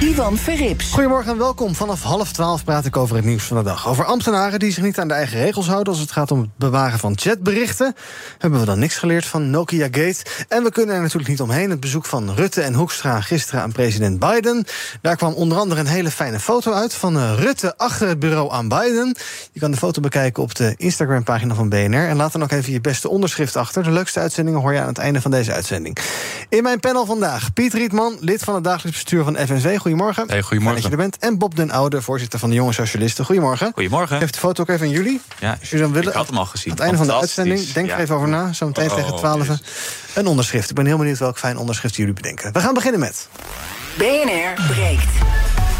Ivan 0.00 0.36
Verrips. 0.36 0.90
Goedemorgen 0.92 1.32
en 1.32 1.38
welkom. 1.38 1.74
Vanaf 1.74 2.02
half 2.02 2.32
twaalf 2.32 2.64
praat 2.64 2.84
ik 2.84 2.96
over 2.96 3.16
het 3.16 3.24
nieuws 3.24 3.42
van 3.42 3.56
de 3.56 3.62
dag. 3.62 3.88
Over 3.88 4.04
ambtenaren 4.04 4.58
die 4.58 4.72
zich 4.72 4.82
niet 4.82 4.98
aan 4.98 5.08
de 5.08 5.14
eigen 5.14 5.38
regels 5.38 5.66
houden 5.66 5.92
als 5.92 6.02
het 6.02 6.12
gaat 6.12 6.30
om 6.30 6.40
het 6.40 6.50
bewaren 6.56 6.98
van 6.98 7.18
chatberichten. 7.18 7.94
Hebben 8.38 8.60
we 8.60 8.66
dan 8.66 8.78
niks 8.78 8.96
geleerd 8.96 9.26
van 9.26 9.50
Nokia 9.50 9.84
Gate. 9.84 10.16
En 10.48 10.62
we 10.62 10.72
kunnen 10.72 10.94
er 10.94 11.00
natuurlijk 11.00 11.28
niet 11.28 11.40
omheen. 11.40 11.70
Het 11.70 11.80
bezoek 11.80 12.04
van 12.04 12.34
Rutte 12.34 12.62
en 12.62 12.74
Hoekstra 12.74 13.20
gisteren 13.20 13.62
aan 13.62 13.72
president 13.72 14.18
Biden. 14.18 14.64
Daar 15.02 15.16
kwam 15.16 15.32
onder 15.32 15.58
andere 15.58 15.80
een 15.80 15.86
hele 15.86 16.10
fijne 16.10 16.40
foto 16.40 16.72
uit 16.72 16.94
van 16.94 17.16
eh, 17.16 17.32
Rutte 17.38 17.76
achter 17.76 18.08
het 18.08 18.18
bureau 18.18 18.52
aan 18.52 18.68
Biden. 18.68 19.16
Je 19.52 19.60
kan 19.60 19.70
de 19.70 19.76
foto 19.76 20.00
bekijken 20.00 20.42
op 20.42 20.54
de 20.54 20.74
Instagram-pagina 20.76 21.54
van 21.54 21.68
BNR. 21.68 22.08
En 22.08 22.16
laat 22.16 22.32
dan 22.32 22.42
ook 22.42 22.52
even 22.52 22.72
je 22.72 22.80
beste 22.80 23.08
onderschrift 23.08 23.56
achter. 23.56 23.82
De 23.82 23.90
leukste 23.90 24.20
uitzendingen 24.20 24.60
hoor 24.60 24.72
je 24.72 24.80
aan 24.80 24.86
het 24.86 24.98
einde 24.98 25.20
van 25.20 25.30
deze 25.30 25.52
uitzending. 25.52 25.98
In 26.48 26.62
mijn 26.62 26.80
panel 26.80 27.06
vandaag 27.06 27.52
Piet 27.52 27.74
Rietman, 27.74 28.16
lid 28.20 28.44
van 28.44 28.54
het 28.54 28.64
dagelijks 28.64 29.02
bestuur 29.02 29.24
van 29.24 29.36
FNV 29.36 29.78
goedemorgen. 29.88 30.24
Hey, 30.28 30.42
goedemorgen. 30.42 30.80
Fijn 30.80 30.90
dat 30.92 31.00
je 31.00 31.04
er 31.04 31.10
bent. 31.10 31.32
En 31.32 31.38
Bob 31.38 31.56
den 31.56 31.70
Oude, 31.70 32.02
voorzitter 32.02 32.38
van 32.38 32.48
de 32.48 32.54
Jonge 32.54 32.72
Socialisten. 32.72 33.24
Goedemorgen. 33.24 33.70
Goedemorgen. 33.74 34.18
Geef 34.18 34.30
de 34.30 34.38
foto 34.38 34.62
ook 34.62 34.68
even 34.68 34.86
aan 34.86 34.92
jullie. 34.92 35.20
Ja, 35.38 35.56
Als 35.60 35.70
jullie 35.70 35.84
dan 35.84 35.94
willen. 35.94 36.08
ik 36.08 36.14
had 36.16 36.26
hem 36.26 36.36
al 36.38 36.46
gezien. 36.46 36.70
Aan 36.70 36.76
het 36.76 36.84
einde 36.86 36.98
van 36.98 37.06
de 37.06 37.14
uitzending. 37.20 37.72
Denk 37.72 37.90
er 37.90 37.96
Ja. 37.96 38.02
even 38.02 38.14
over 38.14 38.28
na. 38.28 38.52
Zo 38.52 38.66
meteen 38.66 38.90
Oh, 38.90 38.94
tegen 38.96 39.16
12. 39.16 39.46
dus. 39.46 39.58
Een 40.14 40.26
onderschrift. 40.26 40.68
Ik 40.70 40.76
ben 40.76 40.86
heel 40.86 40.98
benieuwd 40.98 41.18
welk 41.18 41.38
fijn 41.38 41.56
onderschrift 41.56 41.96
jullie 41.96 42.12
bedenken. 42.14 42.52
We 42.52 42.60
gaan 42.60 42.74
beginnen 42.74 43.00
met. 43.00 43.28
BNR 43.98 44.66
breekt. 44.68 45.04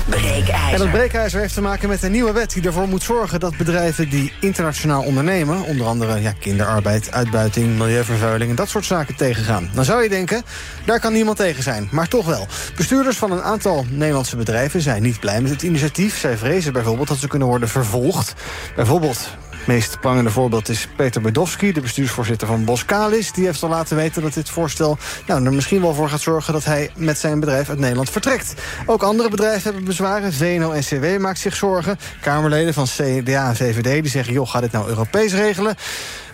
En 0.09 0.78
dat 0.78 0.91
Breekijzer. 0.91 1.41
heeft 1.41 1.55
te 1.55 1.61
maken 1.61 1.89
met 1.89 2.03
een 2.03 2.11
nieuwe 2.11 2.33
wet 2.33 2.53
die 2.53 2.62
ervoor 2.62 2.89
moet 2.89 3.03
zorgen 3.03 3.41
dat 3.41 3.56
bedrijven 3.56 4.09
die 4.09 4.33
internationaal 4.41 5.03
ondernemen, 5.03 5.62
onder 5.62 5.87
andere 5.87 6.20
ja, 6.20 6.33
kinderarbeid, 6.33 7.12
uitbuiting, 7.12 7.78
milieuvervuiling 7.78 8.50
en 8.50 8.56
dat 8.56 8.69
soort 8.69 8.84
zaken 8.84 9.17
tegengaan. 9.17 9.70
Dan 9.75 9.84
zou 9.84 10.03
je 10.03 10.09
denken, 10.09 10.42
daar 10.84 11.00
kan 11.00 11.12
niemand 11.12 11.37
tegen 11.37 11.62
zijn, 11.62 11.89
maar 11.91 12.09
toch 12.09 12.27
wel. 12.27 12.47
Bestuurders 12.77 13.17
van 13.17 13.33
een 13.33 13.42
aantal 13.42 13.87
Nederlandse 13.91 14.37
bedrijven 14.37 14.81
zijn 14.81 15.03
niet 15.03 15.20
blij 15.20 15.41
met 15.41 15.50
het 15.50 15.62
initiatief. 15.62 16.19
Zij 16.19 16.37
vrezen 16.37 16.72
bijvoorbeeld 16.72 17.09
dat 17.09 17.19
ze 17.19 17.28
kunnen 17.28 17.48
worden 17.48 17.69
vervolgd. 17.69 18.34
Bijvoorbeeld 18.77 19.28
meest 19.69 20.01
prangende 20.01 20.31
voorbeeld 20.31 20.69
is 20.69 20.89
Peter 20.97 21.21
Bedowski, 21.21 21.73
de 21.73 21.81
bestuursvoorzitter 21.81 22.47
van 22.47 22.65
Boskalis. 22.65 23.33
Die 23.33 23.45
heeft 23.45 23.63
al 23.63 23.69
laten 23.69 23.97
weten 23.97 24.23
dat 24.23 24.35
dit 24.35 24.51
voorstel 24.51 24.99
nou, 25.27 25.45
er 25.45 25.53
misschien 25.53 25.81
wel 25.81 25.95
voor 25.95 26.09
gaat 26.09 26.21
zorgen 26.21 26.53
dat 26.53 26.65
hij 26.65 26.91
met 26.97 27.19
zijn 27.19 27.41
bedrijf 27.41 27.69
uit 27.69 27.79
Nederland 27.79 28.11
vertrekt. 28.11 28.55
Ook 28.87 29.03
andere 29.03 29.29
bedrijven 29.29 29.63
hebben 29.63 29.85
bezwaren. 29.85 30.33
VNO 30.33 30.71
en 30.71 30.83
CW 30.83 31.19
maakt 31.19 31.39
zich 31.39 31.57
zorgen. 31.57 31.99
Kamerleden 32.21 32.75
van 32.75 32.85
CDA 32.85 33.49
en 33.49 33.57
VVD 33.57 34.03
die 34.03 34.11
zeggen: 34.11 34.33
joh, 34.33 34.49
ga 34.49 34.61
dit 34.61 34.73
nou 34.73 34.89
Europees 34.89 35.33
regelen. 35.33 35.77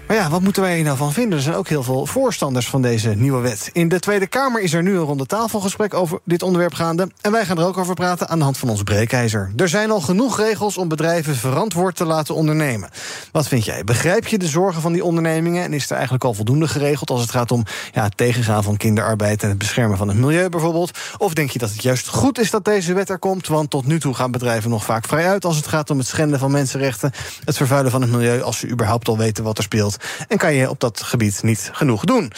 Maar 0.06 0.16
ja, 0.16 0.30
wat 0.30 0.41
moeten 0.41 0.62
wij 0.62 0.74
hier 0.74 0.84
nou 0.84 0.97
van 0.97 1.12
vinden? 1.12 1.38
Er 1.38 1.44
zijn 1.44 1.55
ook 1.55 1.69
heel 1.69 1.83
veel 1.83 2.06
voorstanders 2.06 2.69
van 2.69 2.83
deze 2.83 3.08
nieuwe 3.08 3.41
wet. 3.41 3.70
In 3.72 3.88
de 3.88 3.98
Tweede 3.98 4.27
Kamer 4.27 4.60
is 4.60 4.72
er 4.72 4.83
nu 4.83 4.97
een 4.97 5.05
ronde 5.05 5.27
tafelgesprek 5.27 5.94
over 5.94 6.19
dit 6.24 6.42
onderwerp 6.42 6.74
gaande. 6.74 7.10
En 7.20 7.33
wij 7.33 7.44
gaan 7.44 7.58
er 7.58 7.66
ook 7.66 7.78
over 7.78 7.94
praten 7.94 8.28
aan 8.28 8.38
de 8.38 8.44
hand 8.44 8.58
van 8.58 8.69
ons 8.69 8.82
breekijzer. 8.82 9.52
Er 9.56 9.69
zijn 9.69 9.91
al 9.91 10.00
genoeg 10.00 10.38
regels 10.38 10.77
om 10.77 10.88
bedrijven 10.88 11.36
verantwoord 11.36 11.97
te 11.97 12.05
laten 12.05 12.34
ondernemen. 12.34 12.91
Wat 13.32 13.48
vind 13.48 13.64
jij? 13.64 13.84
Begrijp 13.84 14.27
je 14.27 14.38
de 14.38 14.47
zorgen 14.47 14.82
van 14.82 14.92
die 14.92 15.05
ondernemingen? 15.05 15.64
En 15.64 15.72
is 15.72 15.84
er 15.84 15.92
eigenlijk 15.92 16.25
al 16.25 16.34
voldoende 16.34 16.69
geregeld 16.69 17.10
als 17.10 17.20
het 17.20 17.30
gaat 17.30 17.50
om 17.50 17.64
ja, 17.92 18.02
het 18.02 18.16
tegengaan 18.16 18.62
van 18.62 18.76
kinderarbeid 18.76 19.43
en 19.43 19.48
het 19.48 19.59
beschermen 19.59 19.97
van 19.97 20.09
het 20.09 20.16
milieu 20.16 20.48
bijvoorbeeld? 20.48 20.98
Of 21.19 21.34
denk 21.34 21.50
je 21.50 21.59
dat 21.59 21.70
het 21.70 21.82
juist 21.82 22.09
goed 22.09 22.38
is 22.38 22.50
dat 22.50 22.64
deze 22.64 22.94
wet 22.94 23.09
er 23.09 23.19
komt? 23.19 23.47
Want 23.47 23.70
tot 23.70 23.87
nu 23.87 24.00
toe 24.00 24.14
gaan 24.14 24.31
bedrijven 24.31 24.70
nog 24.70 24.84
vaak 24.84 25.06
vrij 25.06 25.28
uit 25.28 25.44
als 25.44 25.56
het 25.56 25.66
gaat 25.66 25.91
om 25.91 25.98
het 25.98 26.06
schenden 26.06 26.38
van 26.38 26.50
mensenrechten, 26.50 27.12
het 27.44 27.56
vervuilen 27.56 27.91
van 27.91 28.00
het 28.00 28.10
milieu, 28.10 28.43
als 28.43 28.59
ze 28.59 28.69
überhaupt 28.69 29.09
al 29.09 29.19
weten 29.19 29.44
wat 29.44 29.59
er 29.59 29.64
speelt. 29.64 29.94
En 30.28 30.38
kan 30.38 30.55
je 30.55 30.71
op 30.71 30.81
dat 30.81 31.03
gebied 31.03 31.43
niet 31.43 31.71
genoeg 31.72 32.05
doen. 32.05 32.32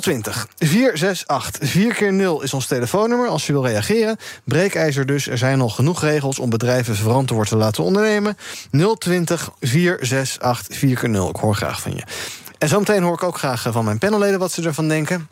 020 0.00 0.46
468 0.58 1.68
4 1.68 1.94
keer 1.94 2.12
0 2.12 2.42
is 2.42 2.54
ons 2.54 2.66
telefoonnummer 2.66 3.28
als 3.28 3.46
je 3.46 3.52
wil 3.52 3.66
reageren. 3.66 4.16
Breekijzer 4.44 5.06
dus, 5.06 5.28
er 5.28 5.38
zijn 5.38 5.60
al 5.60 5.68
genoeg 5.68 6.02
regels 6.02 6.38
om 6.38 6.50
bedrijven 6.50 6.96
verantwoord 6.96 7.48
te 7.48 7.56
laten 7.56 7.84
ondernemen. 7.84 8.36
020 8.98 9.50
468 9.60 10.76
4 10.76 10.98
keer 10.98 11.08
0 11.08 11.28
ik 11.28 11.36
hoor 11.36 11.54
graag 11.54 11.80
van 11.80 11.94
je. 11.94 12.02
En 12.58 12.68
zometeen 12.68 13.02
hoor 13.02 13.14
ik 13.14 13.22
ook 13.22 13.38
graag 13.38 13.66
van 13.70 13.84
mijn 13.84 13.98
panelleden 13.98 14.38
wat 14.38 14.52
ze 14.52 14.62
ervan 14.62 14.88
denken. 14.88 15.28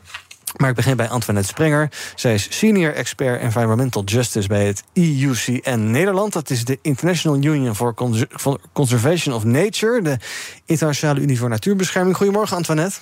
Maar 0.56 0.68
ik 0.68 0.74
begin 0.74 0.96
bij 0.96 1.08
Antoinette 1.08 1.48
Sprenger. 1.48 1.88
Zij 2.14 2.34
is 2.34 2.46
senior 2.50 2.94
expert 2.94 3.40
environmental 3.40 4.02
justice 4.04 4.48
bij 4.48 4.66
het 4.66 4.82
IUCN 4.92 5.90
Nederland. 5.90 6.32
Dat 6.32 6.50
is 6.50 6.64
de 6.64 6.78
International 6.82 7.36
Union 7.36 7.76
for 7.76 7.94
Conservation 8.72 9.34
of 9.34 9.44
Nature, 9.44 10.02
de 10.02 10.16
Internationale 10.64 11.20
Unie 11.20 11.38
voor 11.38 11.48
Natuurbescherming. 11.48 12.16
Goedemorgen, 12.16 12.56
Antoinette. 12.56 12.98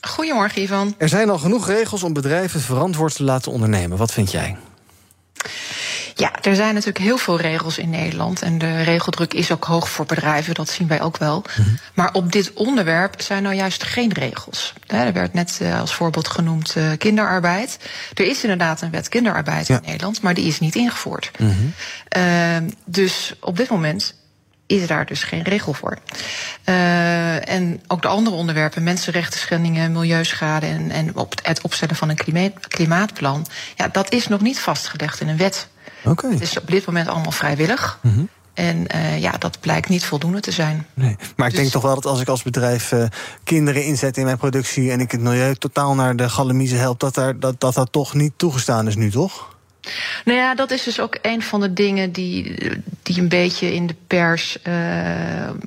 Goedemorgen, 0.00 0.62
Ivan. 0.62 0.94
Er 0.98 1.08
zijn 1.08 1.30
al 1.30 1.38
genoeg 1.38 1.66
regels 1.66 2.02
om 2.02 2.12
bedrijven 2.12 2.60
verantwoord 2.60 3.14
te 3.14 3.24
laten 3.24 3.52
ondernemen. 3.52 3.98
Wat 3.98 4.12
vind 4.12 4.30
jij? 4.30 4.56
Ja, 6.16 6.32
er 6.42 6.54
zijn 6.54 6.74
natuurlijk 6.74 7.04
heel 7.04 7.16
veel 7.18 7.40
regels 7.40 7.78
in 7.78 7.90
Nederland. 7.90 8.42
En 8.42 8.58
de 8.58 8.82
regeldruk 8.82 9.34
is 9.34 9.50
ook 9.52 9.64
hoog 9.64 9.88
voor 9.88 10.06
bedrijven, 10.06 10.54
dat 10.54 10.68
zien 10.68 10.88
wij 10.88 11.00
ook 11.00 11.16
wel. 11.16 11.44
Maar 11.94 12.12
op 12.12 12.32
dit 12.32 12.52
onderwerp 12.52 13.20
zijn 13.20 13.42
nou 13.42 13.54
juist 13.54 13.84
geen 13.84 14.12
regels. 14.12 14.72
Er 14.86 15.12
werd 15.12 15.32
net 15.32 15.58
eh, 15.62 15.80
als 15.80 15.94
voorbeeld 15.94 16.28
genoemd 16.28 16.76
eh, 16.76 16.84
kinderarbeid. 16.98 17.78
Er 18.14 18.26
is 18.26 18.42
inderdaad 18.42 18.80
een 18.82 18.90
wet 18.90 19.08
kinderarbeid 19.08 19.66
Ja. 19.66 19.76
in 19.76 19.82
Nederland, 19.86 20.22
maar 20.22 20.34
die 20.34 20.46
is 20.46 20.60
niet 20.60 20.74
ingevoerd. 20.74 21.30
Ehm, 22.08 22.68
dus 22.84 23.34
op 23.40 23.56
dit 23.56 23.68
moment 23.70 24.14
is 24.66 24.86
daar 24.86 25.06
dus 25.06 25.22
geen 25.24 25.42
regel 25.42 25.72
voor. 25.72 25.98
Eh, 26.64 27.48
en 27.48 27.82
ook 27.86 28.02
de 28.02 28.08
andere 28.08 28.36
onderwerpen, 28.36 28.82
mensenrechten 28.82 29.40
schendingen, 29.40 29.92
milieuschade 29.92 30.66
en, 30.66 30.90
en 30.90 31.16
op 31.16 31.34
het 31.42 31.60
opstellen 31.60 31.96
van 31.96 32.08
een 32.08 32.16
klimaat, 32.16 32.68
klimaatplan, 32.68 33.46
ja, 33.76 33.88
dat 33.88 34.12
is 34.12 34.28
nog 34.28 34.40
niet 34.40 34.60
vastgelegd 34.60 35.20
in 35.20 35.28
een 35.28 35.36
wet. 35.36 35.68
Het 36.04 36.40
is 36.40 36.58
op 36.58 36.66
dit 36.66 36.86
moment 36.86 37.08
allemaal 37.08 37.32
vrijwillig. 37.32 37.98
En 38.54 38.86
eh, 38.86 39.20
ja, 39.20 39.30
dat 39.38 39.60
blijkt 39.60 39.88
niet 39.88 40.04
voldoende 40.04 40.40
te 40.40 40.50
zijn. 40.50 40.86
Nee. 40.94 41.16
Maar 41.36 41.46
ik 41.46 41.52
Dus- 41.52 41.60
denk 41.60 41.72
toch 41.72 41.82
wel 41.82 41.94
dat 41.94 42.06
als 42.06 42.20
ik 42.20 42.28
als 42.28 42.42
bedrijf 42.42 42.92
eh, 42.92 43.04
kinderen 43.44 43.84
inzet 43.84 44.16
in 44.16 44.24
mijn 44.24 44.38
productie 44.38 44.90
en 44.90 45.00
ik 45.00 45.10
het 45.10 45.20
milieu 45.20 45.54
totaal 45.54 45.94
naar 45.94 46.16
de 46.16 46.28
galamiezen 46.28 46.78
help, 46.78 47.00
dat, 47.00 47.14
daar, 47.14 47.38
dat, 47.38 47.60
dat 47.60 47.74
dat 47.74 47.92
toch 47.92 48.14
niet 48.14 48.32
toegestaan 48.36 48.86
is 48.86 48.96
nu, 48.96 49.10
toch? 49.10 49.53
Nou 50.24 50.38
ja, 50.38 50.54
dat 50.54 50.70
is 50.70 50.82
dus 50.82 51.00
ook 51.00 51.18
een 51.22 51.42
van 51.42 51.60
de 51.60 51.72
dingen 51.72 52.12
die, 52.12 52.56
die 53.02 53.18
een 53.20 53.28
beetje 53.28 53.74
in 53.74 53.86
de 53.86 53.94
pers 54.06 54.62
eh, 54.62 54.74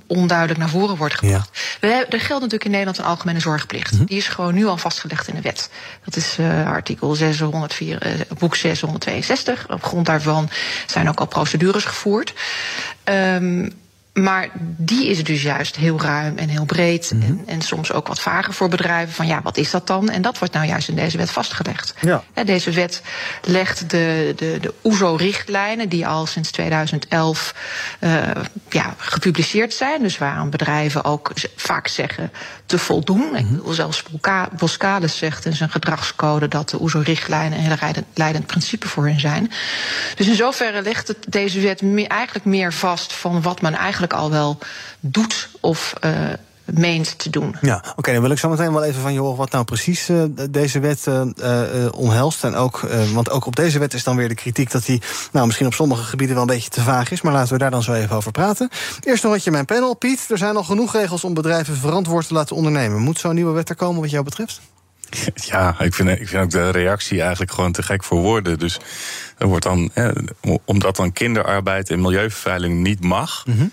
onduidelijk 0.07 0.59
naar 0.59 0.69
voren 0.69 0.95
wordt 0.97 1.13
gebracht. 1.15 1.77
We 1.79 1.87
hebben- 1.87 2.09
er 2.09 2.19
geldt 2.19 2.33
natuurlijk 2.41 2.63
in 2.65 2.71
Nederland 2.71 2.97
een 2.97 3.03
algemene 3.05 3.39
zorgplicht. 3.39 4.07
Die 4.07 4.17
is 4.17 4.27
gewoon 4.27 4.53
nu 4.53 4.65
al 4.65 4.77
vastgelegd 4.77 5.27
in 5.27 5.35
de 5.35 5.41
wet. 5.41 5.69
Dat 6.05 6.15
is 6.15 6.35
eh, 6.39 6.65
artikel 6.67 7.15
604, 7.15 8.01
eh, 8.01 8.11
boek 8.37 8.55
662. 8.55 9.65
Op 9.69 9.83
grond 9.83 10.05
daarvan 10.05 10.49
zijn 10.85 11.09
ook 11.09 11.19
al 11.19 11.27
procedures 11.27 11.85
gevoerd. 11.85 12.33
Ehm, 13.03 13.69
maar 14.17 14.49
die 14.77 15.07
is 15.07 15.23
dus 15.23 15.41
juist 15.41 15.75
heel 15.75 16.01
ruim 16.01 16.37
en 16.37 16.49
heel 16.49 16.65
breed. 16.65 17.11
en, 17.11 17.43
en 17.45 17.61
soms 17.61 17.91
ook 17.91 18.07
wat 18.07 18.19
vager 18.19 18.53
voor 18.53 18.69
bedrijven. 18.69 19.13
Van 19.13 19.27
ja, 19.27 19.41
wat 19.41 19.57
is 19.57 19.71
dat 19.71 19.87
dan? 19.87 20.09
En 20.09 20.21
dat 20.21 20.37
wordt 20.39 20.53
nou 20.53 20.65
juist 20.65 20.89
in 20.89 20.95
deze 20.95 21.17
wet 21.17 21.31
vastgelegd. 21.31 21.93
Ja. 22.01 22.23
Deze 22.45 22.71
wet 22.71 23.01
legt 23.43 23.89
de, 23.89 24.33
de, 24.35 24.57
de 24.61 24.73
OESO-richtlijnen, 24.83 25.89
die 25.89 26.07
al 26.07 26.25
sinds 26.25 26.51
2011 26.51 27.55
eh, 27.99 28.21
ja, 28.69 28.95
gepubliceerd 28.97 29.73
zijn. 29.73 30.01
Dus 30.01 30.17
waaraan 30.17 30.49
bedrijven 30.49 31.03
ook 31.03 31.31
vaak 31.55 31.87
zeggen 31.87 32.31
te 32.65 32.79
voldoen. 32.79 33.35
Ik 33.35 33.49
bedoel, 33.49 33.73
zelfs 33.73 34.03
Boskalis 34.57 35.17
zegt 35.17 35.45
in 35.45 35.55
zijn 35.55 35.69
gedragscode 35.69 36.47
dat 36.47 36.69
de 36.69 36.81
OESO-richtlijnen 36.81 37.57
een 37.57 37.77
heel 37.79 38.03
leidend, 38.13 38.45
principe 38.45 38.87
voor 38.87 39.07
hen 39.07 39.19
zijn. 39.19 39.51
Dus 40.15 40.27
in 40.27 40.35
zoverre 40.35 40.81
legt 40.81 41.07
het, 41.07 41.17
deze 41.27 41.59
wet 41.59 41.81
eigenlijk 42.07 42.45
meer 42.45 42.73
vast 42.73 43.13
van 43.13 43.41
wat 43.41 43.61
men 43.61 43.73
eigenlijk 43.73 44.06
al 44.13 44.31
wel 44.31 44.57
doet 44.99 45.49
of 45.59 45.93
eh, 45.99 46.11
meent 46.73 47.17
te 47.17 47.29
doen. 47.29 47.55
Ja, 47.61 47.83
oké, 47.95 48.11
dan 48.11 48.21
wil 48.21 48.31
ik 48.31 48.37
zo 48.37 48.49
meteen 48.49 48.73
wel 48.73 48.83
even 48.83 49.01
van 49.01 49.13
je 49.13 49.19
horen 49.19 49.37
wat 49.37 49.51
nou 49.51 49.63
precies 49.65 50.09
eh, 50.09 50.23
deze 50.49 50.79
wet 50.79 51.07
eh, 51.07 51.21
eh, 51.21 51.85
eh, 51.85 51.93
omhelst. 51.93 52.43
En 52.43 52.55
ook, 52.55 52.83
eh, 52.83 53.11
want 53.11 53.29
ook 53.29 53.45
op 53.45 53.55
deze 53.55 53.79
wet 53.79 53.93
is 53.93 54.03
dan 54.03 54.15
weer 54.15 54.27
de 54.27 54.35
kritiek 54.35 54.71
dat 54.71 54.85
die 54.85 55.01
nou, 55.31 55.45
misschien 55.45 55.67
op 55.67 55.73
sommige 55.73 56.03
gebieden 56.03 56.35
wel 56.35 56.45
een 56.45 56.53
beetje 56.53 56.69
te 56.69 56.81
vaag 56.81 57.11
is. 57.11 57.21
Maar 57.21 57.33
laten 57.33 57.53
we 57.53 57.59
daar 57.59 57.71
dan 57.71 57.83
zo 57.83 57.93
even 57.93 58.15
over 58.15 58.31
praten. 58.31 58.69
Eerst 59.03 59.23
nog 59.23 59.31
wat 59.31 59.43
je 59.43 59.51
mijn 59.51 59.65
panel, 59.65 59.93
Piet. 59.95 60.25
Er 60.29 60.37
zijn 60.37 60.55
al 60.55 60.63
genoeg 60.63 60.93
regels 60.93 61.23
om 61.23 61.33
bedrijven 61.33 61.77
verantwoord 61.77 62.27
te 62.27 62.33
laten 62.33 62.55
ondernemen. 62.55 63.01
Moet 63.01 63.19
zo'n 63.19 63.35
nieuwe 63.35 63.51
wet 63.51 63.69
er 63.69 63.75
komen 63.75 64.01
wat 64.01 64.09
jou 64.09 64.23
betreft? 64.23 64.61
Ja, 65.33 65.79
ik 65.79 65.93
vind, 65.93 66.09
ik 66.09 66.27
vind 66.27 66.43
ook 66.43 66.49
de 66.49 66.69
reactie 66.69 67.21
eigenlijk 67.21 67.51
gewoon 67.51 67.71
te 67.71 67.83
gek 67.83 68.03
voor 68.03 68.19
woorden. 68.19 68.59
Dus 68.59 68.79
er 69.37 69.47
wordt 69.47 69.63
dan, 69.63 69.91
omdat 70.65 70.95
dan 70.95 71.11
kinderarbeid 71.11 71.89
en 71.89 72.01
milieuvervuiling 72.01 72.81
niet 72.81 73.03
mag. 73.03 73.45
Mhm 73.45 73.65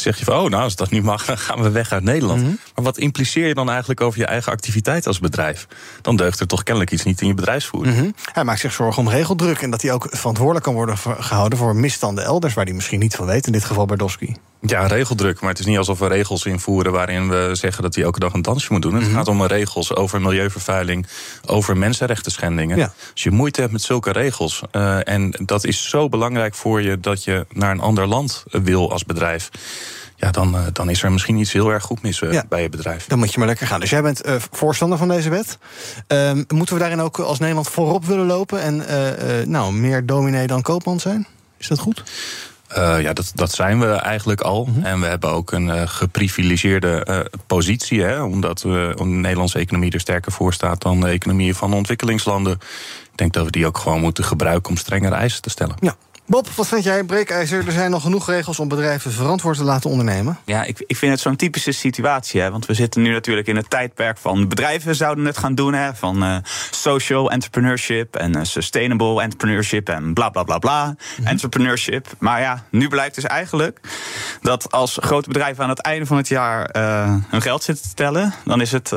zeg 0.00 0.18
je 0.18 0.24
van, 0.24 0.34
oh, 0.34 0.50
nou, 0.50 0.62
als 0.62 0.76
dat 0.76 0.90
niet 0.90 1.02
mag, 1.02 1.24
dan 1.26 1.38
gaan 1.38 1.62
we 1.62 1.70
weg 1.70 1.92
uit 1.92 2.02
Nederland. 2.02 2.42
Mhm. 2.42 2.50
Maar 2.74 2.84
wat 2.84 2.98
impliceer 2.98 3.46
je 3.46 3.54
dan 3.54 3.70
eigenlijk 3.70 4.00
over 4.00 4.18
je 4.18 4.26
eigen 4.26 4.52
activiteit 4.52 5.06
als 5.06 5.18
bedrijf? 5.18 5.66
Dan 6.02 6.16
deugt 6.16 6.40
er 6.40 6.46
toch 6.46 6.62
kennelijk 6.62 6.92
iets 6.92 7.04
niet 7.04 7.20
in 7.20 7.26
je 7.26 7.34
bedrijfsvoering. 7.34 7.96
Mm 7.96 8.14
Hij 8.32 8.44
maakt 8.44 8.60
zich 8.60 8.72
zorgen 8.72 9.02
om 9.02 9.08
regeldruk 9.08 9.62
en 9.62 9.70
dat 9.70 9.82
hij 9.82 9.92
ook 9.92 10.06
verantwoordelijk 10.10 10.64
kan 10.64 10.74
worden 10.74 10.98
gehouden 10.98 11.58
voor 11.58 11.76
misstanden 11.76 12.24
elders 12.24 12.54
waar 12.54 12.64
hij 12.64 12.74
misschien 12.74 13.00
niet 13.00 13.14
van 13.14 13.26
weet, 13.26 13.46
in 13.46 13.52
dit 13.52 13.64
geval 13.64 13.86
bij 13.86 13.96
Dosky. 13.96 14.34
Ja, 14.60 14.86
regeldruk. 14.86 15.40
Maar 15.40 15.50
het 15.50 15.58
is 15.58 15.66
niet 15.66 15.78
alsof 15.78 15.98
we 15.98 16.06
regels 16.06 16.44
invoeren 16.44 16.92
waarin 16.92 17.28
we 17.28 17.50
zeggen 17.52 17.82
dat 17.82 17.94
hij 17.94 18.04
elke 18.04 18.18
dag 18.18 18.32
een 18.32 18.42
dansje 18.42 18.72
moet 18.72 18.82
doen. 18.82 18.94
Het 18.94 19.04
mhm. 19.04 19.14
gaat 19.14 19.28
om 19.28 19.44
regels 19.44 19.94
over 19.94 20.20
milieuvervuiling, 20.20 21.06
over 21.46 21.76
mensenrechten 21.76 22.32
schendingen. 22.32 22.92
Als 23.12 23.22
je 23.22 23.30
moeite 23.30 23.60
hebt 23.60 23.72
met 23.72 23.82
zulke 23.82 24.12
regels. 24.12 24.62
Uh, 24.72 25.08
en 25.08 25.34
dat 25.44 25.64
is 25.64 25.88
zo 25.88 26.08
belangrijk 26.08 26.54
voor 26.54 26.82
je 26.82 27.00
dat 27.00 27.24
je 27.24 27.46
naar 27.52 27.70
een 27.70 27.80
ander 27.80 28.06
land 28.06 28.44
wil 28.50 28.92
als 28.92 29.04
bedrijf 29.04 29.50
ja, 30.18 30.30
dan, 30.30 30.54
uh, 30.54 30.60
dan 30.72 30.90
is 30.90 31.02
er 31.02 31.12
misschien 31.12 31.36
iets 31.36 31.52
heel 31.52 31.70
erg 31.70 31.82
goed 31.82 32.02
mis 32.02 32.20
uh, 32.20 32.40
bij 32.48 32.62
je 32.62 32.68
bedrijf. 32.68 33.06
Dan 33.06 33.18
moet 33.18 33.32
je 33.32 33.38
maar 33.38 33.48
lekker 33.48 33.66
gaan. 33.66 33.80
Dus 33.80 33.90
jij 33.90 34.02
bent 34.02 34.26
uh, 34.26 34.34
voorstander 34.50 34.98
van 34.98 35.08
deze 35.08 35.28
wet. 35.28 35.58
Uh, 36.08 36.32
moeten 36.48 36.74
we 36.74 36.80
daarin 36.80 37.00
ook 37.00 37.18
als 37.18 37.38
Nederland 37.38 37.68
voorop 37.68 38.04
willen 38.04 38.26
lopen 38.26 38.60
en 38.60 39.50
nou, 39.50 39.72
meer 39.72 40.06
dominee 40.06 40.46
dan 40.46 40.62
koopman 40.62 41.00
zijn? 41.00 41.26
Is 41.56 41.68
dat 41.68 41.78
goed? 41.78 42.02
Uh, 42.76 43.00
ja, 43.02 43.12
dat, 43.12 43.32
dat 43.34 43.52
zijn 43.52 43.80
we 43.80 43.86
eigenlijk 43.86 44.40
al. 44.40 44.64
Mm 44.64 44.74
-hmm. 44.74 44.84
En 44.84 45.00
we 45.00 45.06
hebben 45.06 45.30
ook 45.30 45.52
een 45.52 45.66
uh, 45.66 45.82
geprivilegeerde 45.84 47.06
uh, 47.08 47.20
positie. 47.46 48.02
Hè, 48.02 48.22
omdat 48.22 48.62
we, 48.62 48.92
de 48.96 49.04
Nederlandse 49.04 49.58
economie 49.58 49.92
er 49.92 50.00
sterker 50.00 50.32
voor 50.32 50.52
staat 50.52 50.82
dan 50.82 51.00
de 51.00 51.08
economieën 51.08 51.54
van 51.54 51.74
ontwikkelingslanden. 51.74 52.52
Ik 52.52 53.16
denk 53.24 53.32
dat 53.32 53.44
we 53.44 53.50
die 53.50 53.66
ook 53.66 53.78
gewoon 53.78 54.00
moeten 54.00 54.24
gebruiken 54.24 54.70
om 54.70 54.76
strengere 54.76 55.14
eisen 55.14 55.42
te 55.42 55.50
stellen. 55.50 55.76
Ja, 55.80 55.96
Bob, 56.28 56.48
wat 56.48 56.68
vind 56.68 56.84
jij, 56.84 57.04
breekijzer? 57.04 57.66
Er 57.66 57.72
zijn 57.72 57.90
nog 57.90 58.02
genoeg 58.02 58.26
regels 58.26 58.58
om 58.58 58.68
bedrijven 58.68 59.12
verantwoord 59.12 59.56
te 59.56 59.64
laten 59.64 59.90
ondernemen. 59.90 60.38
Ja, 60.44 60.64
ik, 60.64 60.84
ik 60.86 60.96
vind 60.96 61.12
het 61.12 61.20
zo'n 61.20 61.36
typische 61.36 61.72
situatie. 61.72 62.40
Hè, 62.40 62.50
want 62.50 62.66
we 62.66 62.74
zitten 62.74 63.02
nu 63.02 63.12
natuurlijk 63.12 63.46
in 63.46 63.56
het 63.56 63.70
tijdperk 63.70 64.18
van 64.18 64.48
bedrijven 64.48 64.94
zouden 64.94 65.24
het 65.24 65.38
gaan 65.38 65.54
doen. 65.54 65.74
Hè, 65.74 65.94
van 65.94 66.24
uh, 66.24 66.36
social 66.70 67.30
entrepreneurship 67.30 68.16
en 68.16 68.36
uh, 68.36 68.42
sustainable 68.42 69.22
entrepreneurship 69.22 69.88
en 69.88 70.14
bla 70.14 70.28
bla 70.28 70.42
bla 70.42 70.58
bla. 70.58 70.96
Mhm. 71.18 71.28
Entrepreneurship. 71.28 72.06
Maar 72.18 72.40
ja, 72.40 72.64
nu 72.70 72.88
blijkt 72.88 73.14
dus 73.14 73.24
eigenlijk 73.24 73.80
dat 74.42 74.72
als 74.72 74.98
grote 75.00 75.28
bedrijven 75.28 75.62
aan 75.64 75.70
het 75.70 75.80
einde 75.80 76.06
van 76.06 76.16
het 76.16 76.28
jaar 76.28 76.76
uh, 76.76 77.14
hun 77.28 77.42
geld 77.42 77.62
zitten 77.62 77.88
te 77.88 77.94
tellen, 77.94 78.34
dan 78.44 78.60
is 78.60 78.72
het 78.72 78.92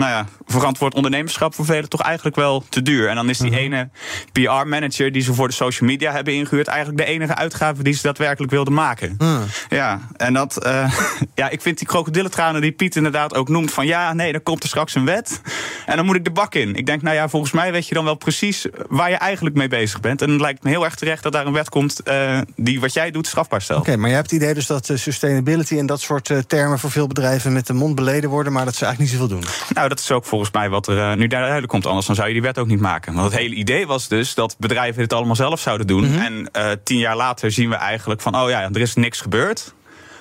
nou 0.00 0.12
ja, 0.12 0.26
verantwoord 0.46 0.94
ondernemerschap 0.94 1.54
voor 1.54 1.64
velen 1.64 1.88
toch 1.88 2.00
eigenlijk 2.00 2.36
wel 2.36 2.64
te 2.68 2.82
duur. 2.82 3.08
En 3.08 3.14
dan 3.14 3.28
is 3.28 3.38
die 3.38 3.50
mhm. 3.50 3.58
ene 3.58 3.88
PR-manager 4.32 5.12
die 5.12 5.22
ze 5.22 5.34
voor 5.34 5.48
de 5.48 5.54
social 5.54 5.88
media 5.88 6.12
hebben 6.12 6.34
ingehuurd, 6.34 6.66
eigenlijk 6.66 6.98
de 6.98 7.04
enige 7.04 7.34
uitgave 7.34 7.82
die 7.82 7.94
ze 7.94 8.02
daadwerkelijk 8.02 8.52
wilden 8.52 8.72
maken. 8.72 9.14
Mhm. 9.18 9.42
Ja, 9.68 10.00
en 10.16 10.32
dat, 10.32 10.66
uh, 10.66 10.92
ja, 11.34 11.48
ik 11.48 11.60
vind 11.60 11.78
die 11.78 11.86
krokodillentranen 11.86 12.60
die 12.60 12.72
Piet 12.72 12.96
inderdaad 12.96 13.34
ook 13.34 13.48
noemt 13.48 13.72
van 13.72 13.86
ja, 13.86 14.12
nee, 14.12 14.32
dan 14.32 14.42
komt 14.42 14.62
er 14.62 14.68
straks 14.68 14.94
een 14.94 15.04
wet. 15.04 15.40
En 15.86 15.96
dan 15.96 16.06
moet 16.06 16.16
ik 16.16 16.24
de 16.24 16.30
bak 16.30 16.54
in. 16.54 16.74
Ik 16.74 16.86
denk, 16.86 17.02
nou 17.02 17.16
ja, 17.16 17.28
volgens 17.28 17.52
mij 17.52 17.72
weet 17.72 17.88
je 17.88 17.94
dan 17.94 18.04
wel 18.04 18.14
precies 18.14 18.66
waar 18.88 19.10
je 19.10 19.16
eigenlijk 19.16 19.56
mee 19.56 19.68
bezig 19.68 20.00
bent. 20.00 20.22
En 20.22 20.30
het 20.30 20.40
lijkt 20.40 20.62
me 20.62 20.70
heel 20.70 20.84
erg 20.84 20.94
terecht 20.94 21.22
dat 21.22 21.32
daar 21.32 21.46
een 21.46 21.52
wet 21.52 21.68
komt 21.68 22.00
uh, 22.04 22.38
die 22.56 22.80
wat 22.80 22.92
jij 22.92 23.10
doet 23.10 23.26
strafbaar 23.26 23.62
stelt. 23.62 23.80
Oké, 23.80 23.96
maar 23.96 24.08
jij 24.08 24.18
hebt 24.18 24.30
het 24.30 24.40
idee 24.40 24.54
dus 24.54 24.66
dat 24.66 24.88
uh, 24.88 24.96
sustainability 24.96 25.78
en 25.78 25.86
dat 25.86 26.00
soort 26.00 26.32
termen 26.46 26.78
voor 26.78 26.90
veel 26.90 27.06
bedrijven 27.06 27.52
met 27.52 27.66
de 27.66 27.72
mond 27.72 27.94
beleden 27.94 28.30
worden, 28.30 28.52
maar 28.52 28.64
dat 28.64 28.74
ze 28.74 28.84
eigenlijk 28.84 29.12
niet 29.12 29.20
zoveel 29.20 29.36
doen. 29.40 29.50
Nou, 29.74 29.88
dat 29.90 29.98
is 29.98 30.10
ook 30.10 30.24
volgens 30.24 30.50
mij 30.50 30.70
wat 30.70 30.86
er 30.86 30.96
uh, 30.96 31.14
nu 31.14 31.26
duidelijk 31.26 31.68
komt. 31.68 31.86
Anders 31.86 32.06
dan 32.06 32.14
zou 32.14 32.28
je 32.28 32.34
die 32.34 32.42
wet 32.42 32.58
ook 32.58 32.66
niet 32.66 32.80
maken. 32.80 33.14
Want 33.14 33.30
het 33.30 33.40
hele 33.40 33.54
idee 33.54 33.86
was 33.86 34.08
dus 34.08 34.34
dat 34.34 34.56
bedrijven 34.58 35.00
dit 35.00 35.12
allemaal 35.12 35.36
zelf 35.36 35.60
zouden 35.60 35.86
doen. 35.86 36.10
Mhm. 36.10 36.18
En 36.18 36.50
uh, 36.56 36.70
tien 36.84 36.98
jaar 36.98 37.16
later 37.16 37.52
zien 37.52 37.68
we 37.68 37.74
eigenlijk 37.74 38.20
van, 38.20 38.36
oh 38.36 38.48
ja, 38.48 38.62
er 38.62 38.80
is 38.80 38.94
niks 38.94 39.20
gebeurd. 39.20 39.74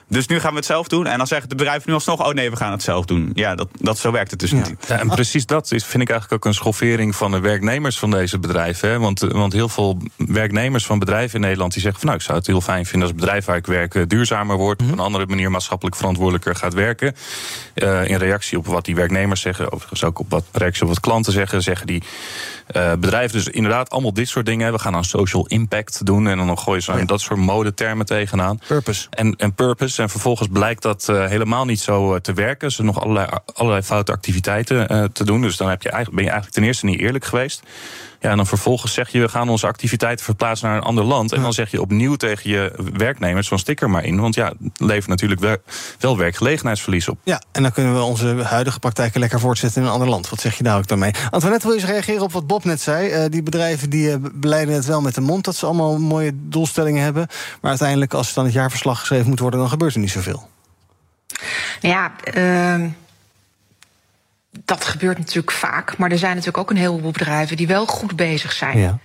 Dus 0.10 0.28
nu 0.28 0.40
gaan 0.40 0.52
we 0.52 0.58
het 0.58 0.66
zelf 0.66 0.88
doen. 0.88 1.08
En 1.08 1.18
dan 1.18 1.28
zeggen 1.28 1.50
de 1.50 1.56
bedrijven 1.56 1.84
nu 1.90 1.94
alsnog: 1.94 2.28
oh 2.28 2.34
nee, 2.34 2.50
we 2.50 2.56
gaan 2.56 2.72
het 2.72 2.84
zelf 2.84 3.06
doen. 3.06 3.32
Ja, 3.34 3.56
dat, 3.56 3.68
dat 3.82 3.98
zo 3.98 4.12
werkt 4.12 4.32
het 4.32 4.40
dus 4.40 4.52
niet. 4.52 4.76
Ja, 4.88 5.00
en 5.00 5.08
precies 5.08 5.46
dat 5.46 5.72
is, 5.72 5.86
vind 5.86 6.04
ik 6.04 6.10
eigenlijk 6.10 6.44
ook 6.44 6.50
een 6.50 6.58
schoffering 6.58 7.16
van 7.16 7.32
de 7.32 7.40
werknemers 7.40 8.00
van 8.00 8.12
deze 8.12 8.40
bedrijven. 8.40 8.90
Hè? 8.90 9.00
Want, 9.00 9.20
want 9.20 9.54
heel 9.54 9.70
veel 9.70 9.98
werknemers 10.18 10.86
van 10.86 11.00
bedrijven 11.00 11.36
in 11.36 11.42
Nederland 11.42 11.74
die 11.74 11.82
zeggen: 11.82 12.00
van 12.00 12.10
nou, 12.10 12.20
ik 12.20 12.26
zou 12.26 12.38
het 12.38 12.48
heel 12.48 12.62
fijn 12.62 12.86
vinden 12.86 13.02
als 13.02 13.12
het 13.12 13.20
bedrijf 13.20 13.46
waar 13.46 13.58
ik 13.58 13.68
werk 13.68 13.96
eh, 13.96 14.04
duurzamer 14.08 14.58
wordt. 14.58 14.82
Mhm. 14.82 14.92
Op 14.92 14.98
een 14.98 15.04
andere 15.04 15.26
manier 15.26 15.52
maatschappelijk 15.52 15.96
verantwoordelijker 15.96 16.56
gaat 16.56 16.74
werken. 16.74 17.16
Uh, 17.76 18.08
in 18.08 18.18
reactie 18.18 18.58
op 18.58 18.66
wat 18.66 18.86
die 18.86 18.96
werknemers 18.96 19.42
zeggen, 19.42 19.72
overigens 19.72 20.04
ook 20.04 20.20
op 20.20 20.30
wat 20.30 20.46
reactie 20.52 20.82
op 20.82 20.88
wat 20.88 21.00
klanten 21.00 21.34
zeggen, 21.34 21.62
zeggen 21.62 21.88
die 21.88 22.04
uh, 22.76 22.92
bedrijven 22.94 23.38
dus 23.38 23.48
inderdaad 23.48 23.90
allemaal 23.90 24.14
dit 24.14 24.28
soort 24.28 24.46
dingen. 24.46 24.72
We 24.72 24.80
gaan 24.80 24.96
aan 24.96 25.04
social 25.04 25.46
impact 25.48 26.06
doen 26.06 26.28
en 26.28 26.38
dan 26.38 26.58
gooien 26.58 26.84
ze 26.84 26.92
oh 26.92 27.06
dat 27.06 27.22
soort 27.22 27.40
modetermen 27.40 28.06
tegenaan. 28.06 28.60
Purpose. 28.68 29.08
En, 29.10 29.36
en 29.36 29.54
purpose. 29.54 30.02
En 30.02 30.10
vervolgens 30.10 30.48
blijkt 30.52 30.82
dat 30.82 31.08
uh, 31.10 31.26
helemaal 31.26 31.66
niet 31.66 31.80
zo 31.80 32.14
uh, 32.14 32.20
te 32.20 32.34
werken. 32.34 32.72
Ze 32.72 32.84
nog 32.84 33.02
allerlei, 33.02 33.28
allerlei 33.54 33.84
foute 33.84 34.12
activiteiten 34.12 35.12
te 35.14 35.26
doen. 35.26 35.42
Dus 35.42 35.58
dan 35.58 35.70
heb 35.70 35.82
je 35.82 35.90
eigenlijk, 35.90 36.16
ben 36.16 36.26
je 36.26 36.32
eigenlijk 36.32 36.60
ten 36.60 36.68
eerste 36.68 36.86
niet 36.86 37.00
eerlijk 37.00 37.26
geweest. 37.26 37.64
Ja, 38.20 38.30
en 38.30 38.38
dan 38.38 38.48
vervolgens 38.48 38.94
zeg 38.94 39.10
je, 39.10 39.20
we 39.20 39.30
gaan 39.30 39.50
onze 39.50 39.68
activiteiten 39.68 40.26
verplaatsen 40.26 40.68
naar 40.68 40.78
een 40.78 40.84
ander 40.84 41.04
land. 41.04 41.32
En 41.32 41.42
dan 41.42 41.54
zeg 41.54 41.72
je 41.72 41.82
opnieuw 41.82 42.16
tegen 42.16 42.50
je 42.50 42.72
werknemers 42.94 43.48
van 43.48 43.60
sticker 43.60 43.90
maar 43.90 44.04
in. 44.04 44.20
Want 44.20 44.36
ja, 44.36 44.54
levert 44.76 45.08
natuurlijk 45.08 45.42
wel, 45.42 45.58
wel 46.00 46.18
werkgelegenheidsverlies 46.18 47.08
op. 47.08 47.20
Ja, 47.24 47.42
en 47.52 47.62
dan 47.62 47.72
kunnen 47.72 47.94
we 47.94 48.02
onze 48.02 48.44
huidige 48.44 48.80
praktijken 48.80 49.20
lekker 49.20 49.40
voortzetten 49.40 49.82
in 49.82 49.88
een 49.88 49.94
ander 49.94 50.10
land. 50.10 50.30
Wat 50.30 50.42
zeg 50.42 50.58
je 50.58 50.64
daar 50.64 50.78
ook 50.78 50.88
dan 50.88 51.00
mee? 51.00 51.12
Antoinette, 51.30 51.68
wil 51.68 51.76
je 51.76 51.82
eens 51.82 51.92
reageren 51.92 52.22
op 52.22 52.32
wat 52.32 52.48
Bob 52.48 52.64
net 52.64 52.82
zei? 52.82 53.24
Uh, 53.24 53.30
die 53.30 53.44
bedrijven 53.44 53.90
die 53.90 54.10
uh, 54.10 54.16
beleiden 54.34 54.76
het 54.76 54.86
wel 54.86 55.02
met 55.02 55.16
de 55.16 55.22
mond 55.22 55.46
dat 55.46 55.56
ze 55.56 55.66
allemaal 55.66 56.00
mooie 56.00 56.32
doelstellingen 56.36 57.04
hebben. 57.04 57.28
Maar 57.62 57.70
uiteindelijk, 57.70 58.14
als 58.14 58.26
het 58.26 58.36
dan 58.36 58.46
het 58.46 58.54
jaarverslag 58.54 59.00
geschreven 59.00 59.30
moet 59.30 59.40
worden, 59.40 59.60
dan 59.60 59.70
gebeurt 59.70 59.94
er 59.94 60.00
niet 60.00 60.12
zoveel. 60.12 60.50
Ja, 61.80 62.12
uh 62.34 62.86
dat 64.66 64.86
gebeurt 64.86 65.18
natuurlijk 65.18 65.52
vaak. 65.52 65.98
Maar 65.98 66.12
er 66.12 66.18
zijn 66.18 66.32
natuurlijk 66.32 66.58
ook 66.58 66.70
een 66.70 66.78
heleboel 66.78 67.12
bedrijven 67.12 67.58
die 67.58 67.68
wel 67.68 67.86
goed 67.86 68.16
bezig 68.16 68.52
zijn. 68.52 68.78
Ja. 68.78 69.00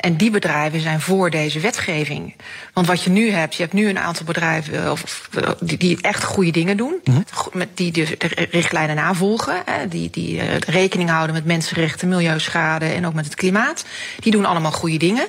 En 0.00 0.16
die 0.16 0.30
bedrijven 0.30 0.80
zijn 0.80 1.00
voor 1.00 1.30
deze 1.30 1.60
wetgeving. 1.60 2.34
Want 2.72 2.86
wat 2.86 3.02
je 3.02 3.10
nu 3.10 3.30
hebt, 3.30 3.54
je 3.54 3.62
hebt 3.62 3.74
nu 3.74 3.88
een 3.88 3.98
aantal 3.98 4.26
bedrijven 4.26 4.84
eh, 4.84 4.90
of, 4.90 5.28
die, 5.60 5.78
die 5.78 5.98
echt 6.00 6.24
goede 6.24 6.50
dingen 6.50 6.76
doen. 6.76 6.94
Mm 7.04 7.14
-hmm. 7.14 7.64
Die 7.74 7.92
de, 7.92 8.16
richtlijnen 8.50 8.96
navolgen. 8.96 9.62
Die, 9.88 10.10
die 10.10 10.40
eh, 10.40 10.58
rekening 10.58 11.10
houden 11.10 11.34
met 11.34 11.44
mensenrechten, 11.44 12.08
milieuschade 12.08 12.84
en 12.84 13.06
ook 13.06 13.14
met 13.14 13.24
het 13.24 13.34
klimaat. 13.34 13.84
Die 14.20 14.32
doen 14.32 14.44
allemaal 14.44 14.72
goede 14.72 14.96
dingen. 14.96 15.26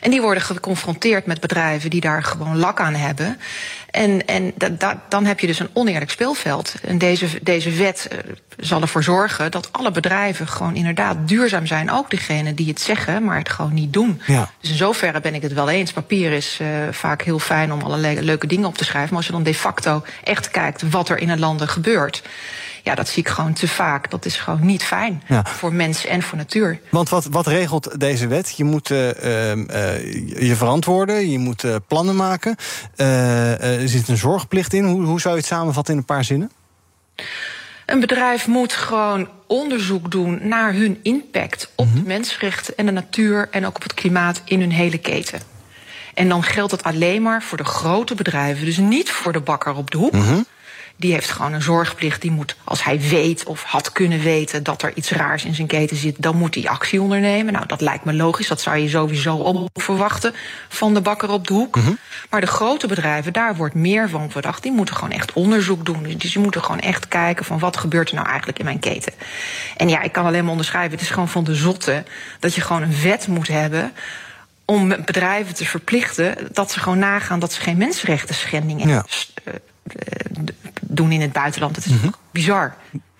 En 0.00 0.10
die 0.10 0.20
worden 0.20 0.42
geconfronteerd 0.42 1.26
met 1.26 1.40
bedrijven 1.40 1.90
die 1.90 2.00
daar 2.00 2.22
gewoon 2.22 2.56
lak 2.56 2.80
aan 2.80 2.94
hebben. 2.94 3.38
En, 3.90 4.26
en 4.26 4.54
dan 5.08 5.24
heb 5.24 5.40
je 5.40 5.46
dus 5.46 5.58
een 5.58 5.70
oneerlijk 5.72 6.10
speelveld. 6.10 6.74
En 6.82 6.98
deze, 6.98 7.26
deze 7.42 7.70
wet 7.70 8.08
zal 8.56 8.80
ervoor 8.80 9.02
zorgen 9.02 9.50
dat 9.50 9.72
alle 9.72 9.90
bedrijven 9.90 10.48
gewoon 10.48 10.76
inderdaad 10.76 11.28
duurzaam 11.28 11.66
zijn. 11.66 11.90
Ook 11.90 12.10
degene 12.10 12.54
die 12.54 12.68
het 12.68 12.80
zeggen, 12.80 13.24
maar 13.24 13.38
het 13.38 13.48
gewoon 13.48 13.74
niet 13.74 13.92
doen. 13.92 14.07
Ja. 14.26 14.50
Dus 14.60 14.70
in 14.70 14.76
zoverre 14.76 15.20
ben 15.20 15.34
ik 15.34 15.42
het 15.42 15.52
wel 15.52 15.68
eens. 15.68 15.92
Papier 15.92 16.32
is 16.32 16.58
uh, 16.62 16.68
vaak 16.90 17.22
heel 17.22 17.38
fijn 17.38 17.72
om 17.72 17.80
allerlei 17.80 18.20
leuke 18.20 18.46
dingen 18.46 18.66
op 18.66 18.76
te 18.76 18.84
schrijven. 18.84 19.08
Maar 19.08 19.18
als 19.18 19.26
je 19.26 19.32
dan 19.32 19.42
de 19.42 19.54
facto 19.54 20.02
echt 20.24 20.50
kijkt 20.50 20.90
wat 20.90 21.08
er 21.08 21.18
in 21.18 21.28
het 21.28 21.38
landen 21.38 21.68
gebeurt 21.68 22.22
ja, 22.88 22.94
dat 22.94 23.08
zie 23.08 23.22
ik 23.22 23.28
gewoon 23.28 23.52
te 23.52 23.68
vaak. 23.68 24.10
Dat 24.10 24.24
is 24.24 24.36
gewoon 24.36 24.66
niet 24.66 24.84
fijn 24.84 25.22
voor 25.44 25.72
mensen 25.72 26.10
en 26.10 26.22
voor 26.22 26.38
natuur. 26.38 26.80
Want 26.90 27.08
wat, 27.08 27.24
wat 27.24 27.46
regelt 27.46 28.00
deze 28.00 28.26
wet? 28.26 28.56
Je 28.56 28.64
moet 28.64 28.90
uh, 28.90 29.06
uh, 29.06 29.62
je 30.48 30.54
verantwoorden, 30.56 31.30
je 31.30 31.38
moet 31.38 31.64
plannen 31.86 32.16
maken. 32.16 32.56
er 32.96 33.88
zit 33.88 34.08
een 34.08 34.16
zorgplicht 34.16 34.72
in. 34.72 34.84
Hoe, 34.84 35.04
hoe 35.04 35.20
zou 35.20 35.34
je 35.34 35.40
het 35.40 35.48
samenvatten 35.48 35.92
in 35.92 36.00
een 36.00 36.06
paar 36.06 36.24
zinnen? 36.24 36.50
Een 37.86 38.00
bedrijf 38.00 38.46
moet 38.46 38.72
gewoon 38.72 39.28
onderzoek 39.48 40.10
doen 40.10 40.38
naar 40.42 40.72
hun 40.72 40.98
impact 41.02 41.72
op 41.74 41.86
de 41.92 41.98
mhm. 41.98 42.06
mensenrechten 42.06 42.76
en 42.76 42.86
de 42.86 42.92
natuur 42.92 43.48
en 43.50 43.66
ook 43.66 43.76
op 43.76 43.82
het 43.82 43.94
klimaat 43.94 44.42
in 44.44 44.60
hun 44.60 44.72
hele 44.72 44.98
keten. 44.98 45.40
En 46.14 46.28
dan 46.28 46.42
geldt 46.42 46.70
dat 46.70 46.82
alleen 46.82 47.22
maar 47.22 47.42
voor 47.42 47.58
de 47.58 47.64
grote 47.64 48.14
bedrijven, 48.14 48.64
dus 48.64 48.76
niet 48.76 49.10
voor 49.10 49.32
de 49.32 49.40
bakker 49.40 49.74
op 49.74 49.90
de 49.90 49.96
hoek. 49.96 50.12
Mm 50.12 50.46
die 50.98 51.12
heeft 51.12 51.30
gewoon 51.30 51.52
een 51.52 51.62
zorgplicht. 51.62 52.22
Die 52.22 52.30
moet, 52.30 52.56
als 52.64 52.84
hij 52.84 53.00
weet 53.00 53.44
of 53.44 53.62
had 53.62 53.92
kunnen 53.92 54.20
weten 54.20 54.62
dat 54.62 54.82
er 54.82 54.92
iets 54.94 55.10
raars 55.10 55.44
in 55.44 55.54
zijn 55.54 55.66
keten 55.66 55.96
zit, 55.96 56.22
dan 56.22 56.36
moet 56.36 56.54
hij 56.54 56.68
actie 56.68 57.00
ondernemen. 57.02 57.52
Nou, 57.52 57.66
dat 57.66 57.80
lijkt 57.80 58.04
me 58.04 58.12
logisch. 58.12 58.48
Dat 58.48 58.60
zou 58.60 58.76
je 58.76 58.88
sowieso 58.88 59.36
op 59.36 59.82
verwachten 59.82 60.34
van 60.68 60.94
de 60.94 61.00
bakker 61.00 61.30
op 61.30 61.46
de 61.46 61.52
hoek. 61.52 61.76
Mhm. 61.76 61.92
Maar 62.30 62.40
de 62.40 62.46
grote 62.46 62.86
bedrijven, 62.86 63.32
daar 63.32 63.56
wordt 63.56 63.74
meer 63.74 64.08
van 64.08 64.30
verdacht. 64.30 64.62
Die 64.62 64.72
moeten 64.72 64.94
gewoon 64.94 65.12
echt 65.12 65.32
onderzoek 65.32 65.86
doen. 65.86 66.02
Dus 66.02 66.32
die 66.32 66.42
moeten 66.42 66.62
gewoon 66.62 66.80
echt 66.80 67.08
kijken 67.08 67.44
van 67.44 67.58
wat 67.58 67.76
gebeurt 67.76 68.08
er 68.08 68.14
nou 68.14 68.28
eigenlijk 68.28 68.58
in 68.58 68.64
mijn 68.64 68.78
keten. 68.78 69.12
En 69.76 69.88
ja, 69.88 70.02
ik 70.02 70.12
kan 70.12 70.24
alleen 70.24 70.42
maar 70.42 70.50
onderschrijven. 70.50 70.92
Het 70.92 71.00
is 71.00 71.10
gewoon 71.10 71.28
van 71.28 71.44
de 71.44 71.54
zotte 71.54 72.04
dat 72.40 72.54
je 72.54 72.60
gewoon 72.60 72.82
een 72.82 73.02
wet 73.02 73.26
moet 73.26 73.48
hebben 73.48 73.92
om 74.64 74.88
bedrijven 74.88 75.54
te 75.54 75.64
verplichten 75.64 76.48
dat 76.52 76.70
ze 76.70 76.80
gewoon 76.80 76.98
nagaan 76.98 77.38
dat 77.38 77.52
ze 77.52 77.60
geen 77.60 77.76
mensenrechten 77.76 78.34
schendingen 78.34 78.88
ja. 78.88 79.04
Eh, 79.94 80.30
doen 80.80 81.12
in 81.12 81.20
het 81.20 81.32
buitenland. 81.32 81.76
Het 81.76 81.84
is 81.84 81.92
mm 81.92 82.14
bizar. 82.30 82.76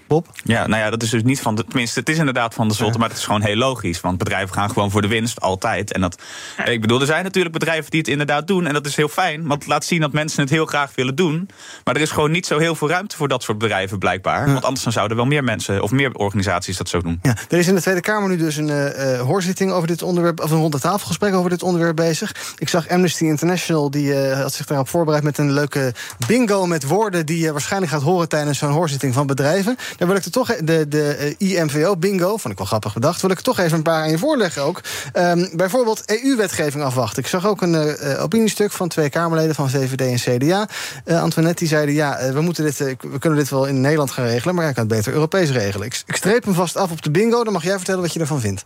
Bob? 0.08 0.26
Ja, 0.44 0.66
nou 0.66 0.82
ja, 0.82 0.90
dat 0.90 1.02
is 1.02 1.10
dus 1.10 1.22
niet 1.22 1.40
van 1.40 1.54
de. 1.54 1.64
Tenminste, 1.64 2.00
het 2.00 2.08
is 2.08 2.18
inderdaad 2.18 2.54
van 2.54 2.68
de 2.68 2.74
zotte, 2.74 2.98
maar 2.98 3.08
het 3.08 3.18
is 3.18 3.24
gewoon 3.24 3.42
heel 3.42 3.56
logisch. 3.56 4.00
Want 4.00 4.18
bedrijven 4.18 4.54
gaan 4.54 4.70
gewoon 4.70 4.90
voor 4.90 5.02
de 5.02 5.08
winst, 5.08 5.40
altijd. 5.40 5.92
En 5.92 6.00
dat. 6.00 6.22
Ik 6.64 6.80
bedoel, 6.80 7.00
er 7.00 7.06
zijn 7.06 7.24
natuurlijk 7.24 7.54
bedrijven 7.54 7.90
die 7.90 8.00
het 8.00 8.08
inderdaad 8.08 8.46
doen. 8.46 8.66
En 8.66 8.72
dat 8.72 8.86
is 8.86 8.96
heel 8.96 9.08
fijn. 9.08 9.46
Want 9.46 9.62
het 9.62 9.70
laat 9.70 9.84
zien 9.84 10.00
dat 10.00 10.12
mensen 10.12 10.40
het 10.40 10.50
heel 10.50 10.66
graag 10.66 10.90
willen 10.94 11.14
doen. 11.14 11.48
Maar 11.84 11.94
er 11.94 12.00
is 12.00 12.10
gewoon 12.10 12.30
niet 12.30 12.46
zo 12.46 12.58
heel 12.58 12.74
veel 12.74 12.88
ruimte 12.88 13.16
voor 13.16 13.28
dat 13.28 13.42
soort 13.42 13.58
bedrijven, 13.58 13.98
blijkbaar. 13.98 14.46
Want 14.46 14.64
anders 14.64 14.84
dan 14.84 14.92
zouden 14.92 15.16
wel 15.16 15.26
meer 15.26 15.44
mensen 15.44 15.82
of 15.82 15.90
meer 15.90 16.12
organisaties 16.14 16.76
dat 16.76 16.88
zo 16.88 17.00
doen. 17.00 17.18
Ja, 17.22 17.36
er 17.48 17.58
is 17.58 17.68
in 17.68 17.74
de 17.74 17.80
Tweede 17.80 18.00
Kamer 18.00 18.28
nu 18.28 18.36
dus 18.36 18.56
een 18.56 18.68
uh, 18.68 19.20
hoorzitting 19.20 19.70
over 19.70 19.88
dit 19.88 20.02
onderwerp, 20.02 20.40
of 20.40 20.50
een 20.50 20.58
ronde 20.58 20.80
tafelgesprek 20.80 21.34
over 21.34 21.50
dit 21.50 21.62
onderwerp 21.62 21.96
bezig. 21.96 22.54
Ik 22.58 22.68
zag 22.68 22.88
Amnesty 22.88 23.24
International, 23.24 23.90
die 23.90 24.06
uh, 24.06 24.40
had 24.40 24.52
zich 24.52 24.66
daarop 24.66 24.88
voorbereid 24.88 25.22
met 25.22 25.38
een 25.38 25.52
leuke 25.52 25.94
bingo 26.26 26.66
met 26.66 26.84
woorden 26.84 27.26
die 27.26 27.38
je 27.38 27.52
waarschijnlijk 27.52 27.92
gaat 27.92 28.02
horen 28.02 28.28
tijdens 28.28 28.58
zo'n 28.58 28.70
hoorzitting 28.70 29.14
van 29.14 29.26
bedrijven. 29.26 29.76
Daar 29.98 30.08
wil 30.08 30.16
ik 30.16 30.24
er 30.24 30.30
toch 30.30 30.56
de, 30.56 30.88
de 30.88 31.34
IMVO-bingo, 31.38 32.36
vond 32.36 32.52
ik 32.52 32.58
wel 32.58 32.66
grappig 32.66 32.94
bedacht, 32.94 33.20
wil 33.20 33.30
ik 33.30 33.36
er 33.36 33.42
toch 33.42 33.58
even 33.58 33.76
een 33.76 33.82
paar 33.82 34.02
aan 34.02 34.10
je 34.10 34.18
voorleggen 34.18 34.62
ook. 34.62 34.80
Um, 35.14 35.48
bijvoorbeeld 35.52 36.02
EU-wetgeving 36.06 36.84
afwachten. 36.84 37.22
Ik 37.22 37.28
zag 37.28 37.46
ook 37.46 37.62
een 37.62 37.72
uh, 37.74 38.22
opiniestuk 38.22 38.72
van 38.72 38.88
twee 38.88 39.10
Kamerleden 39.10 39.54
van 39.54 39.70
VVD 39.70 40.00
en 40.00 40.38
CDA. 40.38 40.68
Antoinette 41.20 41.58
die 41.58 41.68
zeiden, 41.68 41.94
ja, 41.94 42.32
we, 42.32 42.40
moeten 42.40 42.64
dit, 42.64 42.78
we 42.78 43.18
kunnen 43.18 43.38
dit 43.38 43.48
wel 43.48 43.66
in 43.66 43.80
Nederland 43.80 44.10
gaan 44.10 44.24
regelen, 44.24 44.54
maar 44.54 44.68
ik 44.68 44.74
kan 44.74 44.86
het 44.86 44.96
beter 44.96 45.12
Europees 45.12 45.50
regelen. 45.50 45.86
Ik, 45.86 46.02
streep 46.06 46.44
hem 46.44 46.54
vast 46.54 46.76
af 46.76 46.90
op 46.90 47.02
de 47.02 47.10
bingo, 47.10 47.44
dan 47.44 47.52
mag 47.52 47.64
jij 47.64 47.76
vertellen 47.76 48.02
wat 48.02 48.12
je 48.12 48.20
ervan 48.20 48.40
vindt. 48.40 48.64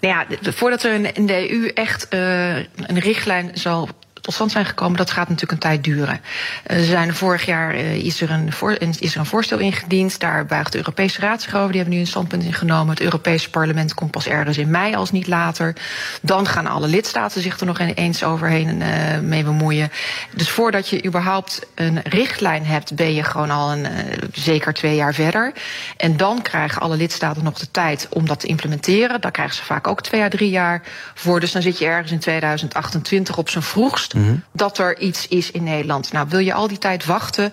Nou 0.00 0.14
ja, 0.14 0.52
voordat 0.52 0.82
er 0.82 1.16
in 1.16 1.26
de 1.26 1.50
EU 1.50 1.68
echt 1.68 2.06
een 2.10 2.98
richtlijn 2.98 3.50
zal 3.54 3.88
tot 4.30 4.38
stand 4.38 4.64
zijn 4.64 4.74
gekomen, 4.74 4.96
dat 4.96 5.10
gaat 5.10 5.28
natuurlijk 5.28 5.52
een 5.52 5.70
tijd 5.70 5.84
duren. 5.84 6.20
Er 6.62 6.84
zijn 6.84 7.14
vorig 7.14 7.46
jaar 7.46 7.74
uh, 7.74 7.94
is, 7.94 8.20
er 8.20 8.30
een 8.30 8.52
is 8.98 9.14
er 9.14 9.20
een 9.20 9.26
voorstel 9.26 9.58
ingediend. 9.58 10.20
Daar 10.20 10.46
buigt 10.46 10.72
de 10.72 10.78
Europese 10.78 11.20
Raad 11.20 11.42
zich 11.42 11.54
over. 11.54 11.68
Die 11.68 11.76
hebben 11.80 11.94
nu 11.94 12.00
een 12.00 12.06
standpunt 12.06 12.42
ingenomen. 12.42 12.94
Het 12.94 13.00
Europese 13.00 13.50
parlement 13.50 13.94
komt 13.94 14.10
pas 14.10 14.26
ergens 14.26 14.58
in 14.58 14.70
mei, 14.70 14.94
als 14.94 15.10
niet 15.10 15.26
later. 15.26 15.76
Dan 16.22 16.46
gaan 16.46 16.66
alle 16.66 16.86
lidstaten 16.86 17.42
zich 17.42 17.60
er 17.60 17.66
nog 17.66 17.78
eens 17.78 18.24
overheen 18.24 18.80
uh, 18.80 19.18
mee 19.18 19.44
bemoeien. 19.44 19.90
Dus 20.34 20.50
voordat 20.50 20.88
je 20.88 21.04
überhaupt 21.04 21.66
een 21.74 22.00
richtlijn 22.02 22.66
hebt, 22.66 22.94
ben 22.94 23.14
je 23.14 23.22
gewoon 23.22 23.50
al 23.50 23.72
een, 23.72 23.86
zeker 24.32 24.74
twee 24.74 24.94
jaar 24.94 25.14
verder. 25.14 25.52
En 25.96 26.16
dan 26.16 26.42
krijgen 26.42 26.82
alle 26.82 26.96
lidstaten 26.96 27.44
nog 27.44 27.58
de 27.58 27.70
tijd 27.70 28.06
om 28.10 28.26
dat 28.26 28.40
te 28.40 28.46
implementeren. 28.46 29.20
Daar 29.20 29.30
krijgen 29.30 29.56
ze 29.56 29.64
vaak 29.64 29.86
ook 29.86 30.02
twee 30.02 30.20
jaar, 30.20 30.30
drie 30.30 30.50
jaar 30.50 30.82
voor. 31.14 31.40
Dus 31.40 31.52
dan 31.52 31.62
zit 31.62 31.78
je 31.78 31.84
ergens 31.86 32.12
in 32.12 32.18
2028 32.18 33.38
op 33.38 33.48
zijn 33.48 33.64
vroegst 33.64 34.14
Mm 34.20 34.26
-hmm. 34.26 34.42
dat 34.52 34.78
er 34.78 34.98
iets 34.98 35.28
is 35.28 35.50
in 35.50 35.62
Nederland. 35.64 36.12
Nou, 36.12 36.26
wil 36.28 36.38
je 36.38 36.52
al 36.52 36.68
die 36.68 36.78
tijd 36.78 37.06
wachten 37.06 37.52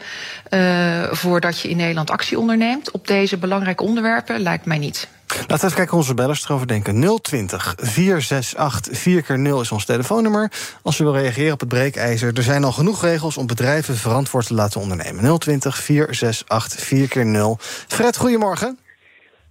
uh, 0.49 1.03
voordat 1.11 1.59
je 1.59 1.69
in 1.69 1.77
Nederland 1.77 2.09
actie 2.09 2.39
onderneemt 2.39 2.91
op 2.91 3.07
deze 3.07 3.37
belangrijke 3.37 3.83
onderwerpen? 3.83 4.39
Lijkt 4.39 4.65
mij 4.65 4.77
niet. 4.77 5.07
Laten 5.27 5.47
we 5.47 5.53
even 5.53 5.69
kijken 5.69 5.89
hoe 5.89 5.99
onze 5.99 6.13
bellers 6.13 6.45
erover 6.45 6.67
denken. 6.67 7.19
020 7.21 7.75
468 7.77 8.97
4 8.97 9.21
keer 9.21 9.39
0 9.39 9.61
is 9.61 9.71
ons 9.71 9.85
telefoonnummer. 9.85 10.51
Als 10.83 10.99
u 10.99 11.03
wil 11.03 11.15
reageren 11.15 11.53
op 11.53 11.59
het 11.59 11.69
breekijzer. 11.69 12.37
Er 12.37 12.43
zijn 12.43 12.63
al 12.63 12.71
genoeg 12.71 13.01
regels 13.01 13.37
om 13.37 13.47
bedrijven 13.47 13.95
verantwoord 13.95 14.47
te 14.47 14.53
laten 14.53 14.81
ondernemen. 14.81 15.39
020 15.39 15.77
468 15.77 16.79
4 16.79 17.07
keer 17.07 17.25
0 17.25 17.57
Fred, 17.87 18.17
goedemorgen. 18.17 18.79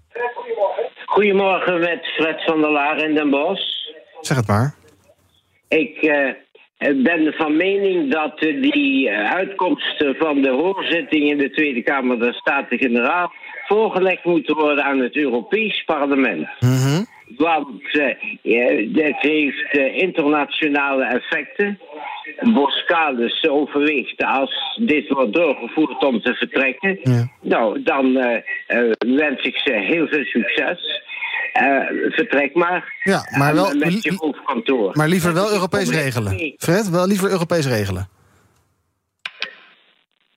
Fred, 0.08 0.32
goedemorgen. 0.34 0.84
Goedemorgen 1.06 1.78
met 1.80 2.06
Fred 2.16 2.44
van 2.44 2.60
der 2.60 2.70
Laar 2.70 2.98
in 2.98 3.14
Den 3.14 3.30
Bosch. 3.30 3.62
Zeg 4.20 4.36
het 4.36 4.46
maar. 4.46 4.74
Ik 5.68 6.02
uh, 6.02 6.30
ben 6.78 7.32
van 7.32 7.56
mening 7.56 8.12
dat 8.12 8.38
die 8.38 9.10
uitkomsten 9.10 10.14
van 10.16 10.42
de 10.42 10.50
hoorzitting 10.50 11.30
in 11.30 11.38
de 11.38 11.50
Tweede 11.50 11.82
Kamer 11.82 12.18
der 12.18 12.34
Staten-Generaal 12.34 13.32
voorgelegd 13.66 14.24
moeten 14.24 14.54
worden 14.54 14.84
aan 14.84 14.98
het 14.98 15.16
Europees 15.16 15.84
Parlement. 15.84 16.48
Mm 16.60 16.76
-hmm. 16.76 17.06
Want 17.36 17.82
uh, 17.92 18.94
dit 18.94 19.16
heeft 19.18 19.74
uh, 19.74 19.96
internationale 19.96 21.04
effecten. 21.04 21.78
Boskalis 22.54 23.48
overweegt 23.48 24.24
als 24.24 24.80
dit 24.80 25.08
wordt 25.08 25.32
doorgevoerd 25.32 26.04
om 26.04 26.20
te 26.20 26.34
vertrekken. 26.34 26.98
Ja. 27.02 27.28
Nou, 27.40 27.82
dan 27.82 28.06
uh, 28.06 28.92
wens 28.98 29.42
ik 29.42 29.56
ze 29.56 29.72
heel 29.72 30.06
veel 30.06 30.24
succes. 30.24 31.02
Uh, 31.60 32.12
vertrek 32.12 32.54
maar. 32.54 32.94
Ja, 33.02 33.28
maar 33.38 33.54
wel. 33.54 33.74
Met 33.74 34.02
je 34.02 34.14
hoofdkantoor. 34.16 34.90
Maar 34.92 35.08
liever 35.08 35.34
wel 35.34 35.52
Europees 35.52 35.90
regelen. 35.90 36.54
Fred, 36.58 36.90
wel 36.90 37.06
liever 37.06 37.30
Europees 37.30 37.66
regelen. 37.66 38.08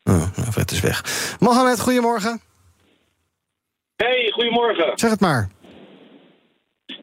Oh, 0.03 0.35
nou, 0.35 0.51
Fred 0.51 0.71
is 0.71 0.79
weg. 0.79 1.03
Mohamed, 1.39 1.79
goedemorgen. 1.79 2.41
Hey, 3.95 4.31
goedemorgen. 4.33 4.91
Zeg 4.95 5.09
het 5.09 5.19
maar. 5.19 5.49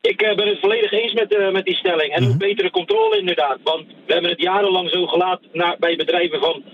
Ik 0.00 0.22
uh, 0.22 0.34
ben 0.34 0.46
het 0.46 0.60
volledig 0.60 0.92
eens 0.92 1.12
met, 1.12 1.32
uh, 1.32 1.52
met 1.52 1.64
die 1.64 1.76
stelling. 1.76 2.14
En 2.14 2.22
mm 2.22 2.28
-hmm. 2.28 2.38
betere 2.38 2.70
controle 2.70 3.18
inderdaad. 3.18 3.58
Want 3.62 3.86
we 4.06 4.12
hebben 4.12 4.30
het 4.30 4.40
jarenlang 4.40 4.90
zo 4.90 5.06
gelaten 5.06 5.48
naar, 5.52 5.76
bij 5.78 5.96
bedrijven 5.96 6.40
van... 6.40 6.64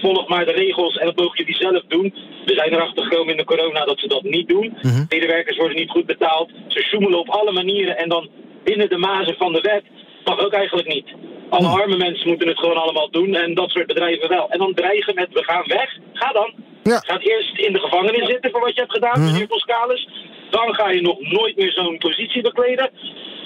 Volg 0.00 0.28
maar 0.28 0.44
de 0.44 0.52
regels 0.52 0.96
en 0.96 1.06
dat 1.06 1.16
mogen 1.16 1.36
jullie 1.36 1.54
zelf 1.54 1.82
doen. 1.88 2.14
We 2.44 2.54
zijn 2.54 2.72
erachter 2.72 3.04
gekomen 3.04 3.30
in 3.30 3.36
de 3.36 3.44
corona 3.44 3.84
dat 3.84 4.00
ze 4.00 4.08
dat 4.08 4.22
niet 4.22 4.48
doen. 4.48 4.78
Mm 4.82 4.90
-hmm. 4.90 5.06
Medewerkers 5.08 5.56
worden 5.56 5.76
niet 5.76 5.90
goed 5.90 6.06
betaald. 6.06 6.50
Ze 6.68 6.80
sjoemelen 6.82 7.18
op 7.18 7.28
alle 7.28 7.52
manieren. 7.52 7.96
En 7.98 8.08
dan 8.08 8.28
binnen 8.64 8.88
de 8.88 8.96
mazen 8.98 9.34
van 9.36 9.52
de 9.52 9.60
wet 9.60 9.84
mag 10.24 10.38
ook 10.44 10.52
eigenlijk 10.52 10.88
niet. 10.88 11.08
Alle 11.50 11.68
Mhm. 11.68 11.80
arme 11.80 11.96
mensen 11.96 12.28
moeten 12.28 12.48
het 12.48 12.58
gewoon 12.58 12.76
allemaal 12.82 13.10
doen. 13.10 13.34
En 13.34 13.54
dat 13.54 13.70
soort 13.70 13.86
bedrijven 13.86 14.28
wel. 14.28 14.50
En 14.50 14.58
dan 14.58 14.74
dreigen 14.74 15.14
met 15.14 15.28
we 15.32 15.44
gaan 15.44 15.64
weg. 15.66 15.98
Ga 16.12 16.32
dan. 16.32 16.52
Ja. 16.82 16.98
Gaat 16.98 17.22
eerst 17.22 17.58
in 17.58 17.72
de 17.72 17.78
gevangenis 17.80 18.26
zitten 18.26 18.50
voor 18.50 18.60
wat 18.60 18.74
je 18.74 18.80
hebt 18.80 18.92
gedaan, 18.92 19.20
Mhm. 19.20 19.32
meneer 19.32 19.46
Boskalis. 19.46 20.08
Dan 20.56 20.74
ga 20.74 20.90
je 20.90 21.00
nog 21.00 21.18
nooit 21.20 21.56
meer 21.56 21.72
zo'n 21.72 21.98
positie 21.98 22.42
bekleden. 22.42 22.90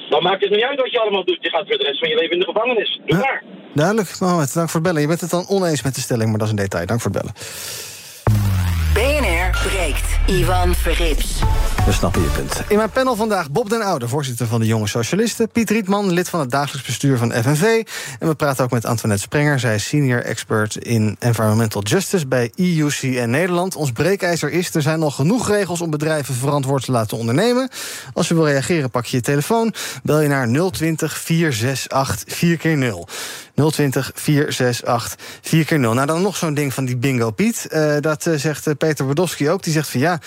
Dan 0.09 0.23
maakt 0.23 0.43
het 0.43 0.51
niet 0.51 0.63
uit 0.71 0.81
wat 0.81 0.91
je 0.91 1.01
allemaal 1.01 1.25
doet. 1.25 1.39
Je 1.41 1.51
gaat 1.51 1.67
voor 1.69 1.79
de 1.79 1.85
rest 1.85 1.99
van 1.99 2.09
je 2.09 2.15
leven 2.15 2.33
in 2.33 2.39
de 2.41 2.45
gevangenis. 2.53 3.01
Doe 3.07 3.17
Ja. 3.19 3.25
maar. 3.25 3.43
Duidelijk, 3.75 4.21
Mohamed. 4.21 4.55
Dank 4.55 4.69
voor 4.69 4.81
het 4.81 4.89
bellen. 4.89 5.01
Je 5.01 5.07
bent 5.09 5.21
het 5.21 5.31
dan 5.31 5.47
oneens 5.49 5.83
met 5.83 5.95
de 5.95 6.01
stelling, 6.01 6.29
maar 6.31 6.39
dat 6.39 6.47
is 6.49 6.53
een 6.55 6.59
detail. 6.65 6.87
Dank 6.87 7.01
voor 7.01 7.11
het 7.11 7.21
bellen. 7.21 7.35
BNR 8.95 9.51
breekt. 9.69 10.19
Ivan 10.27 10.75
Verrips. 10.75 11.41
We 11.87 11.93
snappen 11.93 12.23
je 12.23 12.29
punt. 12.29 12.63
In 12.69 12.77
mijn 12.77 12.91
panel 12.91 13.17
vandaag 13.17 13.51
Bob 13.51 13.71
den 13.71 13.83
Oude, 13.83 14.09
voorzitter 14.09 14.47
van 14.47 14.61
de 14.61 14.67
Jonge 14.67 14.87
Socialisten. 14.87 15.49
Piet 15.49 15.71
Rietman, 15.71 16.13
lid 16.13 16.29
van 16.29 16.41
het 16.41 16.51
dagelijks 16.51 16.87
bestuur 16.87 17.19
van 17.19 17.33
FNV. 17.33 17.83
En 18.19 18.29
we 18.29 18.35
praten 18.35 18.65
ook 18.65 18.71
met 18.71 18.85
Antoinette 18.85 19.23
Sprenger. 19.25 19.61
Zij 19.61 19.75
is 19.75 19.89
senior 19.89 20.23
expert 20.23 20.77
in 20.77 21.17
environmental 21.19 21.83
justice 21.83 22.27
bij 22.27 22.53
EUCN 22.55 23.31
Nederland. 23.31 23.77
Ons 23.77 23.93
breekijzer 23.93 24.51
is, 24.51 24.75
er 24.75 24.83
zijn 24.83 24.99
nog 24.99 25.15
genoeg 25.15 25.49
regels 25.49 25.81
om 25.81 25.91
bedrijven 25.91 26.35
verantwoord 26.35 26.85
te 26.85 26.93
laten 26.93 27.17
ondernemen. 27.17 27.71
Als 28.13 28.29
je 28.29 28.35
wil 28.35 28.47
reageren, 28.47 28.91
pak 28.91 29.05
je 29.05 29.17
je 29.17 29.23
telefoon. 29.23 29.75
Bel 30.03 30.21
je 30.21 30.29
naar 30.29 30.71
020 30.71 31.19
468 31.19 32.37
4 32.37 32.57
keer 32.57 32.77
0 32.77 33.09
020 33.67 34.11
468 34.15 35.19
4 35.43 35.65
keer 35.65 35.79
0 35.79 35.95
Nou, 35.95 36.07
dan 36.07 36.23
nog 36.23 36.37
zo'n 36.37 36.55
ding 36.55 36.75
van 36.75 36.85
die 36.85 36.97
bingo 36.97 37.31
Piet. 37.31 37.67
Uh, 37.71 37.97
dat 38.01 38.27
uh, 38.27 38.35
zegt 38.35 38.67
uh, 38.67 38.75
Peter 38.75 39.05
Bordowski 39.05 39.51
ook. 39.51 39.63
Die 39.63 39.73
zegt 39.73 39.89
van 39.89 40.01
ja, 40.01 40.21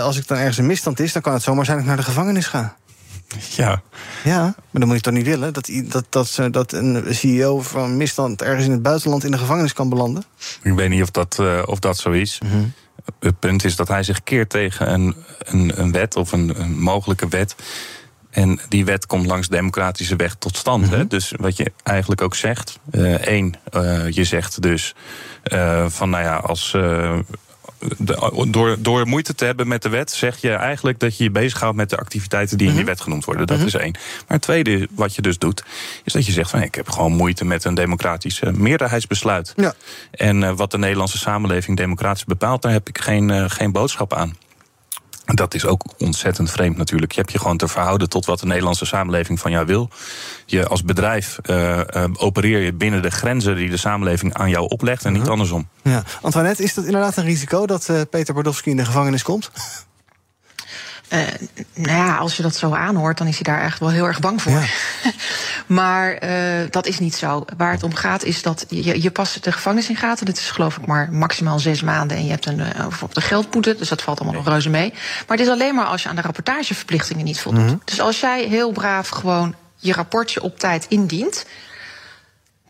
als 0.00 0.16
ik 0.16 0.26
dan 0.26 0.38
ergens 0.38 0.58
een 0.58 0.66
misstand 0.66 1.00
is... 1.00 1.12
dan 1.12 1.22
kan 1.22 1.32
het 1.32 1.42
zomaar 1.42 1.64
zijn 1.64 1.76
dat 1.76 1.86
ik 1.86 1.92
naar 1.92 2.04
de 2.04 2.10
gevangenis 2.10 2.46
ga. 2.46 2.76
Ja. 3.56 3.82
Ja, 4.24 4.40
maar 4.42 4.80
dan 4.80 4.86
moet 4.86 4.96
je 4.96 5.02
toch 5.02 5.12
niet 5.12 5.26
willen... 5.26 5.52
dat, 5.52 5.70
dat, 5.84 6.04
dat, 6.08 6.38
dat 6.50 6.72
een 6.72 7.04
CEO 7.14 7.60
van 7.60 7.96
misstand 7.96 8.42
ergens 8.42 8.64
in 8.64 8.70
het 8.70 8.82
buitenland... 8.82 9.24
in 9.24 9.30
de 9.30 9.38
gevangenis 9.38 9.72
kan 9.72 9.88
belanden? 9.88 10.24
Ik 10.62 10.72
weet 10.72 10.88
niet 10.88 11.02
of 11.02 11.10
dat, 11.10 11.38
of 11.66 11.78
dat 11.78 11.98
zo 11.98 12.10
is. 12.10 12.38
Mm 12.42 12.50
-hmm. 12.50 12.72
Het 13.20 13.38
punt 13.38 13.64
is 13.64 13.76
dat 13.76 13.88
hij 13.88 14.02
zich 14.02 14.22
keert 14.22 14.50
tegen 14.50 14.92
een, 14.92 15.14
een, 15.38 15.80
een 15.80 15.92
wet... 15.92 16.16
of 16.16 16.32
een, 16.32 16.60
een 16.60 16.78
mogelijke 16.78 17.28
wet... 17.28 17.54
En 18.30 18.60
die 18.68 18.84
wet 18.84 19.06
komt 19.06 19.26
langs 19.26 19.48
democratische 19.48 20.16
weg 20.16 20.34
tot 20.34 20.56
stand. 20.56 20.80
Mhm. 20.82 20.90
Mm 20.90 20.94
-hmm. 20.94 21.02
hè? 21.02 21.08
Dus 21.08 21.32
wat 21.36 21.56
je 21.56 21.72
eigenlijk 21.82 22.22
ook 22.22 22.34
zegt. 22.34 22.78
Uh, 22.90 23.26
één, 23.26 23.54
uh, 23.74 24.10
je 24.10 24.24
zegt 24.24 24.62
dus 24.62 24.94
uh, 25.52 25.86
van 25.88 26.10
nou 26.10 26.24
ja, 26.24 26.36
als. 26.36 26.70
De, 27.98 28.46
door, 28.48 28.76
door 28.78 29.06
moeite 29.06 29.34
te 29.34 29.44
hebben 29.44 29.68
met 29.68 29.82
de 29.82 29.88
wet, 29.88 30.10
zeg 30.10 30.36
je 30.36 30.50
eigenlijk 30.50 30.98
dat 30.98 31.16
je 31.16 31.24
je 31.24 31.30
bezighoudt 31.30 31.76
met 31.76 31.90
de 31.90 31.96
activiteiten 31.96 32.58
die 32.58 32.66
in 32.66 32.72
Mhm. 32.72 32.82
die 32.82 32.90
wet 32.90 33.00
genoemd 33.00 33.24
worden. 33.24 33.46
Dat 33.46 33.58
-hmm. 33.58 33.66
is 33.66 33.74
één. 33.74 33.92
Maar 33.92 34.36
het 34.36 34.42
tweede 34.42 34.88
wat 34.90 35.14
je 35.14 35.22
dus 35.22 35.38
doet, 35.38 35.64
is 36.04 36.12
dat 36.12 36.26
je 36.26 36.32
zegt 36.32 36.50
van 36.50 36.62
ik 36.62 36.74
heb 36.74 36.88
gewoon 36.90 37.12
moeite 37.12 37.44
met 37.44 37.64
een 37.64 37.74
democratisch 37.74 38.40
meerderheidsbesluit. 38.40 39.52
Ja. 39.56 39.74
En 40.10 40.56
wat 40.56 40.70
de 40.70 40.78
Nederlandse 40.78 41.18
samenleving 41.18 41.76
democratisch 41.76 42.24
bepaalt, 42.24 42.62
daar 42.62 42.72
heb 42.72 42.88
ik 42.88 42.98
geen, 43.00 43.50
geen 43.50 43.72
boodschap 43.72 44.14
aan. 44.14 44.36
Dat 45.34 45.54
is 45.54 45.66
ook 45.66 45.84
ontzettend 45.98 46.50
vreemd 46.50 46.76
natuurlijk. 46.76 47.12
Je 47.12 47.20
hebt 47.20 47.32
je 47.32 47.38
gewoon 47.38 47.56
te 47.56 47.68
verhouden 47.68 48.08
tot 48.08 48.26
wat 48.26 48.40
de 48.40 48.46
Nederlandse 48.46 48.86
samenleving 48.86 49.40
van 49.40 49.50
jou 49.50 49.66
wil. 49.66 49.90
Je 50.46 50.66
als 50.66 50.82
bedrijf 50.82 51.38
uh, 51.50 51.80
uh, 51.96 52.04
opereer 52.12 52.58
je 52.58 52.72
binnen 52.72 53.02
de 53.02 53.10
grenzen 53.10 53.56
die 53.56 53.70
de 53.70 53.76
samenleving 53.76 54.34
aan 54.34 54.50
jou 54.50 54.68
oplegt 54.68 55.04
en 55.04 55.10
niet 55.12 55.20
uh 55.20 55.22
-huh. 55.22 55.32
andersom. 55.32 55.68
Ja. 55.82 56.02
Antoinette, 56.22 56.62
is 56.62 56.74
dat 56.74 56.84
inderdaad 56.84 57.16
een 57.16 57.24
risico 57.24 57.66
dat 57.66 57.88
uh, 57.90 58.00
Peter 58.10 58.34
Bordowski 58.34 58.70
in 58.70 58.76
de 58.76 58.84
gevangenis 58.84 59.22
komt? 59.22 59.50
Uh, 61.12 61.20
nou 61.74 61.96
ja, 61.96 62.16
als 62.16 62.36
je 62.36 62.42
dat 62.42 62.56
zo 62.56 62.72
aanhoort, 62.72 63.18
dan 63.18 63.26
is 63.26 63.34
hij 63.34 63.54
daar 63.54 63.64
echt 63.64 63.78
wel 63.78 63.88
heel 63.88 64.06
erg 64.06 64.20
bang 64.20 64.42
voor. 64.42 64.52
Ja. 64.52 64.64
maar 65.66 66.24
uh, 66.24 66.70
dat 66.70 66.86
is 66.86 66.98
niet 66.98 67.14
zo. 67.14 67.44
Waar 67.56 67.72
het 67.72 67.82
om 67.82 67.94
gaat 67.94 68.24
is 68.24 68.42
dat 68.42 68.64
je, 68.68 69.02
je 69.02 69.10
pas 69.10 69.40
de 69.40 69.52
gevangenis 69.52 69.88
in 69.88 69.96
gaat. 69.96 70.20
En 70.20 70.26
dat 70.26 70.36
is 70.36 70.50
geloof 70.50 70.76
ik 70.76 70.86
maar 70.86 71.12
maximaal 71.12 71.58
zes 71.58 71.82
maanden. 71.82 72.16
En 72.16 72.24
je 72.24 72.30
hebt 72.30 72.46
een, 72.46 72.58
uh, 72.58 72.86
op 73.02 73.14
de 73.14 73.20
geldboete, 73.20 73.74
dus 73.78 73.88
dat 73.88 74.02
valt 74.02 74.20
allemaal 74.20 74.42
nog 74.42 74.48
reuze 74.48 74.70
mee. 74.70 74.90
Maar 75.26 75.36
het 75.36 75.46
is 75.46 75.52
alleen 75.52 75.74
maar 75.74 75.86
als 75.86 76.02
je 76.02 76.08
aan 76.08 76.16
de 76.16 76.22
rapportageverplichtingen 76.22 77.24
niet 77.24 77.40
voldoet. 77.40 77.62
Mm 77.62 77.68
-hmm. 77.68 77.82
Dus 77.84 78.00
als 78.00 78.20
jij 78.20 78.44
heel 78.44 78.72
braaf 78.72 79.08
gewoon 79.08 79.54
je 79.76 79.92
rapportje 79.92 80.42
op 80.42 80.58
tijd 80.58 80.86
indient, 80.88 81.46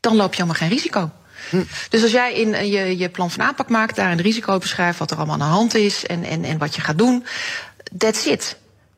dan 0.00 0.16
loop 0.16 0.34
je 0.34 0.42
helemaal 0.42 0.60
geen 0.60 0.68
risico. 0.68 1.10
Hm. 1.50 1.62
Dus 1.88 2.02
als 2.02 2.10
jij 2.10 2.34
in 2.34 2.66
je, 2.66 2.98
je 2.98 3.08
plan 3.08 3.30
van 3.30 3.44
aanpak 3.44 3.68
maakt, 3.68 3.96
daar 3.96 4.10
een 4.10 4.20
risico 4.20 4.58
beschrijft 4.58 4.98
wat 4.98 5.10
er 5.10 5.16
allemaal 5.16 5.34
aan 5.34 5.50
de 5.50 5.54
hand 5.54 5.74
is 5.74 6.06
en, 6.06 6.24
en, 6.24 6.44
en 6.44 6.58
wat 6.58 6.74
je 6.74 6.80
gaat 6.80 6.98
doen, 6.98 7.26
that's 7.96 8.26
it. 8.26 8.56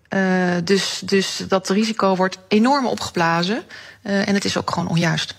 Uh, 0.08 0.54
dus, 0.64 1.02
dus 1.04 1.44
dat 1.48 1.68
risico 1.68 2.16
wordt 2.16 2.38
enorm 2.48 2.86
opgeblazen 2.86 3.62
uh, 4.02 4.28
en 4.28 4.34
het 4.34 4.44
is 4.44 4.56
ook 4.56 4.70
gewoon 4.70 4.88
onjuist. 4.88 5.34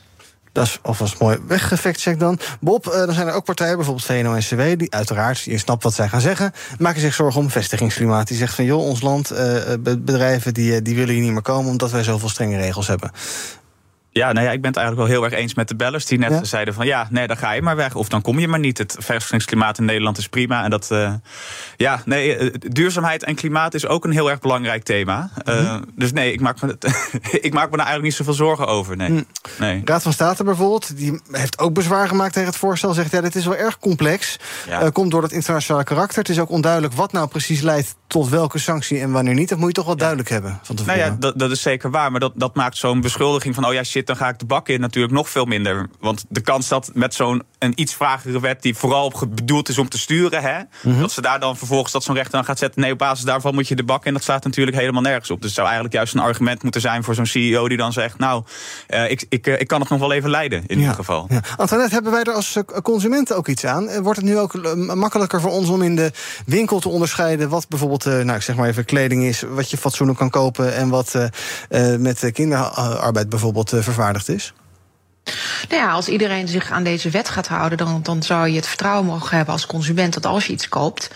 Dat 0.51 0.65
is 0.65 0.79
alvast 0.81 1.19
mooi 1.19 1.39
weggefactcheck 1.47 2.19
dan. 2.19 2.39
Bob, 2.59 2.87
uh, 2.87 2.93
dan 2.93 3.13
zijn 3.13 3.27
er 3.27 3.33
ook 3.33 3.45
partijen, 3.45 3.75
bijvoorbeeld 3.75 4.05
VNO-NCW... 4.05 4.77
die 4.77 4.93
uiteraard, 4.93 5.39
je 5.39 5.57
snapt 5.57 5.83
wat 5.83 5.93
zij 5.93 6.07
gaan 6.07 6.21
zeggen... 6.21 6.51
maken 6.77 7.01
zich 7.01 7.13
zorgen 7.13 7.41
om 7.41 7.49
vestigingsklimaat. 7.49 8.27
Die 8.27 8.37
zegt 8.37 8.55
van, 8.55 8.65
joh, 8.65 8.85
ons 8.85 9.01
land, 9.01 9.33
bedrijven... 9.79 10.53
Die, 10.53 10.81
die 10.81 10.95
willen 10.95 11.13
hier 11.13 11.23
niet 11.23 11.31
meer 11.31 11.41
komen 11.41 11.71
omdat 11.71 11.91
wij 11.91 12.03
zoveel 12.03 12.29
strenge 12.29 12.57
regels 12.57 12.87
hebben. 12.87 13.11
Ja, 14.13 14.31
nou 14.31 14.45
ja, 14.45 14.51
ik 14.51 14.61
ben 14.61 14.69
het 14.69 14.79
eigenlijk 14.79 15.07
wel 15.07 15.17
heel 15.17 15.29
erg 15.29 15.39
eens 15.39 15.53
met 15.53 15.67
de 15.67 15.75
bellers 15.75 16.05
die 16.05 16.17
net 16.17 16.29
ja? 16.29 16.43
zeiden 16.43 16.73
van 16.73 16.85
ja, 16.85 17.07
nee, 17.09 17.27
dan 17.27 17.37
ga 17.37 17.51
je 17.51 17.61
maar 17.61 17.75
weg. 17.75 17.95
Of 17.95 18.09
dan 18.09 18.21
kom 18.21 18.39
je 18.39 18.47
maar 18.47 18.59
niet. 18.59 18.77
Het 18.77 18.95
vestigingsklimaat 18.99 19.77
in 19.77 19.85
Nederland 19.85 20.17
is 20.17 20.27
prima. 20.27 20.63
En 20.63 20.69
dat, 20.69 20.89
uh, 20.91 21.13
ja, 21.77 22.01
nee, 22.05 22.51
duurzaamheid 22.51 23.23
en 23.23 23.35
klimaat 23.35 23.73
is 23.73 23.87
ook 23.87 24.05
een 24.05 24.11
heel 24.11 24.29
erg 24.29 24.39
belangrijk 24.39 24.83
thema. 24.83 25.29
Uh, 25.45 25.73
mm. 25.73 25.83
Dus 25.95 26.11
nee, 26.11 26.33
ik 26.33 26.39
maak, 26.39 26.61
me, 26.61 26.77
ik 27.41 27.53
maak 27.53 27.71
me 27.71 27.77
daar 27.77 27.85
eigenlijk 27.85 28.03
niet 28.03 28.13
zoveel 28.13 28.33
zorgen 28.33 28.67
over. 28.67 28.97
Nee. 28.97 29.09
Mm. 29.09 29.25
nee. 29.59 29.81
Raad 29.85 30.01
van 30.01 30.13
State 30.13 30.43
bijvoorbeeld, 30.43 30.97
die 30.97 31.19
heeft 31.31 31.59
ook 31.59 31.73
bezwaar 31.73 32.07
gemaakt 32.07 32.33
tegen 32.33 32.49
het 32.49 32.57
voorstel. 32.57 32.93
Zegt 32.93 33.11
ja, 33.11 33.21
dit 33.21 33.35
is 33.35 33.45
wel 33.45 33.55
erg 33.55 33.79
complex. 33.79 34.39
Ja. 34.67 34.83
Uh, 34.83 34.89
komt 34.89 35.11
door 35.11 35.23
het 35.23 35.31
internationale 35.31 35.83
karakter. 35.83 36.17
Het 36.17 36.29
is 36.29 36.39
ook 36.39 36.49
onduidelijk 36.49 36.93
wat 36.93 37.11
nou 37.11 37.27
precies 37.27 37.61
leidt 37.61 37.95
tot 38.07 38.29
welke 38.29 38.59
sanctie 38.59 38.99
en 38.99 39.11
wanneer 39.11 39.33
niet. 39.33 39.49
Dat 39.49 39.57
moet 39.57 39.67
je 39.67 39.73
toch 39.73 39.85
wel 39.85 39.93
ja. 39.93 39.99
duidelijk 39.99 40.29
hebben 40.29 40.59
van 40.63 40.75
tevoren. 40.75 40.97
Nou 40.97 41.11
ja, 41.11 41.17
dat, 41.19 41.39
dat 41.39 41.51
is 41.51 41.61
zeker 41.61 41.91
waar. 41.91 42.11
Maar 42.11 42.19
dat, 42.19 42.33
dat 42.35 42.55
maakt 42.55 42.77
zo'n 42.77 43.01
beschuldiging 43.01 43.55
van 43.55 43.65
oh 43.65 43.73
ja, 43.73 43.83
shit 43.83 44.00
dan 44.07 44.15
ga 44.15 44.29
ik 44.29 44.39
de 44.39 44.45
bak 44.45 44.69
in 44.69 44.79
natuurlijk 44.79 45.13
nog 45.13 45.29
veel 45.29 45.45
minder. 45.45 45.89
Want 45.99 46.25
de 46.29 46.41
kans 46.41 46.67
dat 46.67 46.91
met 46.93 47.13
zo'n 47.13 47.43
een 47.59 47.73
iets 47.75 47.93
vragere 47.93 48.39
wet 48.39 48.61
die 48.61 48.75
vooral 48.75 49.13
bedoeld 49.29 49.69
is 49.69 49.77
om 49.77 49.89
te 49.89 49.97
sturen, 49.97 50.41
hè, 50.41 50.57
mm 50.57 50.65
-hmm. 50.81 50.99
dat 50.99 51.11
ze 51.11 51.21
daar 51.21 51.39
dan 51.39 51.57
vervolgens 51.57 51.91
dat 51.91 52.03
zo'n 52.03 52.15
rechter 52.15 52.33
dan 52.33 52.45
gaat 52.45 52.59
zetten. 52.59 52.81
Nee, 52.81 52.91
op 52.91 52.97
basis 52.97 53.25
daarvan 53.25 53.53
moet 53.53 53.67
je 53.67 53.75
de 53.75 53.83
bak 53.83 54.05
in. 54.05 54.13
Dat 54.13 54.23
staat 54.23 54.43
natuurlijk 54.43 54.77
helemaal 54.77 55.01
nergens 55.01 55.31
op. 55.31 55.37
Dus 55.37 55.45
het 55.45 55.53
zou 55.53 55.65
eigenlijk 55.65 55.95
juist 55.95 56.13
een 56.13 56.19
argument 56.19 56.63
moeten 56.63 56.81
zijn 56.81 57.03
voor 57.03 57.15
zo'n 57.15 57.25
CEO 57.25 57.67
die 57.67 57.77
dan 57.77 57.93
zegt: 57.93 58.17
Nou, 58.17 58.43
uh, 58.89 59.11
ik, 59.11 59.25
ik, 59.29 59.47
ik 59.47 59.67
kan 59.67 59.79
het 59.79 59.89
nog 59.89 59.99
wel 59.99 60.11
even 60.11 60.29
leiden 60.29 60.63
in 60.67 60.75
ja, 60.75 60.81
ieder 60.81 60.95
geval. 60.95 61.25
Ja. 61.29 61.41
Antoinette, 61.57 61.93
hebben 61.93 62.11
wij 62.11 62.23
er 62.23 62.33
als 62.33 62.57
consumenten 62.83 63.37
ook 63.37 63.47
iets 63.47 63.65
aan? 63.65 64.01
Wordt 64.01 64.19
het 64.19 64.27
nu 64.27 64.37
ook 64.37 64.75
makkelijker 64.95 65.41
voor 65.41 65.51
ons 65.51 65.69
om 65.69 65.81
in 65.81 65.95
de 65.95 66.11
winkel 66.45 66.79
te 66.79 66.89
onderscheiden 66.89 67.49
wat 67.49 67.67
bijvoorbeeld, 67.67 68.05
uh, 68.05 68.13
nou 68.13 68.33
ik 68.33 68.41
zeg 68.41 68.55
maar 68.55 68.67
even 68.67 68.85
kleding 68.85 69.23
is, 69.23 69.41
wat 69.41 69.69
je 69.69 69.77
fatsoenlijk 69.77 70.19
kan 70.19 70.29
kopen 70.29 70.75
en 70.75 70.89
wat 70.89 71.15
met 71.97 72.29
kinderarbeid 72.33 73.29
bijvoorbeeld 73.29 73.73
vervaardigd 73.93 74.29
is? 74.29 74.53
Nou 75.69 75.81
ja, 75.81 75.91
als 75.91 76.07
iedereen 76.07 76.47
zich 76.47 76.71
aan 76.71 76.83
deze 76.83 77.09
wet 77.09 77.29
gaat 77.29 77.47
houden, 77.47 77.77
dan, 77.77 77.99
dan 78.03 78.23
zou 78.23 78.47
je 78.47 78.55
het 78.55 78.67
vertrouwen 78.67 79.05
mogen 79.05 79.35
hebben 79.35 79.53
als 79.53 79.65
consument 79.65 80.13
dat 80.13 80.25
als 80.25 80.45
je 80.45 80.53
iets 80.53 80.69
koopt, 80.69 81.09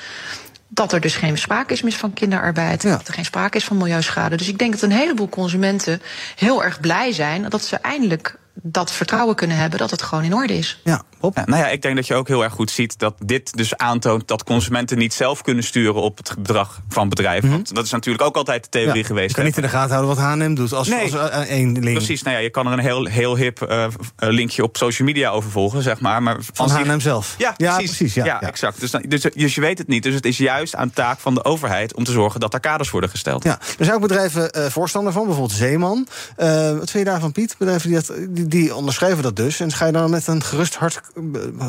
dat 0.68 0.94
er 0.94 1.02
dus 1.02 1.16
geen 1.16 1.38
sprake 1.38 1.74
is 1.74 1.82
meer 1.82 1.92
van 1.92 2.14
kinderarbeid. 2.14 2.84
Ja. 2.84 2.98
Dat 2.98 3.08
er 3.08 3.14
geen 3.14 3.26
sprake 3.26 3.58
is 3.58 3.64
van 3.64 3.78
milieuschade. 3.78 4.38
Dus 4.38 4.48
ik 4.48 4.58
denk 4.58 4.72
dat 4.72 4.82
een 4.82 4.92
heleboel 4.92 5.30
consumenten 5.30 6.02
heel 6.36 6.64
erg 6.64 6.80
blij 6.80 7.12
zijn 7.12 7.50
dat 7.50 7.66
ze 7.66 7.76
eindelijk 7.76 8.38
dat 8.54 8.92
vertrouwen 8.92 9.36
kunnen 9.36 9.58
hebben 9.58 9.80
dat 9.80 9.92
het 9.92 10.02
gewoon 10.02 10.24
in 10.24 10.34
orde 10.34 10.58
is. 10.58 10.82
Ja, 10.84 11.04
nou 11.34 11.58
ja, 11.58 11.68
ik 11.68 11.82
denk 11.82 11.96
dat 11.96 12.08
je 12.08 12.14
ook 12.14 12.28
heel 12.28 12.44
erg 12.44 12.54
goed 12.54 12.72
ziet 12.72 13.00
dat 13.00 13.16
dit 13.26 13.58
dus 13.58 13.78
aantoont 13.78 14.28
dat 14.28 14.44
consumenten 14.44 14.98
niet 14.98 15.14
zelf 15.14 15.42
kunnen 15.42 15.64
sturen 15.64 16.02
op 16.02 16.18
het 16.18 16.36
bedrag 16.38 16.82
van 16.90 17.10
bedrijven. 17.10 17.48
Mm 17.48 17.54
-hmm. 17.54 17.64
Want 17.64 17.76
dat 17.76 17.86
is 17.86 17.92
natuurlijk 17.92 18.24
ook 18.24 18.36
altijd 18.36 18.64
de 18.64 18.70
theorie 18.70 19.02
ja, 19.02 19.08
geweest. 19.08 19.30
Je 19.30 19.36
kan 19.36 19.46
niet 19.46 19.56
in 19.56 19.62
de 19.62 19.70
gaten 19.70 19.96
houden 19.96 20.16
wat 20.16 20.26
H&M 20.26 20.54
doet 20.54 20.74
als, 20.74 20.88
nee, 20.88 21.16
als 21.18 21.48
één 21.48 21.80
link. 21.80 21.98
Precies, 21.98 22.24
nou 22.24 22.36
ja, 22.36 22.42
je 22.42 22.50
kan 22.50 22.68
er 22.68 22.74
een 22.74 22.80
heel, 22.80 23.06
heel 23.06 23.38
hip 23.38 23.68
uh, 23.70 23.88
linkje 24.18 24.64
op 24.64 24.78
social 24.78 25.08
media 25.08 25.30
over 25.30 25.52
volgen, 25.52 25.82
zeg 25.82 26.00
maar. 26.00 26.24
maar 26.24 26.38
van 26.54 26.70
H&M 26.70 27.00
zelf? 27.00 27.36
Ja, 27.38 27.54
ja 27.58 27.76
precies. 27.76 27.98
precies 27.98 28.24
ja, 28.24 28.42
exact. 28.42 28.80
Dus, 28.80 28.92
dan, 28.92 29.04
dus, 29.08 29.22
dus, 29.22 29.56
je 29.56 29.62
weet 29.62 29.78
het 29.78 29.88
niet. 29.88 30.04
Dus 30.04 30.14
het 30.14 30.26
is 30.26 30.38
juist 30.38 30.76
aan 30.76 30.92
taak 30.92 31.20
van 31.20 31.34
de 31.34 31.44
overheid 31.44 31.96
om 31.96 32.04
te 32.04 32.12
zorgen 32.12 32.40
dat 32.40 32.54
er 32.54 32.60
kaders 32.60 32.90
worden 32.90 33.10
gesteld. 33.10 33.44
Ja, 33.44 33.60
er 33.78 33.86
zijn 33.86 33.96
ook 33.96 34.02
bedrijven 34.02 34.58
uh, 34.58 34.66
voorstander 34.66 35.14
van, 35.14 35.26
bijvoorbeeld 35.26 35.58
Zeeman. 35.58 36.08
Wat 36.36 36.92
vind 36.92 36.92
je 36.92 37.04
daarvan, 37.04 37.32
Piet? 37.32 37.56
Bedrijven 37.58 37.90
die, 37.90 37.98
dat, 37.98 38.14
die, 38.30 38.48
die 38.48 38.76
onderschrijven 38.76 39.24
dat 39.24 39.36
dus. 39.36 39.60
En 39.60 39.72
ga 39.72 39.86
je 39.86 39.92
dan 39.92 40.10
met 40.10 40.28
een 40.28 40.44
gerust 40.44 40.76
hart 40.76 41.02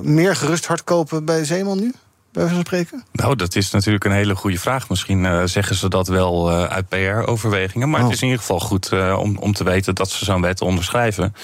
meer 0.02 0.37
gerust 0.37 0.66
hard 0.66 0.85
kopen 0.85 1.24
bij 1.24 1.44
Zeeman 1.44 1.80
nu? 1.80 1.92
Bij 2.37 2.48
van 2.48 2.61
spreken? 2.61 3.04
Nou, 3.12 3.37
dat 3.37 3.56
is 3.56 3.70
natuurlijk 3.70 4.04
een 4.04 4.12
hele 4.12 4.35
goede 4.35 4.59
vraag. 4.59 4.88
Misschien 4.88 5.24
uh, 5.24 5.42
zeggen 5.44 5.76
ze 5.76 5.88
dat 5.88 6.09
wel 6.09 6.50
uh, 6.50 6.64
uit 6.64 6.88
PR-overwegingen. 6.88 7.90
Maar 7.90 8.00
oh. 8.00 8.06
het 8.06 8.14
is 8.14 8.20
in 8.20 8.26
ieder 8.26 8.40
geval 8.40 8.61
goed 8.61 8.90
uh, 8.92 9.18
om, 9.20 9.37
om 9.38 9.52
te 9.52 9.64
weten 9.64 9.94
dat 9.94 10.11
ze 10.11 10.24
zo'n 10.24 10.40
wet 10.40 10.61
onderschrijven. 10.61 11.35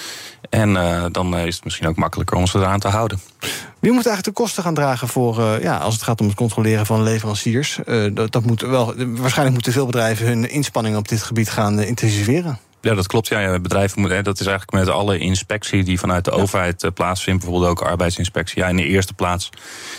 En 0.51 0.73
dan 1.13 1.37
is 1.37 1.55
het 1.55 1.65
misschien 1.65 1.89
ook 1.89 1.97
makkelijker 1.97 2.37
om 2.37 2.47
ze 2.47 2.59
eraan 2.59 2.81
te 2.81 2.89
houden. 2.89 3.21
Wie 3.79 3.93
moet 3.93 4.07
eigenlijk 4.07 4.25
de 4.37 4.43
kosten 4.43 4.63
gaan 4.63 4.75
dragen 4.75 5.09
voor, 5.09 5.41
ja, 5.61 5.77
als 5.77 5.95
het 5.95 6.03
gaat 6.03 6.21
om 6.21 6.27
het 6.27 6.37
controleren 6.37 6.87
van 6.87 7.03
leveranciers? 7.03 7.79
dat, 8.13 8.33
dat 8.33 8.45
moet 8.45 8.61
wel, 8.61 8.95
waarschijnlijk 8.97 9.53
moeten 9.53 9.73
veel 9.73 9.87
bedrijven 9.87 10.27
hun 10.27 10.51
inspanningen 10.51 10.99
op 10.99 11.09
dit 11.09 11.23
gebied 11.23 11.51
gaan 11.51 11.81
intensiveren. 11.81 12.59
Ja, 12.83 12.95
dat 12.95 13.07
klopt. 13.07 13.29
Ja, 13.29 13.59
bedrijven 13.59 14.01
moeten, 14.01 14.25
dat 14.25 14.41
is 14.41 14.47
eigenlijk 14.47 14.85
met 14.85 14.95
alle 14.95 15.19
inspectie 15.19 15.85
die 15.85 15.99
vanuit 15.99 16.25
de 16.25 16.31
ja. 16.31 16.37
overheid 16.37 16.83
uh, 16.83 16.91
plaatsvindt, 16.95 17.43
bijvoorbeeld 17.43 17.71
ook 17.71 17.83
arbeidsinspectie. 17.83 18.63
Ja, 18.63 18.69
in 18.69 18.77
de 18.77 18.87
eerste 18.87 19.15
plaats 19.15 19.51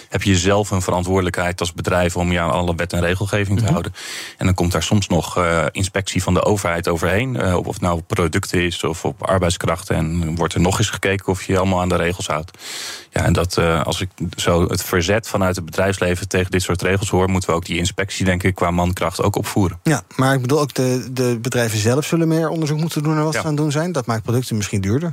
heb 0.10 0.24
je 0.24 0.38
zelf 0.38 0.72
een 0.72 0.82
verantwoordelijkheid 0.82 1.60
als 1.60 1.74
bedrijf 1.74 2.18
om 2.18 2.32
je 2.32 2.40
aan 2.40 2.52
alle 2.52 2.76
wet 2.76 2.94
en 2.94 3.00
regelgeving 3.00 3.48
te 3.48 3.54
mm 3.54 3.60
-hmm. 3.60 3.70
houden. 3.70 3.94
En 4.38 4.46
dan 4.46 4.56
komt 4.56 4.72
daar 4.72 4.84
soms 4.84 5.08
nog 5.08 5.38
uh, 5.38 5.66
inspectie 5.72 6.24
van 6.24 6.34
de 6.34 6.44
overheid 6.44 6.88
overheen. 6.88 7.36
Uh, 7.36 7.58
of 7.58 7.74
het 7.74 7.82
nou 7.82 7.98
op 7.98 8.08
producten 8.08 8.62
is 8.62 8.84
of 8.84 9.06
op 9.06 9.24
arbeidskrachten. 9.24 9.96
En 9.96 10.36
wordt 10.36 10.54
er 10.54 10.62
nog 10.62 10.78
eens 10.78 10.90
gekeken 10.90 11.28
of 11.28 11.44
je 11.44 11.58
allemaal 11.58 11.82
aan 11.82 11.90
de 11.90 11.96
regels 11.96 12.28
houdt. 12.28 12.58
Ja, 13.10 13.24
en 13.24 13.34
dat 13.34 13.58
als 13.58 14.02
ik 14.02 14.10
zo 14.36 14.68
het 14.68 14.84
verzet 14.84 15.28
vanuit 15.28 15.56
het 15.56 15.66
bedrijfsleven 15.66 16.28
tegen 16.28 16.52
dit 16.52 16.62
soort 16.62 16.82
regels 16.82 17.10
hoor, 17.10 17.30
moeten 17.30 17.50
we 17.50 17.56
ook 17.56 17.66
die 17.66 17.78
inspectie, 17.78 18.26
denk 18.26 18.44
ik, 18.44 18.56
qua 18.56 18.72
mankracht 18.72 19.22
ook 19.22 19.36
opvoeren. 19.36 19.80
Ja, 19.84 20.04
maar 20.16 20.34
ik 20.34 20.42
bedoel 20.42 20.60
ook 20.60 20.74
de, 20.74 21.08
de 21.12 21.38
bedrijven 21.42 21.80
zelf 21.80 22.06
zullen 22.06 22.28
meer 22.28 22.50
onderzoek 22.50 22.73
moeten 22.76 23.04
doen 23.04 23.16
naar 23.16 23.24
wat 23.24 23.34
ze 23.34 23.40
aan 23.40 23.46
het 23.46 23.58
doen 23.58 23.72
zijn. 23.72 23.92
Dat 23.92 24.06
maakt 24.06 24.24
producten 24.24 24.56
misschien 24.56 24.82
duurder. 24.82 25.12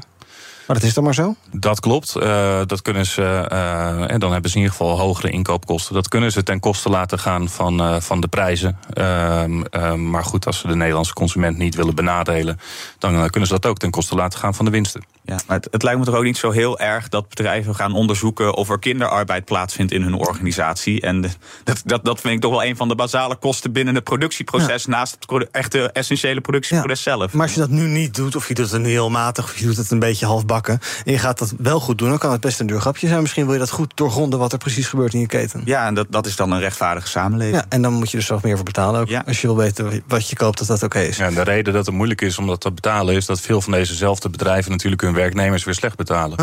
Maar 0.67 0.79
dat 0.79 0.89
is 0.89 0.95
dan 0.95 1.05
maar 1.05 1.15
zo? 1.15 1.35
Dat 1.53 1.81
klopt. 1.81 2.15
Uh, 2.17 2.61
dat 2.67 2.83
kunnen 2.83 3.07
ze, 3.07 3.49
uh, 3.53 4.11
en 4.11 4.21
dan 4.21 4.33
hebben 4.33 4.51
ze 4.51 4.57
in 4.57 4.63
ieder 4.63 4.77
geval 4.79 4.99
hogere 4.99 5.31
inkoopkosten. 5.31 5.95
Dat 5.95 6.09
kunnen 6.09 6.33
ze 6.33 6.43
ten 6.43 6.61
koste 6.61 6.89
laten 6.89 7.19
gaan 7.19 7.49
van, 7.49 7.81
uh, 7.81 8.01
van 8.01 8.21
de 8.21 8.29
prijzen. 8.29 8.79
maar 9.97 10.25
goed, 10.25 10.47
als 10.47 10.59
ze 10.59 10.67
de 10.67 10.77
Nederlandse 10.77 11.13
consument 11.13 11.59
niet 11.59 11.75
willen 11.75 11.95
benadelen, 11.95 12.61
dan 12.99 13.31
kunnen 13.31 13.49
ze 13.49 13.55
dat 13.55 13.67
ook 13.67 13.79
ten 13.79 13.91
koste 13.91 14.15
laten 14.15 14.39
gaan 14.39 14.55
van 14.55 14.65
de 14.65 14.71
winsten. 14.71 15.03
Ja, 15.31 15.39
maar 15.47 15.57
het, 15.57 15.69
het, 15.71 15.83
lijkt 15.83 15.99
me 15.99 16.05
toch 16.05 16.15
ook 16.15 16.25
niet 16.25 16.37
zo 16.37 16.51
heel 16.51 16.79
erg 16.79 17.09
dat 17.09 17.29
bedrijven 17.29 17.75
gaan 17.75 17.95
onderzoeken 17.95 18.55
of 18.55 18.71
er 18.71 18.79
kinderarbeid 18.79 19.45
plaatsvindt 19.45 19.93
in 19.93 20.03
hun 20.03 20.15
organisatie. 20.15 21.01
En 21.01 21.21
dat, 21.65 21.83
dat, 21.85 22.05
dat 22.05 22.21
vind 22.21 22.35
ik 22.35 22.41
toch 22.41 22.51
wel 22.51 22.65
een 22.65 22.77
van 22.77 22.89
de 22.89 22.95
basale 22.95 23.37
kosten 23.37 23.73
binnen 23.73 23.95
het 23.95 24.05
productieproces, 24.05 24.85
ja. 24.85 24.91
naast 24.91 25.17
het 25.21 25.51
echte 25.51 25.91
essentiële 25.93 26.41
productieproces 26.41 27.05
ja. 27.05 27.17
zelf. 27.17 27.33
Maar 27.33 27.43
als 27.43 27.55
je 27.55 27.61
dat 27.61 27.71
nu 27.71 27.87
niet 27.87 28.15
doet, 28.15 28.37
of 28.37 28.49
je 28.49 28.55
doet 28.55 28.71
het 28.71 28.87
heel 28.87 29.11
matig, 29.11 29.45
of 29.45 29.59
je 29.59 29.65
doet 29.65 29.77
het 29.77 29.91
een 29.91 29.99
beetje 29.99 30.27
halfbakken, 30.27 30.81
en 31.05 31.13
je 31.13 31.19
gaat 31.19 31.39
dat 31.39 31.55
wel 31.59 31.81
goed 31.81 31.99
doen, 31.99 32.09
dan 32.09 32.19
kan 32.19 32.33
het 32.33 32.41
best 32.41 32.61
een 32.61 32.67
duur 32.67 32.81
grapje 32.81 33.09
zijn. 33.09 33.21
Misschien 33.21 33.45
wil 33.45 33.53
je 33.53 33.59
dat 33.59 33.71
goed 33.71 33.93
doorgronden 33.95 34.39
wat 34.39 34.53
er 34.53 34.59
precies 34.59 34.87
gebeurt 34.87 35.15
in 35.15 35.21
je 35.21 35.27
keten. 35.27 35.63
Ja, 35.65 35.87
en 35.87 35.95
dat, 35.95 36.07
dat 36.11 36.27
is 36.27 36.37
dan 36.37 36.51
een 36.51 36.61
rechtvaardige 36.61 37.09
samenleving. 37.09 37.57
Ja, 37.57 37.65
en 37.69 37.83
dan 37.83 37.93
moet 37.93 38.11
je 38.11 38.17
dus 38.17 38.29
nog 38.29 38.43
meer 38.43 38.57
voor 38.57 38.65
betalen 38.65 39.01
ook. 39.01 39.09
Ja. 39.09 39.23
Als 39.27 39.41
je 39.41 39.47
wil 39.47 39.57
weten 39.57 40.03
wat 40.07 40.29
je 40.29 40.37
koopt, 40.37 40.59
dat 40.59 40.67
dat 40.67 40.83
oké 40.83 40.97
okay 40.97 41.09
is. 41.09 41.17
Ja, 41.17 41.27
en 41.27 41.35
de 41.35 41.43
reden 41.43 41.73
dat 41.73 41.87
het 41.87 41.95
moeilijk 41.95 42.21
is 42.21 42.39
om 42.39 42.47
dat 42.47 42.61
te 42.61 42.73
betalen, 42.73 43.15
is 43.15 43.27
dat 43.27 43.41
veel 43.41 43.61
van 43.61 43.73
dezezelfde 43.73 44.29
bedrijven 44.29 44.71
natuurlijk 44.71 45.03
hun 45.03 45.15
werknemers 45.21 45.65
weer 45.65 45.75
slecht 45.75 45.97
betalen. 45.97 46.39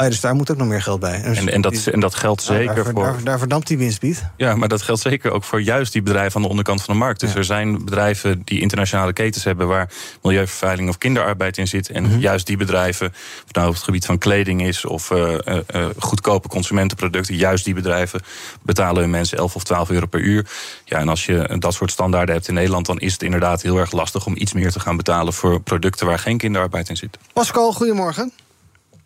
Oh 0.00 0.06
ja, 0.06 0.12
dus 0.12 0.20
daar 0.20 0.34
moet 0.34 0.50
ook 0.50 0.56
nog 0.56 0.68
meer 0.68 0.82
geld 0.82 1.00
bij. 1.00 1.22
Dus 1.22 1.38
en, 1.38 1.48
en, 1.48 1.60
dat, 1.60 1.86
en 1.86 2.00
dat 2.00 2.14
geldt 2.14 2.42
zeker 2.42 2.74
daar, 2.74 2.84
voor. 2.84 3.02
Daar, 3.02 3.24
daar 3.24 3.38
verdampt 3.38 3.66
die 3.66 3.78
winstbied. 3.78 4.24
Ja, 4.36 4.56
maar 4.56 4.68
dat 4.68 4.82
geldt 4.82 5.00
zeker 5.00 5.30
ook 5.30 5.44
voor 5.44 5.62
juist 5.62 5.92
die 5.92 6.02
bedrijven 6.02 6.36
aan 6.36 6.42
de 6.42 6.48
onderkant 6.48 6.82
van 6.82 6.94
de 6.94 7.00
markt. 7.00 7.20
Dus 7.20 7.30
ja. 7.30 7.36
er 7.36 7.44
zijn 7.44 7.84
bedrijven 7.84 8.42
die 8.44 8.60
internationale 8.60 9.12
ketens 9.12 9.44
hebben 9.44 9.68
waar 9.68 9.90
milieuvervuiling 10.22 10.88
of 10.88 10.98
kinderarbeid 10.98 11.58
in 11.58 11.68
zit. 11.68 11.90
En 11.90 12.02
mm 12.02 12.10
-hmm. 12.10 12.20
juist 12.20 12.46
die 12.46 12.56
bedrijven, 12.56 13.08
of 13.46 13.52
nou 13.52 13.68
op 13.68 13.74
het 13.74 13.82
gebied 13.82 14.06
van 14.06 14.18
kleding 14.18 14.62
is 14.62 14.84
of 14.84 15.10
uh, 15.10 15.28
uh, 15.28 15.86
goedkope 15.98 16.48
consumentenproducten, 16.48 17.36
juist 17.36 17.64
die 17.64 17.74
bedrijven 17.74 18.20
betalen 18.62 19.00
hun 19.00 19.10
mensen 19.10 19.38
11 19.38 19.54
of 19.54 19.64
12 19.64 19.90
euro 19.90 20.06
per 20.06 20.20
uur. 20.20 20.46
Ja, 20.84 20.98
en 20.98 21.08
als 21.08 21.26
je 21.26 21.56
dat 21.58 21.74
soort 21.74 21.90
standaarden 21.90 22.34
hebt 22.34 22.48
in 22.48 22.54
Nederland, 22.54 22.86
dan 22.86 22.98
is 22.98 23.12
het 23.12 23.22
inderdaad 23.22 23.62
heel 23.62 23.78
erg 23.78 23.92
lastig 23.92 24.26
om 24.26 24.34
iets 24.36 24.52
meer 24.52 24.72
te 24.72 24.80
gaan 24.80 24.96
betalen 24.96 25.32
voor 25.32 25.60
producten 25.60 26.06
waar 26.06 26.18
geen 26.18 26.38
kinderarbeid 26.38 26.88
in 26.88 26.96
zit. 26.96 27.18
Pascal, 27.32 27.72
goedemorgen. 27.72 28.32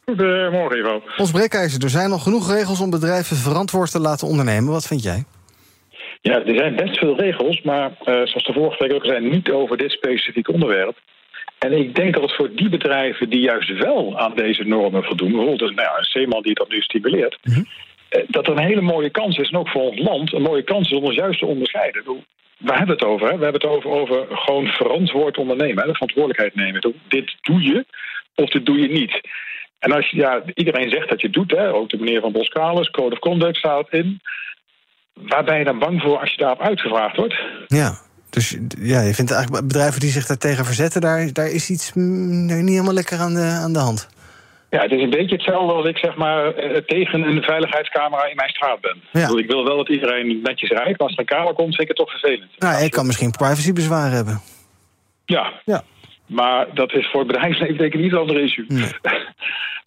Goedemorgen, 0.05 0.79
Ivo. 0.79 1.03
Ons 1.17 1.31
breekijzer, 1.31 1.83
er 1.83 1.91
zijn 1.91 2.11
nog 2.11 2.23
genoeg 2.23 2.53
regels 2.53 2.81
om 2.81 2.91
bedrijven 2.91 3.37
verantwoord 3.37 3.91
te 3.91 4.01
laten 4.01 4.29
ondernemen. 4.29 4.73
Wat 4.73 4.87
vind 4.87 5.03
jij? 5.03 5.25
Ja, 6.21 6.45
er 6.45 6.57
zijn 6.57 6.77
best 6.77 6.99
veel 6.99 7.17
regels, 7.17 7.63
maar 7.63 7.91
uh, 7.91 7.97
zoals 8.05 8.45
de 8.45 8.53
vorige 8.53 8.83
week 8.83 8.93
ook 8.93 9.05
zei, 9.05 9.31
niet 9.31 9.51
over 9.51 9.77
dit 9.77 9.91
specifieke 9.91 10.53
onderwerp. 10.53 10.97
En 11.59 11.73
ik 11.73 11.95
denk 11.95 12.15
dat 12.15 12.23
het 12.23 12.35
voor 12.35 12.55
die 12.55 12.69
bedrijven 12.69 13.31
die 13.31 13.41
juist 13.41 13.79
wel 13.79 14.19
aan 14.19 14.35
deze 14.35 14.65
normen 14.65 15.05
voldoen, 15.05 15.33
bijvoorbeeld 15.33 15.75
nou 15.75 15.89
ja, 15.89 15.99
een 15.99 16.05
zeeman 16.05 16.43
die 16.43 16.55
dat 16.55 16.69
nu 16.69 16.81
stimuleert, 16.81 17.39
mm 17.43 17.55
-hmm. 17.55 17.67
dat 18.27 18.47
er 18.47 18.53
een 18.53 18.67
hele 18.67 18.81
mooie 18.81 19.11
kans 19.11 19.39
is, 19.39 19.51
en 19.51 19.59
ook 19.59 19.69
voor 19.69 19.83
ons 19.83 19.99
land, 19.99 20.33
een 20.33 20.43
mooie 20.43 20.63
kans 20.63 20.91
is 20.91 20.99
om 20.99 21.05
ons 21.05 21.15
juist 21.15 21.39
te 21.39 21.47
onderscheiden. 21.47 22.03
Waar 22.59 22.79
hebben 22.79 22.97
we 22.97 23.05
het 23.05 23.13
over? 23.13 23.27
Hè? 23.29 23.37
We 23.37 23.43
hebben 23.43 23.61
het 23.61 23.71
over, 23.71 23.91
over 23.91 24.27
gewoon 24.31 24.67
verantwoord 24.67 25.39
ondernemen, 25.39 25.83
hè? 25.83 25.87
de 25.87 25.93
verantwoordelijkheid 25.93 26.55
nemen. 26.55 26.95
Dit 27.09 27.37
doe 27.43 27.63
je 27.63 27.87
of 28.35 28.51
dit 28.51 28.67
doe 28.67 28.79
je 28.79 28.89
niet. 28.89 29.21
En 29.85 29.93
als 29.93 30.11
je, 30.11 30.17
ja, 30.17 30.43
iedereen 30.55 30.91
zegt 30.91 31.09
dat 31.09 31.21
je 31.21 31.27
het 31.27 31.37
doet, 31.37 31.51
hè? 31.51 31.73
ook 31.73 31.89
de 31.89 31.97
meneer 31.97 32.21
van 32.21 32.33
Boskalis, 32.33 32.91
Code 32.91 33.15
of 33.15 33.19
Conduct 33.19 33.57
staat 33.57 33.87
in. 33.91 34.21
Waar 35.13 35.45
ben 35.45 35.59
je 35.59 35.65
dan 35.65 35.79
bang 35.79 36.01
voor 36.03 36.19
als 36.19 36.31
je 36.31 36.37
daarop 36.37 36.61
uitgevraagd 36.61 37.17
wordt? 37.17 37.35
Ja, 37.67 37.99
dus 38.31 38.59
ja, 38.79 39.01
je 39.01 39.15
vindt 39.15 39.33
eigenlijk 39.33 39.67
bedrijven 39.67 40.01
die 40.01 40.11
zich 40.11 40.27
daartegen 40.27 40.65
verzetten, 40.65 41.01
daar, 41.01 41.33
daar 41.33 41.51
is 41.51 41.71
iets 41.71 41.93
mm, 41.93 42.47
niet 42.47 42.69
helemaal 42.69 42.93
lekker 42.93 43.19
aan 43.19 43.35
de, 43.35 43.59
aan 43.65 43.73
de 43.73 43.79
hand. 43.79 44.09
Ja, 44.71 44.81
het 44.81 44.93
is 44.93 45.03
een 45.03 45.11
beetje 45.11 45.35
hetzelfde 45.35 45.73
als 45.73 45.87
ik 45.87 45.99
zeg 45.99 46.17
maar 46.17 46.55
tegen 46.87 47.23
een 47.23 47.43
veiligheidscamera 47.43 48.27
in 48.27 48.37
mijn 48.37 48.49
straat 48.49 48.81
ben. 48.81 49.03
Ja. 49.13 49.29
Ik 49.39 49.47
wil 49.47 49.65
wel 49.65 49.77
dat 49.77 49.89
iedereen 49.89 50.41
netjes 50.43 50.71
rijdt, 50.71 50.99
maar 50.99 51.09
als 51.09 51.13
er 51.13 51.19
een 51.19 51.25
camera 51.25 51.53
komt, 51.53 51.77
vind 51.77 51.81
ik 51.81 51.89
het 51.89 51.97
toch 51.97 52.11
vervelend. 52.11 52.51
Nou, 52.59 52.85
ik 52.85 52.91
kan 52.91 53.07
misschien 53.07 53.31
privacybezwaar 53.31 54.11
hebben. 54.11 54.41
Ja. 55.25 55.53
ja. 55.65 55.83
Maar 56.27 56.67
dat 56.75 56.93
is 56.93 57.11
voor 57.11 57.21
het 57.21 57.33
bedrijfsleven 57.33 57.79
denk 57.79 57.95
ik 57.95 58.01
niet 58.01 58.13
een 58.13 58.19
ander 58.19 58.43
issue. 58.43 58.65
Nee. 58.69 58.91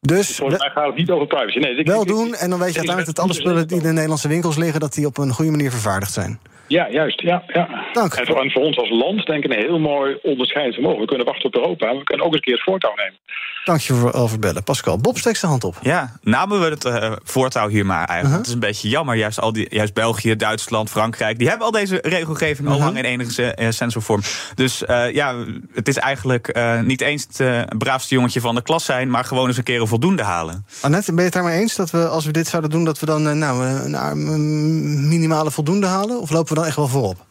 Dus 0.08 0.36
volgens 0.36 0.60
mij 0.60 0.70
gaat 0.70 0.86
het 0.86 0.96
niet 0.96 1.10
over 1.10 1.28
privacy. 1.28 1.60
Nee, 1.60 1.84
wel 1.84 2.06
doen 2.06 2.34
en 2.36 2.50
dan 2.50 2.60
weet 2.60 2.74
je 2.74 2.78
uiteindelijk 2.78 3.16
dat 3.16 3.20
alle 3.26 3.34
spullen 3.34 3.68
die 3.68 3.78
in 3.78 3.84
de 3.84 3.92
Nederlandse 3.92 4.28
winkels 4.28 4.58
liggen, 4.58 4.80
dat 4.80 4.94
die 4.94 5.06
op 5.06 5.18
een 5.18 5.34
goede 5.34 5.52
manier 5.52 5.72
vervaardigd 5.72 6.14
zijn. 6.14 6.40
Ja, 6.68 6.90
juist. 6.90 7.22
Ja, 7.22 7.44
ja. 7.48 7.86
Dank. 7.94 8.14
En 8.14 8.26
voor, 8.26 8.42
en 8.42 8.52
voor 8.52 8.62
ons 8.62 8.78
als 8.78 8.90
land 8.90 9.26
denk 9.26 9.44
ik 9.44 9.52
een 9.52 9.66
heel 9.66 9.80
mooi 9.80 10.18
onderscheid 10.24 10.74
vermogen. 10.74 11.00
We 11.00 11.06
kunnen 11.06 11.26
wachten 11.26 11.46
op 11.46 11.56
Europa 11.56 11.90
en 11.90 11.98
we 11.98 12.04
kunnen 12.04 12.26
ook 12.26 12.32
eens 12.32 12.42
een 12.42 12.46
keer 12.46 12.54
het 12.54 12.64
voortouw 12.64 12.96
nemen. 12.96 13.20
Dank 13.64 13.80
je 13.80 13.94
voor 13.94 14.14
over 14.14 14.40
bellen. 14.40 14.64
Pascal, 14.64 14.98
Bob 14.98 15.18
steekt 15.18 15.38
zijn 15.38 15.52
hand 15.52 15.64
op. 15.64 15.76
Ja, 15.82 16.12
namen 16.22 16.60
we 16.60 16.66
het 16.66 16.86
uh, 16.86 17.12
voortouw 17.24 17.68
hier 17.68 17.86
maar 17.86 18.08
eigenlijk. 18.08 18.24
Uh-huh. 18.24 18.38
Het 18.38 18.48
is 18.48 18.54
een 18.54 18.60
beetje 18.60 18.90
jammer, 18.90 19.16
juist, 19.16 19.40
al 19.40 19.54
die, 19.54 19.68
juist 19.70 19.94
België, 19.94 20.36
Duitsland, 20.36 20.90
Frankrijk... 20.90 21.38
die 21.40 21.48
hebben 21.48 21.66
al 21.66 21.72
deze 21.72 22.00
regelgeving 22.02 22.68
al 22.68 22.74
uh-huh. 22.74 22.94
lang 22.94 23.06
in 23.06 23.12
enige 23.12 23.56
uh, 23.60 23.68
sensorvorm. 23.70 24.22
Dus 24.56 24.84
uh, 24.88 25.14
ja, 25.14 25.36
het 25.74 25.88
is 25.88 25.98
eigenlijk 25.98 26.58
uh, 26.58 26.82
niet 26.82 27.02
eens 27.02 27.28
het 27.38 27.78
braafste 27.78 28.16
jongetje 28.16 28.42
van 28.42 28.56
de 28.56 28.62
klas 28.62 28.86
zijn... 28.86 29.10
maar 29.10 29.24
gewoon 29.24 29.48
eens 29.48 29.58
een 29.58 29.64
keer 29.64 29.82
een 29.82 29.88
voldoende 29.98 30.24
halen. 30.24 30.66
Annette, 30.82 31.12
ben 31.12 31.18
je 31.18 31.24
het 31.24 31.34
daarmee 31.34 31.60
eens 31.60 31.76
dat 31.76 31.92
we, 31.92 32.08
als 32.08 32.26
we 32.26 32.32
dit 32.32 32.48
zouden 32.48 32.72
doen... 32.72 32.86
dat 32.86 33.00
we 33.00 33.06
dan 33.06 33.38
nou, 33.38 33.66
een 33.66 35.08
minimale 35.08 35.52
voldoende 35.52 35.88
halen? 35.88 36.22
Of 36.22 36.30
lopen 36.30 36.50
we 36.50 36.56
dan 36.56 36.66
echt 36.66 36.76
wel 36.76 36.88
voorop? 36.88 37.26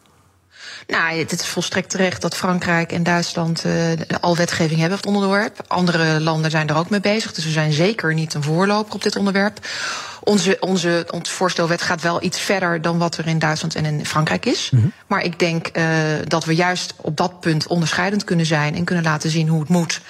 Nou, 0.87 1.19
het 1.19 1.31
is 1.31 1.47
volstrekt 1.47 1.89
terecht 1.89 2.21
dat 2.21 2.35
Frankrijk 2.35 2.91
en 2.91 3.03
Duitsland 3.03 3.65
uh, 3.65 3.73
al 4.21 4.35
wetgeving 4.35 4.79
hebben 4.79 4.97
op 4.97 5.03
het 5.05 5.13
onderwerp. 5.13 5.63
Andere 5.67 6.19
landen 6.19 6.51
zijn 6.51 6.67
er 6.67 6.77
ook 6.77 6.89
mee 6.89 6.99
bezig, 6.99 7.33
dus 7.33 7.43
we 7.43 7.51
zijn 7.51 7.73
zeker 7.73 8.13
niet 8.13 8.33
een 8.33 8.43
voorloper 8.43 8.93
op 8.93 9.03
dit 9.03 9.15
onderwerp. 9.15 9.59
Onze, 10.27 10.57
onze, 10.59 11.07
ons 11.09 11.29
voorstelwet 11.29 11.81
gaat 11.81 12.01
wel 12.01 12.23
iets 12.23 12.39
verder 12.39 12.81
dan 12.81 12.97
wat 12.97 13.17
er 13.17 13.27
in 13.27 13.39
Duitsland 13.39 13.75
en 13.75 13.85
in 13.85 14.05
Frankrijk 14.05 14.45
is. 14.45 14.69
Mm 14.69 14.79
-hmm. 14.79 14.91
Maar 15.07 15.23
ik 15.23 15.39
denk 15.39 15.69
uh, 15.77 15.83
dat 16.27 16.45
we 16.45 16.55
juist 16.55 16.93
op 16.97 17.17
dat 17.17 17.39
punt 17.39 17.67
onderscheidend 17.67 18.23
kunnen 18.23 18.45
zijn 18.45 18.75
en 18.75 18.83
kunnen 18.83 19.03
laten 19.03 19.29
zien 19.29 19.47
hoe 19.47 19.59
het 19.59 19.69
moet. 19.69 20.01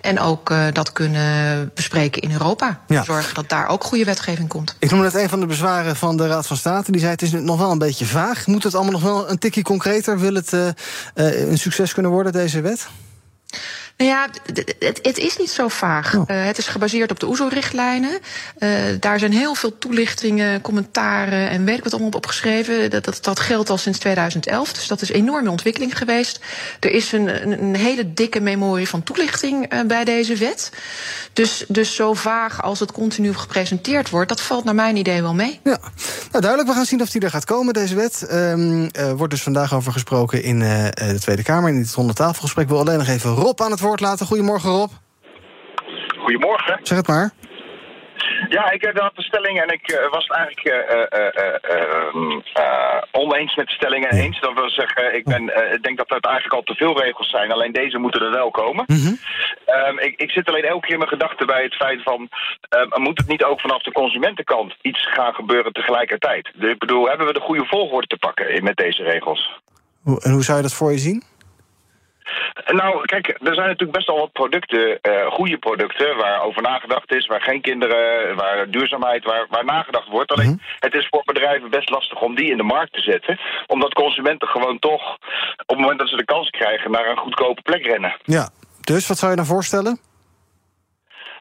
En 0.00 0.20
ook 0.20 0.50
uh, 0.50 0.66
dat 0.72 0.92
kunnen 0.92 1.70
bespreken 1.74 2.22
in 2.22 2.32
Europa. 2.32 2.80
Ja. 2.86 3.04
Zorgen 3.04 3.34
dat 3.34 3.48
daar 3.48 3.68
ook 3.68 3.84
goede 3.84 4.04
wetgeving 4.04 4.48
komt. 4.48 4.76
Ik 4.78 4.90
noem 4.90 5.00
net 5.00 5.14
een 5.14 5.28
van 5.28 5.40
de 5.40 5.46
bezwaren 5.46 5.96
van 5.96 6.16
de 6.16 6.26
Raad 6.26 6.46
van 6.46 6.56
State. 6.56 6.90
Die 6.90 7.00
zei: 7.00 7.12
het 7.12 7.22
is 7.22 7.30
nog 7.32 7.58
wel 7.58 7.70
een 7.70 7.78
beetje 7.78 8.06
vaag. 8.06 8.46
Moet 8.46 8.64
het 8.64 8.74
allemaal 8.74 8.92
nog 8.92 9.02
wel 9.02 9.30
een 9.30 9.38
tikje 9.38 9.62
concreter? 9.62 10.18
Wil 10.18 10.34
het 10.34 10.52
uh, 10.52 10.68
een 11.14 11.58
succes 11.58 11.92
kunnen 11.92 12.10
worden, 12.12 12.32
deze 12.32 12.60
wet? 12.60 12.86
Nou 13.96 14.10
ja, 14.10 14.28
het, 14.78 14.98
het, 15.02 15.18
is 15.18 15.36
niet 15.36 15.50
zo 15.50 15.68
vaag. 15.68 16.14
Oh. 16.14 16.22
Uh, 16.30 16.44
het 16.44 16.58
is 16.58 16.66
gebaseerd 16.66 17.10
op 17.10 17.20
de 17.20 17.26
OESO-richtlijnen. 17.26 18.18
Uh, 18.58 18.70
daar 19.00 19.18
zijn 19.18 19.32
heel 19.32 19.54
veel 19.54 19.78
toelichtingen, 19.78 20.60
commentaren 20.60 21.50
en 21.50 21.64
weet 21.64 21.76
ik 21.76 21.82
wat 21.82 21.92
allemaal 21.92 22.10
op 22.10 22.16
opgeschreven. 22.16 22.90
Dat, 22.90 23.04
dat, 23.04 23.18
dat 23.22 23.40
geldt 23.40 23.70
al 23.70 23.78
sinds 23.78 23.98
2011, 23.98 24.72
dus 24.72 24.86
dat 24.86 25.02
is 25.02 25.08
een 25.08 25.14
enorme 25.14 25.50
ontwikkeling 25.50 25.98
geweest. 25.98 26.40
Er 26.80 26.90
is 26.90 27.12
een, 27.12 27.52
een, 27.62 27.76
hele 27.76 28.14
dikke 28.14 28.40
memorie 28.40 28.88
van 28.88 29.02
toelichting 29.02 29.72
uh, 29.72 29.82
bij 29.86 30.04
deze 30.04 30.36
wet. 30.36 30.70
Dus, 31.32 31.64
dus 31.68 31.94
zo 31.94 32.14
vaag 32.14 32.62
als 32.62 32.80
het 32.80 32.92
continu 32.92 33.34
gepresenteerd 33.34 34.10
wordt, 34.10 34.28
dat 34.28 34.40
valt 34.40 34.64
naar 34.64 34.74
mijn 34.74 34.96
idee 34.96 35.22
wel 35.22 35.34
mee. 35.34 35.60
Ja, 35.64 35.78
nou 36.30 36.42
duidelijk. 36.42 36.68
We 36.68 36.74
gaan 36.74 36.86
zien 36.86 37.02
of 37.02 37.10
die 37.10 37.20
er 37.20 37.30
gaat 37.30 37.44
komen, 37.44 37.74
deze 37.74 37.94
wet. 37.94 38.26
Um, 38.32 38.90
wordt 39.16 39.32
dus 39.32 39.42
vandaag 39.42 39.74
over 39.74 39.92
gesproken 39.92 40.42
in 40.42 40.58
de 40.58 41.16
Tweede 41.20 41.42
Kamer. 41.42 41.70
In 41.70 41.82
dit 41.82 41.92
rondetafelgesprek 41.92 42.68
wil 42.68 42.78
alleen 42.78 42.98
nog 42.98 43.08
even 43.08 43.30
Rob 43.30 43.60
aan 43.60 43.70
het 43.70 43.80
woord 43.84 44.00
laten. 44.00 44.26
Goedemorgen, 44.26 44.70
Rob. 44.70 44.90
Goedemorgen. 46.18 46.78
Zeg 46.82 46.98
het 46.98 47.08
maar. 47.08 47.30
Ja, 48.48 48.70
ik 48.70 48.92
had 48.94 49.16
de 49.16 49.22
stelling 49.22 49.60
en 49.60 49.68
ik 49.68 49.92
uh, 49.92 50.10
was 50.10 50.26
het 50.28 50.36
eigenlijk 50.36 50.66
uh, 52.58 53.00
oneens 53.12 53.56
met 53.56 53.66
de 53.66 53.72
stelling 53.72 54.04
en 54.06 54.18
eens. 54.18 54.40
Dat 54.40 54.54
wil 54.54 54.70
zeggen, 54.70 55.14
ik, 55.14 55.24
ben, 55.24 55.72
ik 55.74 55.82
denk 55.82 55.96
dat 55.98 56.10
er 56.10 56.20
eigenlijk 56.20 56.54
al 56.54 56.62
te 56.62 56.74
veel 56.74 57.02
regels 57.02 57.30
zijn. 57.30 57.52
Alleen 57.52 57.72
deze 57.72 57.98
moeten 57.98 58.22
er 58.22 58.30
wel 58.30 58.50
komen. 58.50 58.84
Mm 58.86 58.96
-hmm. 58.96 59.18
um, 59.88 59.98
ik, 59.98 60.20
ik, 60.20 60.30
zit 60.30 60.48
alleen 60.48 60.64
elke 60.64 60.80
keer 60.80 60.92
in 60.92 60.98
mijn 60.98 61.10
gedachten 61.10 61.46
bij 61.46 61.62
het 61.62 61.74
feit 61.74 62.02
van... 62.02 62.28
Um, 62.78 63.02
moet 63.02 63.18
het 63.18 63.28
niet 63.28 63.44
ook 63.44 63.60
vanaf 63.60 63.82
de 63.82 63.92
consumentenkant 63.92 64.74
iets 64.80 65.12
gaan 65.12 65.34
gebeuren 65.34 65.72
tegelijkertijd? 65.72 66.52
Ik 66.58 66.78
bedoel, 66.78 67.08
hebben 67.08 67.26
we 67.26 67.32
de 67.32 67.40
goede 67.40 67.64
volgorde 67.64 68.06
te 68.06 68.16
pakken 68.16 68.64
met 68.64 68.76
deze 68.76 69.02
regels? 69.02 69.60
En 70.04 70.32
hoe 70.32 70.44
zou 70.44 70.56
je 70.56 70.62
dat 70.62 70.74
voor 70.74 70.90
je 70.92 70.98
zien? 70.98 71.22
Nou, 72.66 73.04
kijk, 73.04 73.28
er 73.28 73.54
zijn 73.54 73.68
natuurlijk 73.68 73.98
best 73.98 74.06
wel 74.06 74.18
wat 74.18 74.32
producten, 74.32 74.98
uh, 75.02 75.26
goede 75.26 75.58
producten, 75.58 76.16
waar 76.16 76.42
over 76.42 76.62
nagedacht 76.62 77.14
is, 77.14 77.26
waar 77.26 77.40
geen 77.40 77.60
kinderen, 77.60 78.36
waar 78.36 78.70
duurzaamheid, 78.70 79.24
waar, 79.24 79.46
waar 79.50 79.64
nagedacht 79.64 80.08
wordt. 80.08 80.32
Alleen, 80.32 80.46
mm 80.46 80.60
-hmm. 80.60 80.78
het 80.78 80.94
is 80.94 81.06
voor 81.10 81.22
bedrijven 81.24 81.70
best 81.70 81.90
lastig 81.90 82.20
om 82.20 82.34
die 82.34 82.50
in 82.50 82.56
de 82.56 82.62
markt 82.62 82.92
te 82.92 83.00
zetten, 83.00 83.40
omdat 83.66 83.94
consumenten 83.94 84.48
gewoon 84.48 84.78
toch, 84.78 85.14
op 85.66 85.76
het 85.76 85.78
moment 85.78 85.98
dat 85.98 86.08
ze 86.08 86.16
de 86.16 86.24
kans 86.24 86.50
krijgen, 86.50 86.90
naar 86.90 87.10
een 87.10 87.16
goedkope 87.16 87.62
plek 87.62 87.86
rennen. 87.86 88.16
Ja, 88.24 88.48
dus 88.80 89.06
wat 89.06 89.18
zou 89.18 89.30
je 89.30 89.36
dan 89.36 89.46
voorstellen? 89.46 90.00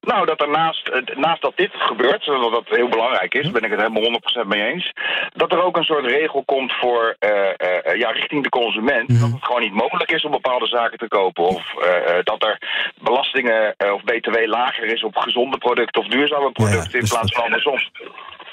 Nou, 0.03 0.25
dat 0.25 0.41
er 0.41 0.49
naast, 0.49 0.91
naast 1.15 1.41
dat 1.41 1.53
dit 1.55 1.71
gebeurt, 1.73 2.25
dat 2.25 2.51
dat 2.51 2.67
heel 2.67 2.89
belangrijk 2.89 3.33
is, 3.33 3.51
ben 3.51 3.63
ik 3.63 3.71
het 3.71 3.79
helemaal 3.79 4.19
100% 4.43 4.47
mee 4.47 4.63
eens. 4.63 4.93
Dat 5.33 5.51
er 5.51 5.63
ook 5.63 5.77
een 5.77 5.83
soort 5.83 6.05
regel 6.05 6.43
komt 6.45 6.73
voor, 6.73 7.15
uh, 7.19 7.29
uh, 7.29 7.99
ja, 7.99 8.09
richting 8.09 8.43
de 8.43 8.49
consument. 8.49 9.09
Mm 9.09 9.15
-hmm. 9.15 9.23
Dat 9.23 9.33
het 9.35 9.45
gewoon 9.45 9.61
niet 9.61 9.73
mogelijk 9.73 10.11
is 10.11 10.25
om 10.25 10.31
bepaalde 10.31 10.67
zaken 10.67 10.97
te 10.97 11.07
kopen. 11.07 11.43
Of 11.43 11.73
uh, 11.77 11.85
dat 12.23 12.43
er 12.43 12.57
belastingen 13.01 13.75
of 13.93 14.03
BTW 14.03 14.37
lager 14.45 14.85
is 14.85 15.03
op 15.03 15.15
gezonde 15.15 15.57
producten 15.57 16.01
of 16.01 16.07
duurzame 16.07 16.51
producten 16.51 16.91
ja, 16.91 16.99
dus 16.99 17.11
in 17.11 17.17
plaats 17.17 17.33
van 17.33 17.43
andersom. 17.43 17.79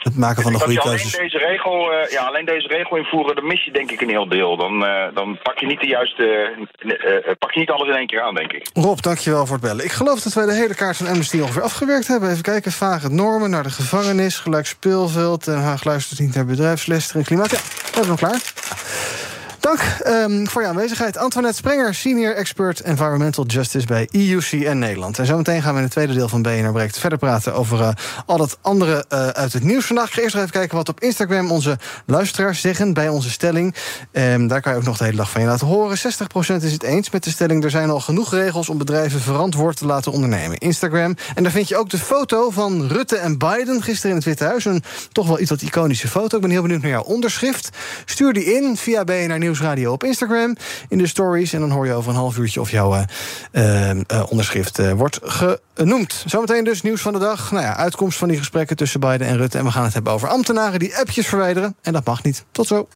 Het 0.02 0.16
maken 0.16 0.42
van 0.42 0.52
de 0.52 0.58
goede 0.58 0.80
keuzes. 0.80 1.16
Alleen 1.16 1.30
deze, 1.30 1.46
regel, 1.46 1.92
uh, 1.92 2.10
ja, 2.10 2.26
alleen 2.26 2.44
deze 2.44 2.68
regel 2.68 2.96
invoeren, 2.96 3.34
dan 3.34 3.46
mis 3.46 3.64
je 3.64 3.72
denk 3.72 3.90
ik 3.90 4.00
een 4.00 4.08
heel 4.08 4.28
deel. 4.28 4.56
Dan, 4.56 4.84
uh, 4.84 5.04
dan 5.14 5.38
pak 5.42 5.58
je 5.58 5.66
niet 5.66 5.80
de 5.80 5.86
juiste. 5.86 6.52
Uh, 6.82 7.34
pak 7.38 7.52
je 7.52 7.60
niet 7.60 7.70
alles 7.70 7.88
in 7.88 7.94
één 7.94 8.06
keer 8.06 8.20
aan, 8.20 8.34
denk 8.34 8.52
ik. 8.52 8.68
Rob, 8.72 9.00
dankjewel 9.00 9.46
voor 9.46 9.56
het 9.56 9.64
bellen. 9.64 9.84
Ik 9.84 9.90
geloof 9.90 10.20
dat 10.20 10.32
wij 10.32 10.46
de 10.46 10.54
hele 10.54 10.74
kaart 10.74 10.96
van 10.96 11.06
Amnesty 11.06 11.39
ongeveer 11.42 11.62
afgewerkt 11.62 12.06
hebben. 12.06 12.30
Even 12.30 12.42
kijken, 12.42 12.72
vage 12.72 13.08
normen 13.08 13.50
naar 13.50 13.62
de 13.62 13.70
gevangenis, 13.70 14.38
gelijk 14.38 14.66
speelveld. 14.66 15.44
Den 15.44 15.60
Haag 15.60 15.84
luistert 15.84 16.20
niet 16.20 16.34
naar 16.34 16.46
bedrijfslessen 16.46 17.18
en 17.18 17.24
klimaat. 17.24 17.50
Ja, 17.50 17.58
dat 17.92 18.02
is 18.02 18.08
nog 18.08 18.18
klaar. 18.18 18.40
Dank 19.60 19.80
um, 20.06 20.48
voor 20.48 20.62
je 20.62 20.68
aanwezigheid. 20.68 21.16
Antoinette 21.16 21.56
Sprenger, 21.56 21.94
Senior 21.94 22.34
Expert 22.34 22.80
Environmental 22.80 23.46
Justice 23.46 23.86
bij 23.86 24.08
EUC 24.10 24.64
en 24.64 24.78
Nederland. 24.78 25.18
En 25.18 25.26
zometeen 25.26 25.62
gaan 25.62 25.72
we 25.72 25.76
in 25.76 25.84
het 25.84 25.92
tweede 25.92 26.14
deel 26.14 26.28
van 26.28 26.42
BNR 26.42 26.72
Breekt 26.72 26.98
verder 26.98 27.18
praten 27.18 27.54
over 27.54 27.80
uh, 27.80 27.88
al 28.26 28.40
het 28.40 28.58
andere 28.60 29.04
uh, 29.12 29.28
uit 29.28 29.52
het 29.52 29.62
nieuws 29.62 29.86
vandaag. 29.86 30.06
Ik 30.06 30.12
ga 30.12 30.20
eerst 30.20 30.34
nog 30.34 30.42
even 30.42 30.56
kijken 30.56 30.76
wat 30.76 30.88
op 30.88 31.00
Instagram 31.00 31.50
onze 31.50 31.78
luisteraars 32.06 32.60
zeggen 32.60 32.92
bij 32.94 33.08
onze 33.08 33.30
stelling. 33.30 33.74
Um, 34.12 34.46
daar 34.46 34.60
kan 34.60 34.72
je 34.72 34.78
ook 34.78 34.84
nog 34.84 34.96
de 34.96 35.04
hele 35.04 35.16
dag 35.16 35.30
van 35.30 35.40
je 35.40 35.46
laten 35.46 35.66
horen. 35.66 35.98
60% 35.98 36.00
is 36.62 36.72
het 36.72 36.82
eens 36.82 37.10
met 37.10 37.24
de 37.24 37.30
stelling. 37.30 37.64
Er 37.64 37.70
zijn 37.70 37.90
al 37.90 38.00
genoeg 38.00 38.32
regels 38.34 38.68
om 38.68 38.78
bedrijven 38.78 39.20
verantwoord 39.20 39.76
te 39.76 39.86
laten 39.86 40.12
ondernemen. 40.12 40.58
Instagram. 40.58 41.16
En 41.34 41.42
daar 41.42 41.52
vind 41.52 41.68
je 41.68 41.76
ook 41.76 41.90
de 41.90 41.98
foto 41.98 42.50
van 42.50 42.86
Rutte 42.86 43.16
en 43.16 43.38
Biden 43.38 43.82
gisteren 43.82 44.10
in 44.10 44.16
het 44.16 44.24
Witte 44.24 44.44
Huis. 44.44 44.64
Een 44.64 44.82
toch 45.12 45.26
wel 45.26 45.40
iets 45.40 45.50
wat 45.50 45.62
iconische 45.62 46.08
foto. 46.08 46.36
Ik 46.36 46.42
ben 46.42 46.50
heel 46.50 46.62
benieuwd 46.62 46.82
naar 46.82 46.90
jouw 46.90 47.02
onderschrift. 47.02 47.68
Stuur 48.04 48.32
die 48.32 48.44
in 48.54 48.76
via 48.76 49.04
BNR 49.04 49.38
Nieuws 49.38 49.48
Nieuwsradio 49.50 49.92
op 49.92 50.04
Instagram 50.04 50.56
in 50.88 50.98
de 50.98 51.06
stories. 51.06 51.52
En 51.52 51.60
dan 51.60 51.70
hoor 51.70 51.86
je 51.86 51.92
over 51.92 52.10
een 52.10 52.16
half 52.16 52.38
uurtje 52.38 52.60
of 52.60 52.70
jouw 52.70 53.04
uh, 53.52 53.90
onderschrift 54.28 54.92
wordt 54.92 55.18
genoemd. 55.22 56.22
Zometeen 56.26 56.64
dus 56.64 56.82
nieuws 56.82 57.00
van 57.00 57.12
de 57.12 57.18
dag. 57.18 57.50
Nou 57.50 57.64
ja, 57.64 57.76
uitkomst 57.76 58.18
van 58.18 58.28
die 58.28 58.38
gesprekken 58.38 58.76
tussen 58.76 59.00
Biden 59.00 59.26
en 59.26 59.36
Rutte. 59.36 59.58
En 59.58 59.64
we 59.64 59.70
gaan 59.70 59.84
het 59.84 59.94
hebben 59.94 60.12
over 60.12 60.28
ambtenaren 60.28 60.78
die 60.78 60.96
appjes 60.96 61.26
verwijderen. 61.26 61.76
En 61.82 61.92
dat 61.92 62.04
mag 62.04 62.22
niet. 62.22 62.44
Tot 62.52 62.66
zo. 62.66 62.88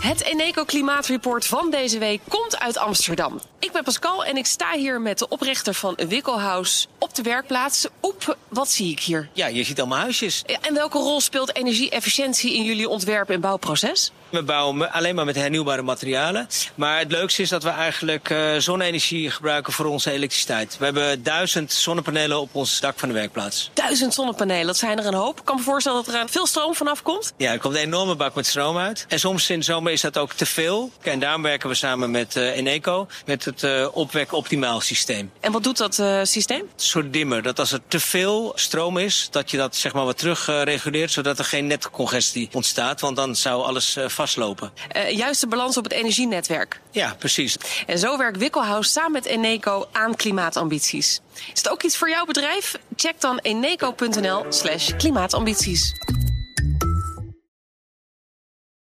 Het 0.00 0.22
Eneco 0.22 0.64
Klimaatreport 0.64 1.46
van 1.46 1.70
deze 1.70 1.98
week 1.98 2.20
komt 2.28 2.58
uit 2.58 2.78
Amsterdam. 2.78 3.40
Ik 3.58 3.72
ben 3.72 3.84
Pascal 3.84 4.24
en 4.24 4.36
ik 4.36 4.46
sta 4.46 4.72
hier 4.76 5.00
met 5.00 5.18
de 5.18 5.28
oprichter 5.28 5.74
van 5.74 5.98
Wikkelhuis 6.08 6.88
op 7.04 7.14
de 7.14 7.22
werkplaats. 7.22 7.86
Op, 8.00 8.36
wat 8.48 8.70
zie 8.70 8.90
ik 8.90 9.00
hier? 9.00 9.28
Ja, 9.32 9.46
je 9.46 9.64
ziet 9.64 9.78
allemaal 9.78 9.98
huisjes. 9.98 10.42
En 10.60 10.74
welke 10.74 10.98
rol 10.98 11.20
speelt 11.20 11.56
energie-efficiëntie 11.56 12.54
in 12.54 12.64
jullie 12.64 12.88
ontwerp- 12.88 13.30
en 13.30 13.40
bouwproces? 13.40 14.12
We 14.30 14.42
bouwen 14.42 14.92
alleen 14.92 15.14
maar 15.14 15.24
met 15.24 15.34
hernieuwbare 15.34 15.82
materialen. 15.82 16.48
Maar 16.74 16.98
het 16.98 17.10
leukste 17.10 17.42
is 17.42 17.48
dat 17.48 17.62
we 17.62 17.68
eigenlijk 17.68 18.30
uh, 18.30 18.56
zonne-energie 18.56 19.30
gebruiken 19.30 19.72
voor 19.72 19.86
onze 19.86 20.10
elektriciteit. 20.10 20.76
We 20.78 20.84
hebben 20.84 21.22
duizend 21.22 21.72
zonnepanelen 21.72 22.40
op 22.40 22.54
ons 22.54 22.80
dak 22.80 22.98
van 22.98 23.08
de 23.08 23.14
werkplaats. 23.14 23.70
Duizend 23.74 24.14
zonnepanelen, 24.14 24.66
dat 24.66 24.76
zijn 24.76 24.98
er 24.98 25.06
een 25.06 25.14
hoop. 25.14 25.38
Ik 25.38 25.44
kan 25.44 25.56
me 25.56 25.62
voorstellen 25.62 26.04
dat 26.04 26.14
er 26.14 26.28
veel 26.28 26.46
stroom 26.46 26.74
vanaf 26.74 27.02
komt. 27.02 27.32
Ja, 27.36 27.52
er 27.52 27.58
komt 27.58 27.74
een 27.74 27.80
enorme 27.80 28.14
bak 28.16 28.34
met 28.34 28.46
stroom 28.46 28.76
uit. 28.76 29.06
En 29.08 29.20
soms 29.20 29.50
in 29.50 29.58
de 29.58 29.64
zomer 29.64 29.92
is 29.92 30.00
dat 30.00 30.18
ook 30.18 30.32
te 30.32 30.46
veel. 30.46 30.90
En 31.02 31.18
daarom 31.18 31.42
werken 31.42 31.68
we 31.68 31.74
samen 31.74 32.10
met 32.10 32.36
uh, 32.36 32.56
Eneco, 32.56 33.06
met 33.26 33.44
het 33.44 33.62
uh, 33.62 33.88
opwek 33.92 34.32
optimaal 34.32 34.80
systeem. 34.80 35.30
En 35.40 35.52
wat 35.52 35.62
doet 35.62 35.76
dat 35.76 36.02
systeem? 36.28 36.68
Soort 36.94 37.12
dimmer. 37.12 37.42
Dat 37.42 37.58
als 37.58 37.72
er 37.72 37.80
te 37.88 38.00
veel 38.00 38.52
stroom 38.54 38.98
is, 38.98 39.28
dat 39.30 39.50
je 39.50 39.56
dat 39.56 39.76
zeg 39.76 39.92
maar 39.92 40.04
wat 40.04 40.18
terug 40.18 40.46
reguleert, 40.46 41.10
zodat 41.10 41.38
er 41.38 41.44
geen 41.44 41.66
netcongestie 41.66 42.48
ontstaat. 42.52 43.00
Want 43.00 43.16
dan 43.16 43.36
zou 43.36 43.62
alles 43.62 43.92
vast 43.92 44.14
vastlopen. 44.14 44.72
Uh, 44.96 45.10
juist 45.10 45.40
de 45.40 45.46
balans 45.46 45.76
op 45.76 45.84
het 45.84 45.92
energienetwerk. 45.92 46.80
Ja, 46.90 47.14
precies. 47.18 47.56
En 47.86 47.98
zo 47.98 48.16
werkt 48.16 48.38
Wikkelhuis 48.38 48.92
samen 48.92 49.12
met 49.12 49.24
Eneco 49.24 49.88
aan 49.92 50.16
klimaatambities. 50.16 51.20
Is 51.52 51.58
het 51.58 51.68
ook 51.68 51.82
iets 51.82 51.96
voor 51.96 52.08
jouw 52.08 52.24
bedrijf? 52.24 52.78
Check 52.96 53.20
dan 53.20 53.38
eneco.nl 53.38 54.44
slash 54.48 54.96
klimaatambities. 54.96 55.92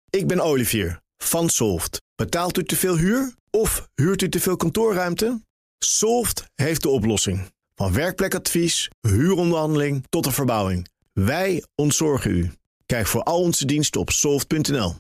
Ik 0.09 0.27
ben 0.27 0.39
Olivier 0.39 0.99
van 1.17 1.49
Solft. 1.49 2.01
Betaalt 2.15 2.57
u 2.57 2.63
te 2.63 2.75
veel 2.75 2.97
huur 2.97 3.33
of 3.51 3.87
huurt 3.95 4.21
u 4.21 4.29
te 4.29 4.39
veel 4.39 4.55
kantoorruimte? 4.55 5.41
Solft 5.79 6.43
heeft 6.55 6.81
de 6.81 6.89
oplossing. 6.89 7.55
Van 7.77 7.93
werkplekadvies, 7.93 8.89
huuronderhandeling 9.01 10.05
tot 10.09 10.23
de 10.23 10.31
verbouwing. 10.31 10.87
Wij 11.13 11.63
ontzorgen 11.75 12.31
u. 12.31 12.51
Kijk 12.85 13.07
voor 13.07 13.23
al 13.23 13.41
onze 13.41 13.65
diensten 13.65 14.01
op 14.01 14.09
soft.nl. 14.09 14.95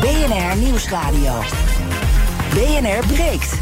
BNR 0.00 0.56
Nieuwsradio. 0.56 1.40
BNR 2.54 3.06
breekt. 3.06 3.60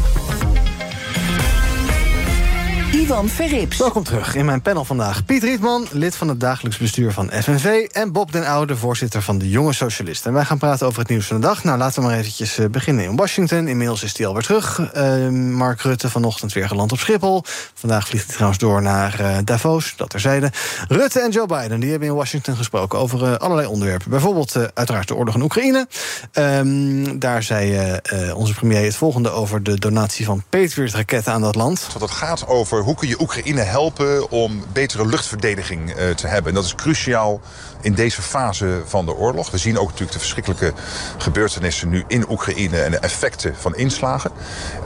Ivan 2.91 3.29
Verrips. 3.29 3.77
Welkom 3.77 4.03
terug 4.03 4.35
in 4.35 4.45
mijn 4.45 4.61
panel 4.61 4.85
vandaag. 4.85 5.25
Piet 5.25 5.43
Rietman, 5.43 5.87
lid 5.91 6.15
van 6.15 6.27
het 6.27 6.39
dagelijks 6.39 6.77
bestuur 6.77 7.11
van 7.11 7.31
FNV... 7.31 7.87
en 7.91 8.11
Bob 8.11 8.31
den 8.31 8.45
Oude, 8.45 8.75
voorzitter 8.75 9.21
van 9.21 9.37
de 9.37 9.49
Jonge 9.49 9.73
Socialisten. 9.73 10.27
En 10.27 10.33
wij 10.33 10.45
gaan 10.45 10.57
praten 10.57 10.87
over 10.87 10.99
het 10.99 11.09
nieuws 11.09 11.25
van 11.25 11.41
de 11.41 11.47
dag. 11.47 11.63
Nou, 11.63 11.77
laten 11.77 12.01
we 12.01 12.07
maar 12.07 12.17
eventjes 12.17 12.57
eh, 12.57 12.65
beginnen 12.65 13.03
in 13.03 13.15
Washington. 13.15 13.67
Inmiddels 13.67 14.03
is 14.03 14.17
hij 14.17 14.27
alweer 14.27 14.43
terug. 14.43 14.91
Uh, 14.95 15.27
Mark 15.29 15.81
Rutte 15.81 16.09
vanochtend 16.09 16.53
weer 16.53 16.67
geland 16.67 16.91
op 16.91 16.99
Schiphol. 16.99 17.43
Vandaag 17.73 18.07
vliegt 18.07 18.25
hij 18.25 18.33
trouwens 18.33 18.59
door 18.59 18.81
naar 18.81 19.21
uh, 19.21 19.37
Davos, 19.43 19.93
dat 19.95 20.09
terzijde. 20.09 20.51
Rutte 20.87 21.19
en 21.19 21.31
Joe 21.31 21.45
Biden 21.45 21.79
die 21.79 21.89
hebben 21.89 22.07
in 22.07 22.15
Washington 22.15 22.55
gesproken 22.55 22.99
over 22.99 23.21
uh, 23.21 23.35
allerlei 23.35 23.67
onderwerpen. 23.67 24.09
Bijvoorbeeld 24.09 24.55
uiteraard 24.73 25.07
de 25.07 25.15
oorlog 25.15 25.35
in 25.35 25.41
Oekraïne. 25.41 25.87
Um, 26.33 27.19
daar 27.19 27.43
zei 27.43 27.99
onze 28.33 28.53
premier 28.53 28.83
het 28.83 28.95
volgende 28.95 29.29
over 29.29 29.63
de 29.63 29.79
donatie 29.79 30.25
van 30.25 30.43
Patriot-raketten 30.49 31.33
aan 31.33 31.41
dat 31.41 31.55
land. 31.55 31.87
Dat 31.93 32.01
het 32.01 32.11
gaat 32.11 32.47
over 32.47 32.80
hoe 32.81 32.95
kun 32.95 33.07
je 33.07 33.21
Oekraïne 33.21 33.61
helpen 33.61 34.29
om 34.29 34.63
betere 34.73 35.07
luchtverdediging 35.07 35.89
uh, 35.89 36.09
te 36.09 36.27
hebben. 36.27 36.49
En 36.49 36.55
dat 36.55 36.65
is 36.65 36.75
cruciaal 36.75 37.41
in 37.81 37.93
deze 37.93 38.21
fase 38.21 38.81
van 38.85 39.05
de 39.05 39.15
oorlog. 39.15 39.51
We 39.51 39.57
zien 39.57 39.77
ook 39.77 39.85
natuurlijk 39.85 40.11
de 40.11 40.19
verschrikkelijke 40.19 40.73
gebeurtenissen 41.17 41.89
nu 41.89 42.03
in 42.07 42.29
Oekraïne 42.29 42.81
en 42.81 42.91
de 42.91 42.97
effecten 42.97 43.55
van 43.55 43.75
inslagen. 43.75 44.31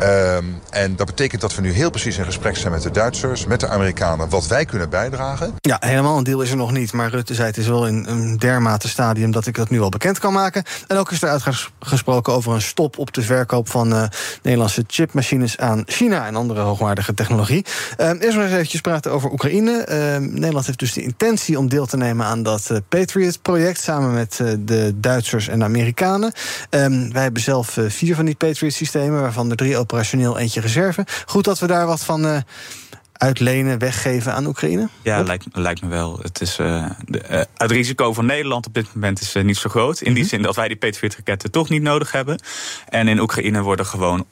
Um, 0.03 0.61
en 0.69 0.95
dat 0.95 1.05
betekent 1.05 1.41
dat 1.41 1.55
we 1.55 1.61
nu 1.61 1.71
heel 1.71 1.89
precies 1.89 2.17
in 2.17 2.25
gesprek 2.25 2.57
zijn 2.57 2.71
met 2.71 2.81
de 2.81 2.91
Duitsers, 2.91 3.45
met 3.45 3.59
de 3.59 3.67
Amerikanen, 3.67 4.29
wat 4.29 4.47
wij 4.47 4.65
kunnen 4.65 4.89
bijdragen. 4.89 5.53
Ja, 5.59 5.77
helemaal 5.79 6.17
een 6.17 6.23
deel 6.23 6.41
is 6.41 6.49
er 6.49 6.57
nog 6.57 6.71
niet. 6.71 6.93
Maar 6.93 7.09
Rutte 7.09 7.33
zei 7.33 7.47
het 7.47 7.57
is 7.57 7.67
wel 7.67 7.87
in 7.87 8.05
een 8.07 8.37
dermate 8.37 8.87
stadium 8.87 9.31
dat 9.31 9.47
ik 9.47 9.55
dat 9.55 9.69
nu 9.69 9.81
al 9.81 9.89
bekend 9.89 10.19
kan 10.19 10.33
maken. 10.33 10.63
En 10.87 10.97
ook 10.97 11.11
is 11.11 11.21
er 11.21 11.29
uitgesproken 11.29 12.33
over 12.33 12.53
een 12.53 12.61
stop 12.61 12.97
op 12.97 13.13
de 13.13 13.21
verkoop 13.21 13.69
van 13.69 13.93
uh, 13.93 14.03
Nederlandse 14.41 14.83
chipmachines 14.87 15.57
aan 15.57 15.83
China 15.85 16.25
en 16.25 16.35
andere 16.35 16.61
hoogwaardige 16.61 17.13
technologie. 17.13 17.65
Uh, 17.97 18.07
eerst 18.07 18.35
nog 18.35 18.43
eens 18.43 18.53
eventjes 18.53 18.81
praten 18.81 19.11
over 19.11 19.31
Oekraïne. 19.31 19.85
Uh, 19.89 20.29
Nederland 20.29 20.65
heeft 20.65 20.79
dus 20.79 20.93
de 20.93 21.01
intentie 21.01 21.57
om 21.57 21.69
deel 21.69 21.85
te 21.85 21.97
nemen 21.97 22.25
aan 22.25 22.43
dat 22.43 22.81
Patriot-project... 22.89 23.79
samen 23.79 24.13
met 24.13 24.41
de 24.59 24.93
Duitsers 24.95 25.47
en 25.47 25.59
de 25.59 25.65
Amerikanen. 25.65 26.33
Um, 26.69 27.11
wij 27.11 27.23
hebben 27.23 27.41
zelf 27.41 27.77
vier 27.87 28.15
van 28.15 28.25
die 28.25 28.35
Patriot-systemen... 28.35 29.21
waarvan 29.21 29.49
er 29.49 29.55
drie 29.55 29.77
operationeel, 29.77 30.37
eentje 30.37 30.61
reserve. 30.61 31.05
Goed 31.25 31.43
dat 31.43 31.59
we 31.59 31.67
daar 31.67 31.85
wat 31.85 32.03
van... 32.03 32.25
Uh, 32.25 32.37
uitlenen, 33.17 33.79
weggeven 33.79 34.33
aan 34.33 34.45
Oekraïne? 34.45 34.89
Ja, 35.01 35.21
lijkt, 35.21 35.45
lijkt, 35.51 35.81
me 35.81 35.87
wel. 35.87 36.19
Het, 36.21 36.41
is, 36.41 36.59
uh, 36.59 36.89
de, 37.05 37.23
uh, 37.31 37.41
het 37.57 37.71
risico 37.71 38.13
van 38.13 38.25
Nederland 38.25 38.67
op 38.67 38.73
dit 38.73 38.87
moment 38.93 39.21
is 39.21 39.35
uh, 39.35 39.43
niet 39.43 39.57
zo 39.57 39.69
groot. 39.69 40.01
In 40.01 40.03
die 40.03 40.13
mm 40.13 40.19
-hmm. 40.19 40.29
zin 40.29 40.41
dat 40.41 40.55
wij 40.55 40.67
die 40.67 40.77
Patriot-raketten 40.77 41.51
toch 41.51 41.69
niet 41.69 41.81
nodig 41.81 42.11
hebben. 42.11 42.39
En 42.89 43.07
in 43.07 43.19
Oekraïne 43.19 43.61
worden 43.61 43.85
gewoon 43.85 44.25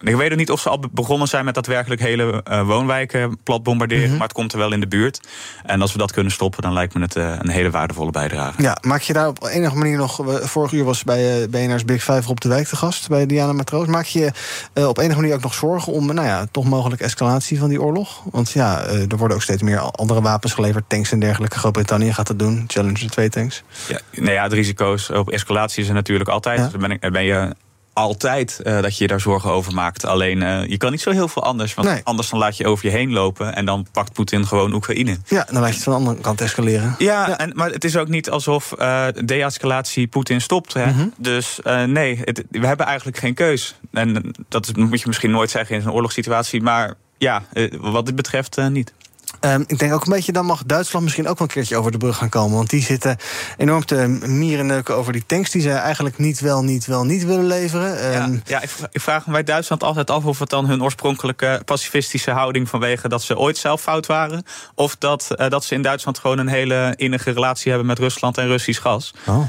ik 0.00 0.16
weet 0.16 0.30
ook 0.30 0.38
niet 0.38 0.50
of 0.50 0.60
ze 0.60 0.68
al 0.68 0.80
begonnen 0.92 1.28
zijn 1.28 1.44
met 1.44 1.54
daadwerkelijk 1.54 2.00
hele 2.00 2.44
uh, 2.50 2.66
woonwijken 2.66 3.38
plat 3.42 3.62
bombarderen. 3.62 4.02
Mm 4.02 4.08
-hmm. 4.08 4.18
Maar 4.18 4.26
het 4.26 4.36
komt 4.36 4.52
er 4.52 4.58
wel 4.58 4.72
in 4.72 4.80
de 4.80 4.88
buurt. 4.88 5.20
En 5.64 5.80
als 5.80 5.92
we 5.92 5.98
dat 5.98 6.12
kunnen 6.12 6.32
stoppen, 6.32 6.62
dan 6.62 6.72
lijkt 6.72 6.94
me 6.94 7.00
het 7.00 7.16
uh, 7.16 7.34
een 7.38 7.48
hele 7.48 7.70
waardevolle 7.70 8.10
bijdrage. 8.10 8.62
Ja, 8.62 8.76
maak 8.80 9.00
je 9.00 9.12
daar 9.12 9.28
op 9.28 9.44
enige 9.44 9.76
manier 9.76 9.96
nog. 9.96 10.20
Vorig 10.40 10.72
uur 10.72 10.84
was 10.84 11.04
bij 11.04 11.40
uh, 11.40 11.48
BNR's 11.48 11.84
Big 11.84 12.02
Five 12.02 12.28
op 12.28 12.40
de 12.40 12.48
wijk 12.48 12.66
te 12.66 12.76
gast 12.76 13.08
bij 13.08 13.26
Diana 13.26 13.52
Matroos. 13.52 13.86
Maak 13.86 14.04
je 14.04 14.32
op 14.74 14.98
enige 14.98 15.20
manier 15.20 15.34
ook 15.34 15.42
nog 15.42 15.54
zorgen 15.54 15.92
om 15.92 16.06
nou 16.06 16.26
ja, 16.26 16.46
toch 16.50 16.64
mogelijk 16.64 17.00
escalatie 17.00 17.58
van 17.58 17.68
die 17.68 17.82
oorlog? 17.82 18.22
Want 18.30 18.50
ja, 18.50 18.84
er 18.84 19.16
worden 19.16 19.36
ook 19.36 19.42
steeds 19.42 19.62
meer 19.62 19.78
andere 19.80 20.20
wapens 20.20 20.52
geleverd, 20.52 20.84
tanks 20.88 21.12
en 21.12 21.20
dergelijke. 21.20 21.58
Groot-Brittannië 21.58 22.12
gaat 22.12 22.26
dat 22.26 22.38
doen. 22.38 22.64
Challenger 22.66 23.10
2 23.10 23.28
tanks. 23.28 23.62
Ja, 23.88 24.00
nou 24.12 24.32
ja, 24.32 24.48
de 24.48 24.54
risico's 24.54 25.10
op 25.10 25.30
escalatie 25.30 25.84
zijn 25.84 25.96
natuurlijk 25.96 26.30
altijd. 26.30 26.58
Ja. 26.58 26.68
Dus 26.68 26.80
ben, 26.80 26.90
ik, 26.90 27.12
ben 27.12 27.24
je 27.24 27.54
altijd 27.98 28.60
uh, 28.64 28.82
dat 28.82 28.96
je 28.96 29.02
je 29.02 29.08
daar 29.08 29.20
zorgen 29.20 29.50
over 29.50 29.74
maakt. 29.74 30.04
Alleen 30.04 30.40
uh, 30.40 30.66
je 30.66 30.76
kan 30.76 30.90
niet 30.90 31.00
zo 31.00 31.10
heel 31.10 31.28
veel 31.28 31.42
anders. 31.42 31.74
Want 31.74 31.88
nee. 31.88 32.00
anders 32.04 32.30
dan 32.30 32.38
laat 32.38 32.56
je 32.56 32.66
over 32.66 32.86
je 32.86 32.90
heen 32.90 33.12
lopen. 33.12 33.54
En 33.54 33.64
dan 33.64 33.86
pakt 33.92 34.12
Poetin 34.12 34.46
gewoon 34.46 34.72
Oekraïne. 34.72 35.16
Ja, 35.26 35.46
dan 35.50 35.60
laat 35.60 35.68
je 35.68 35.74
het 35.74 35.82
van 35.82 35.92
de 35.92 35.98
andere 35.98 36.20
kant 36.20 36.40
escaleren. 36.40 36.94
Ja, 36.98 37.28
ja. 37.28 37.38
En, 37.38 37.52
maar 37.54 37.70
het 37.70 37.84
is 37.84 37.96
ook 37.96 38.08
niet 38.08 38.30
alsof 38.30 38.74
uh, 38.78 39.06
de-escalatie 39.24 40.06
Poetin 40.06 40.40
stopt. 40.40 40.72
Hè? 40.72 40.86
Mm 40.86 40.92
-hmm. 40.92 41.12
Dus 41.16 41.58
nee, 41.86 42.20
het, 42.24 42.44
we 42.50 42.66
hebben 42.66 42.86
eigenlijk 42.86 43.18
geen 43.18 43.34
keus. 43.34 43.74
En 43.92 44.34
dat 44.48 44.76
moet 44.76 45.00
je 45.00 45.06
misschien 45.06 45.30
nooit 45.30 45.50
zeggen 45.50 45.76
in 45.76 45.82
een 45.82 45.92
oorlogssituatie. 45.92 46.62
Maar 46.62 46.94
ja, 47.18 47.42
wat 47.78 48.06
dit 48.06 48.16
betreft 48.16 48.56
niet. 48.70 48.92
Um, 49.40 49.64
ik 49.66 49.78
denk 49.78 49.92
ook 49.92 50.04
een 50.06 50.12
beetje, 50.12 50.32
dan 50.32 50.46
mag 50.46 50.62
Duitsland 50.66 51.04
misschien 51.04 51.28
ook 51.28 51.38
wel 51.38 51.48
een 51.48 51.54
keertje 51.54 51.76
over 51.76 51.92
de 51.92 51.98
brug 51.98 52.16
gaan 52.16 52.28
komen. 52.28 52.56
Want 52.56 52.70
die 52.70 52.82
zitten 52.82 53.16
enorm 53.56 53.84
te 53.84 54.06
mierenneuken 54.26 54.96
over 54.96 55.12
die 55.12 55.26
tanks 55.26 55.50
die 55.50 55.62
ze 55.62 55.70
eigenlijk 55.70 56.18
niet 56.18 56.40
wel, 56.40 56.64
niet 56.64 56.86
wel, 56.86 57.04
niet 57.04 57.24
willen 57.24 57.46
leveren. 57.46 58.22
Um, 58.22 58.42
ja, 58.44 58.60
ja, 58.60 58.62
ik 58.92 59.00
vraag 59.00 59.26
me 59.26 59.32
bij 59.32 59.44
Duitsland 59.44 59.82
altijd 59.82 60.10
af 60.10 60.24
of 60.24 60.38
het 60.38 60.50
dan 60.50 60.66
hun 60.66 60.82
oorspronkelijke 60.82 61.62
pacifistische 61.64 62.30
houding 62.30 62.68
vanwege 62.68 63.08
dat 63.08 63.22
ze 63.22 63.38
ooit 63.38 63.56
zelf 63.56 63.80
fout 63.80 64.06
waren. 64.06 64.42
Of 64.74 64.96
dat, 64.96 65.28
uh, 65.36 65.48
dat 65.48 65.64
ze 65.64 65.74
in 65.74 65.82
Duitsland 65.82 66.18
gewoon 66.18 66.38
een 66.38 66.48
hele 66.48 66.94
innige 66.96 67.30
relatie 67.30 67.68
hebben 67.68 67.86
met 67.86 67.98
Rusland 67.98 68.38
en 68.38 68.46
Russisch 68.46 68.82
gas. 68.82 69.14
Oh. 69.26 69.36
Uh, 69.36 69.44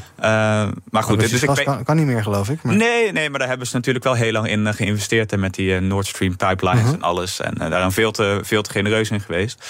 maar 0.90 1.04
goed, 1.04 1.20
dus 1.20 1.44
ik 1.44 1.64
kan, 1.66 1.84
kan, 1.84 1.96
niet 1.96 2.06
meer, 2.06 2.24
geloof 2.24 2.50
ik. 2.50 2.64
Maar... 2.64 2.76
Nee, 2.76 3.12
nee, 3.12 3.30
maar 3.30 3.40
daar 3.40 3.48
hebben 3.48 3.68
ze 3.68 3.76
natuurlijk 3.76 4.06
wel 4.06 4.14
heel 4.14 4.32
lang 4.32 4.48
in 4.48 4.66
uh, 4.66 4.74
geïnvesteerd. 4.74 5.32
En 5.32 5.40
met 5.40 5.54
die 5.54 5.80
Nord 5.80 6.08
Stream 6.08 6.36
pipelines 6.36 6.84
-huh. 6.84 6.94
en 6.94 7.02
alles. 7.02 7.40
En 7.40 7.54
daar 7.56 7.72
zijn 7.72 7.92
veel 7.92 8.12
te, 8.12 8.40
veel 8.44 8.62
te 8.62 8.72
genereus 8.72 9.10
in 9.10 9.22
geweest. 9.22 9.66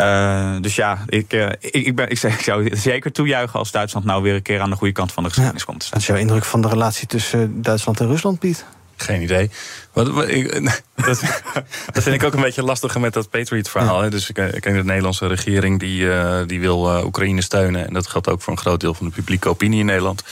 Uh, 0.00 0.56
dus 0.60 0.74
ja, 0.74 1.04
ik, 1.06 1.32
uh, 1.32 1.46
ik, 1.60 1.72
ik, 1.86 1.94
ben, 1.96 2.10
ik, 2.10 2.18
zeg, 2.18 2.34
ik 2.38 2.44
zou 2.44 2.76
zeker 2.76 3.12
toejuichen 3.12 3.58
als 3.58 3.70
Duitsland 3.70 4.06
nou 4.06 4.22
weer 4.22 4.34
een 4.34 4.42
keer 4.42 4.60
aan 4.60 4.70
de 4.70 4.76
goede 4.76 4.92
kant 4.92 5.12
van 5.12 5.22
de 5.22 5.28
geschiedenis 5.28 5.62
ja. 5.62 5.66
komt. 5.66 5.88
Wat 5.88 6.00
is 6.00 6.06
jouw 6.06 6.16
indruk 6.16 6.44
van 6.44 6.62
de 6.62 6.68
relatie 6.68 7.06
tussen 7.06 7.62
Duitsland 7.62 8.00
en 8.00 8.06
Rusland, 8.06 8.38
Piet? 8.38 8.64
Geen 8.96 9.22
idee. 9.22 9.50
Wat, 9.92 10.08
wat, 10.10 10.28
ik, 10.28 10.52
dat, 10.94 11.20
dat, 11.92 12.02
vind 12.02 12.14
ik 12.14 12.22
ook 12.22 12.34
een 12.34 12.40
beetje 12.40 12.62
lastiger 12.62 13.00
met 13.00 13.12
dat 13.12 13.30
Patriot-verhaal. 13.30 14.02
Ja. 14.04 14.10
Dus 14.10 14.28
ik, 14.28 14.38
ik 14.38 14.62
denk 14.62 14.76
de 14.76 14.84
Nederlandse 14.84 15.26
regering 15.26 15.80
die, 15.80 16.00
uh, 16.00 16.38
die 16.46 16.60
wil 16.60 16.96
uh, 16.96 17.04
Oekraïne 17.04 17.42
steunen. 17.42 17.86
En 17.86 17.92
dat 17.92 18.06
geldt 18.06 18.28
ook 18.28 18.42
voor 18.42 18.52
een 18.52 18.58
groot 18.58 18.80
deel 18.80 18.94
van 18.94 19.06
de 19.06 19.12
publieke 19.12 19.48
opinie 19.48 19.80
in 19.80 19.86
Nederland. 19.86 20.22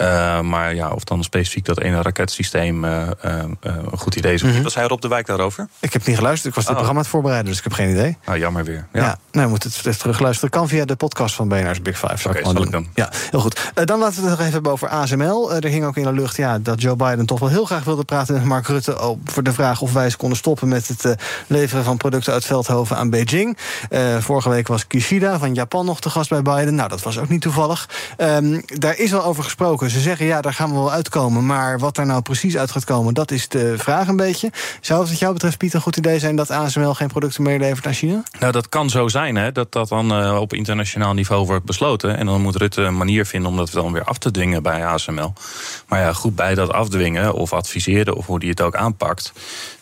Uh, 0.00 0.40
maar 0.40 0.74
ja, 0.74 0.90
of 0.90 1.04
dan 1.04 1.24
specifiek 1.24 1.64
dat 1.64 1.80
ene 1.80 2.02
raketsysteem 2.02 2.84
een 2.84 3.58
goed 3.96 4.16
idee 4.16 4.34
is. 4.34 4.42
Mm 4.42 4.50
-hmm. 4.50 4.62
Was 4.62 4.74
hij 4.74 4.86
Rob 4.86 5.00
de 5.00 5.08
Wijk 5.08 5.26
daarover? 5.26 5.68
Ik 5.80 5.92
heb 5.92 6.06
niet 6.06 6.16
geluisterd. 6.16 6.48
Ik 6.48 6.54
was 6.54 6.64
dit 6.64 6.72
oh. 6.72 6.78
programma 6.78 6.98
aan 6.98 7.04
het 7.04 7.14
voorbereiden, 7.14 7.48
dus 7.48 7.58
ik 7.58 7.64
heb 7.64 7.72
geen 7.72 7.90
idee. 7.90 8.16
Oh, 8.28 8.36
jammer 8.36 8.64
weer. 8.64 8.86
Ja, 8.92 9.00
ja 9.00 9.18
nou, 9.30 9.44
we 9.44 9.50
moeten 9.50 9.70
het 9.82 9.98
terugluisteren. 9.98 10.50
Kan 10.50 10.68
via 10.68 10.84
de 10.84 10.96
podcast 10.96 11.34
van 11.34 11.48
BNR's 11.48 11.82
Big 11.82 11.98
Five. 11.98 12.28
Oké, 12.28 12.38
okay, 12.38 12.52
zal 12.52 12.62
ik 12.62 12.70
dan. 12.70 12.86
Ja, 12.94 13.10
heel 13.30 13.40
goed. 13.40 13.72
dan 13.74 13.98
laten 13.98 14.14
we 14.14 14.20
het 14.20 14.30
nog 14.30 14.40
even 14.40 14.52
hebben 14.52 14.72
over 14.72 14.88
ASML. 14.88 15.54
er 15.54 15.64
hing 15.64 15.84
ook 15.84 15.96
in 15.96 16.04
de 16.04 16.12
lucht 16.12 16.36
ja, 16.36 16.58
dat 16.58 16.80
Joe 16.80 16.96
Biden 16.96 17.26
toch 17.26 17.38
wel 17.38 17.48
heel 17.48 17.64
graag 17.64 17.84
wil 17.84 17.90
wilde 17.90 18.04
praten 18.04 18.34
met 18.34 18.44
Mark 18.44 18.66
Rutte 18.66 18.96
over 18.96 19.42
de 19.42 19.52
vraag 19.52 19.80
of 19.80 19.92
wij 19.92 20.04
eens 20.04 20.16
konden 20.16 20.38
stoppen 20.38 20.68
met 20.68 20.88
het 20.88 21.04
uh, 21.04 21.12
leveren 21.46 21.84
van 21.84 21.96
producten 21.96 22.32
uit 22.32 22.44
Veldhoven 22.44 22.96
aan 22.96 23.10
Beijing. 23.10 23.56
Uh, 23.90 24.16
vorige 24.18 24.48
week 24.48 24.68
was 24.68 24.86
Kishida 24.86 25.38
van 25.38 25.54
Japan 25.54 25.86
nog 25.86 26.00
te 26.00 26.10
gast 26.10 26.30
bij 26.30 26.42
Biden. 26.42 26.74
Nou, 26.74 26.88
dat 26.88 27.02
was 27.02 27.18
ook 27.18 27.28
niet 27.28 27.40
toevallig. 27.40 27.88
Um, 28.18 28.62
daar 28.66 28.98
is 28.98 29.14
al 29.14 29.24
over 29.24 29.44
gesproken. 29.44 29.89
Ze 29.90 30.00
zeggen 30.00 30.26
ja, 30.26 30.40
daar 30.40 30.54
gaan 30.54 30.68
we 30.68 30.74
wel 30.74 30.92
uitkomen. 30.92 31.46
Maar 31.46 31.78
wat 31.78 31.94
daar 31.94 32.06
nou 32.06 32.22
precies 32.22 32.56
uit 32.56 32.70
gaat 32.70 32.84
komen, 32.84 33.14
dat 33.14 33.30
is 33.30 33.48
de 33.48 33.78
vraag 33.78 34.08
een 34.08 34.16
beetje. 34.16 34.50
Zou 34.80 35.00
het 35.00 35.08
wat 35.10 35.18
jou 35.18 35.32
betreft, 35.32 35.58
Piet, 35.58 35.74
een 35.74 35.80
goed 35.80 35.96
idee 35.96 36.18
zijn 36.18 36.36
dat 36.36 36.50
ASML 36.50 36.94
geen 36.94 37.08
producten 37.08 37.42
meer 37.42 37.58
levert 37.58 37.86
aan 37.86 37.92
China? 37.92 38.22
Nou, 38.38 38.52
dat 38.52 38.68
kan 38.68 38.90
zo 38.90 39.08
zijn, 39.08 39.36
hè, 39.36 39.52
dat 39.52 39.72
dat 39.72 39.88
dan 39.88 40.20
uh, 40.20 40.40
op 40.40 40.52
internationaal 40.52 41.14
niveau 41.14 41.46
wordt 41.46 41.64
besloten. 41.64 42.16
En 42.16 42.26
dan 42.26 42.40
moet 42.40 42.56
Rutte 42.56 42.82
een 42.82 42.96
manier 42.96 43.26
vinden 43.26 43.50
om 43.50 43.56
dat 43.56 43.70
dan 43.70 43.92
weer 43.92 44.04
af 44.04 44.18
te 44.18 44.30
dwingen 44.30 44.62
bij 44.62 44.86
ASML. 44.86 45.32
Maar 45.88 46.00
ja, 46.00 46.12
goed 46.12 46.34
bij 46.34 46.54
dat 46.54 46.72
afdwingen 46.72 47.34
of 47.34 47.52
adviseren 47.52 48.16
of 48.16 48.26
hoe 48.26 48.38
hij 48.38 48.48
het 48.48 48.60
ook 48.60 48.74
aanpakt. 48.74 49.32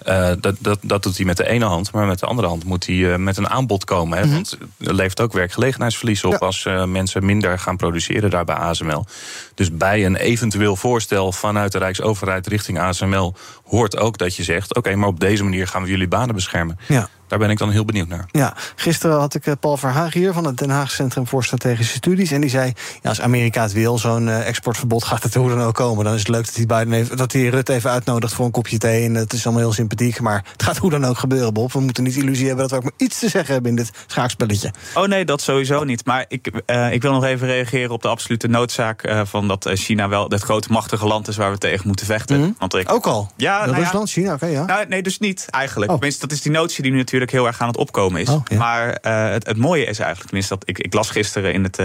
Uh, 0.08 0.30
dat, 0.40 0.56
dat, 0.58 0.78
dat 0.82 1.02
doet 1.02 1.16
hij 1.16 1.26
met 1.26 1.36
de 1.36 1.48
ene 1.48 1.64
hand, 1.64 1.92
maar 1.92 2.06
met 2.06 2.18
de 2.18 2.26
andere 2.26 2.48
hand 2.48 2.64
moet 2.64 2.86
hij 2.86 2.94
uh, 2.94 3.16
met 3.16 3.36
een 3.36 3.48
aanbod 3.48 3.84
komen. 3.84 4.18
Hè, 4.18 4.24
mm 4.24 4.30
-hmm. 4.30 4.36
Want 4.36 4.58
er 4.78 4.94
levert 4.94 5.20
ook 5.20 5.32
werkgelegenheidsverlies 5.32 6.24
op 6.24 6.32
ja. 6.32 6.38
als 6.38 6.64
uh, 6.64 6.84
mensen 6.84 7.24
minder 7.24 7.58
gaan 7.58 7.76
produceren 7.76 8.30
daar 8.30 8.44
bij 8.44 8.54
ASML. 8.54 9.04
Dus 9.54 9.72
bij 9.72 10.04
een 10.04 10.16
eventueel 10.16 10.76
voorstel 10.76 11.32
vanuit 11.32 11.72
de 11.72 11.78
Rijksoverheid 11.78 12.46
richting 12.46 12.78
ASML 12.78 13.34
hoort 13.68 13.96
ook 13.96 14.18
dat 14.18 14.36
je 14.36 14.42
zegt: 14.42 14.68
oké, 14.68 14.78
okay, 14.78 14.94
maar 14.94 15.08
op 15.08 15.20
deze 15.20 15.42
manier 15.42 15.66
gaan 15.66 15.82
we 15.82 15.88
jullie 15.88 16.08
banen 16.08 16.34
beschermen. 16.34 16.78
Ja. 16.86 17.08
Daar 17.28 17.38
ben 17.38 17.50
ik 17.50 17.58
dan 17.58 17.70
heel 17.70 17.84
benieuwd 17.84 18.08
naar. 18.08 18.28
Ja, 18.30 18.54
gisteren 18.76 19.18
had 19.18 19.34
ik 19.34 19.60
Paul 19.60 19.76
Verhaag 19.76 20.12
hier 20.12 20.32
van 20.32 20.44
het 20.44 20.56
Den 20.56 20.70
Haag 20.70 20.90
Centrum 20.90 21.26
voor 21.26 21.44
Strategische 21.44 21.94
Studies. 21.94 22.30
En 22.30 22.40
die 22.40 22.50
zei: 22.50 22.72
ja, 23.02 23.08
als 23.08 23.20
Amerika 23.20 23.62
het 23.62 23.72
wil, 23.72 23.98
zo'n 23.98 24.28
exportverbod 24.28 25.04
gaat 25.04 25.22
het 25.22 25.34
hoe 25.34 25.48
dan 25.48 25.62
ook 25.62 25.74
komen. 25.74 26.04
Dan 26.04 26.14
is 26.14 26.18
het 26.18 26.28
leuk 26.28 26.44
dat 26.44 26.54
hij, 26.54 26.66
Biden 26.66 26.92
even, 26.92 27.16
dat 27.16 27.32
hij 27.32 27.48
Rutte 27.48 27.72
even 27.72 27.90
uitnodigt 27.90 28.34
voor 28.34 28.44
een 28.44 28.50
kopje 28.50 28.78
thee. 28.78 29.04
En 29.04 29.14
het 29.14 29.32
is 29.32 29.44
allemaal 29.44 29.62
heel 29.62 29.72
sympathiek. 29.72 30.20
Maar 30.20 30.44
het 30.52 30.62
gaat 30.62 30.76
hoe 30.76 30.90
dan 30.90 31.04
ook 31.04 31.18
gebeuren, 31.18 31.52
Bob. 31.52 31.72
We 31.72 31.80
moeten 31.80 32.04
niet 32.04 32.16
illusie 32.16 32.46
hebben 32.46 32.68
dat 32.68 32.70
we 32.70 32.76
ook 32.76 32.82
maar 32.82 33.06
iets 33.06 33.18
te 33.18 33.28
zeggen 33.28 33.52
hebben 33.52 33.70
in 33.70 33.76
dit 33.76 33.90
schaakspelletje. 34.06 34.72
Oh 34.94 35.06
nee, 35.06 35.24
dat 35.24 35.40
sowieso 35.40 35.84
niet. 35.84 36.06
Maar 36.06 36.24
ik, 36.28 36.50
uh, 36.66 36.92
ik 36.92 37.02
wil 37.02 37.12
nog 37.12 37.24
even 37.24 37.46
reageren 37.46 37.90
op 37.90 38.02
de 38.02 38.08
absolute 38.08 38.48
noodzaak 38.48 39.06
uh, 39.06 39.20
van 39.24 39.48
dat 39.48 39.70
China 39.72 40.08
wel 40.08 40.28
het 40.28 40.42
grote 40.42 40.72
machtige 40.72 41.06
land 41.06 41.28
is 41.28 41.36
waar 41.36 41.50
we 41.50 41.58
tegen 41.58 41.86
moeten 41.86 42.06
vechten. 42.06 42.36
Mm 42.36 42.42
-hmm. 42.42 42.54
Want 42.58 42.74
ik, 42.74 42.92
ook 42.92 43.06
al? 43.06 43.30
Ja, 43.36 43.57
nou 43.66 43.78
Rusland, 43.78 44.10
ja, 44.10 44.14
China, 44.20 44.34
oké, 44.34 44.44
okay, 44.44 44.54
ja. 44.56 44.64
Nou, 44.64 44.86
nee, 44.88 45.02
dus 45.02 45.18
niet 45.18 45.46
eigenlijk. 45.50 45.90
Oh. 45.90 45.96
Tenminste, 45.96 46.26
dat 46.26 46.36
is 46.36 46.42
die 46.42 46.52
notie 46.52 46.82
die 46.82 46.92
nu 46.92 46.98
natuurlijk 46.98 47.30
heel 47.30 47.46
erg 47.46 47.60
aan 47.60 47.68
het 47.68 47.76
opkomen 47.76 48.20
is. 48.20 48.28
Oh, 48.28 48.40
ja. 48.44 48.58
Maar 48.58 48.86
uh, 48.86 49.30
het, 49.30 49.46
het, 49.46 49.56
mooie 49.56 49.84
is 49.84 49.98
eigenlijk, 49.98 50.26
tenminste, 50.26 50.54
dat 50.54 50.68
ik, 50.68 50.78
ik 50.78 50.94
las 50.94 51.10
gisteren 51.10 51.52
in 51.52 51.62
het, 51.62 51.78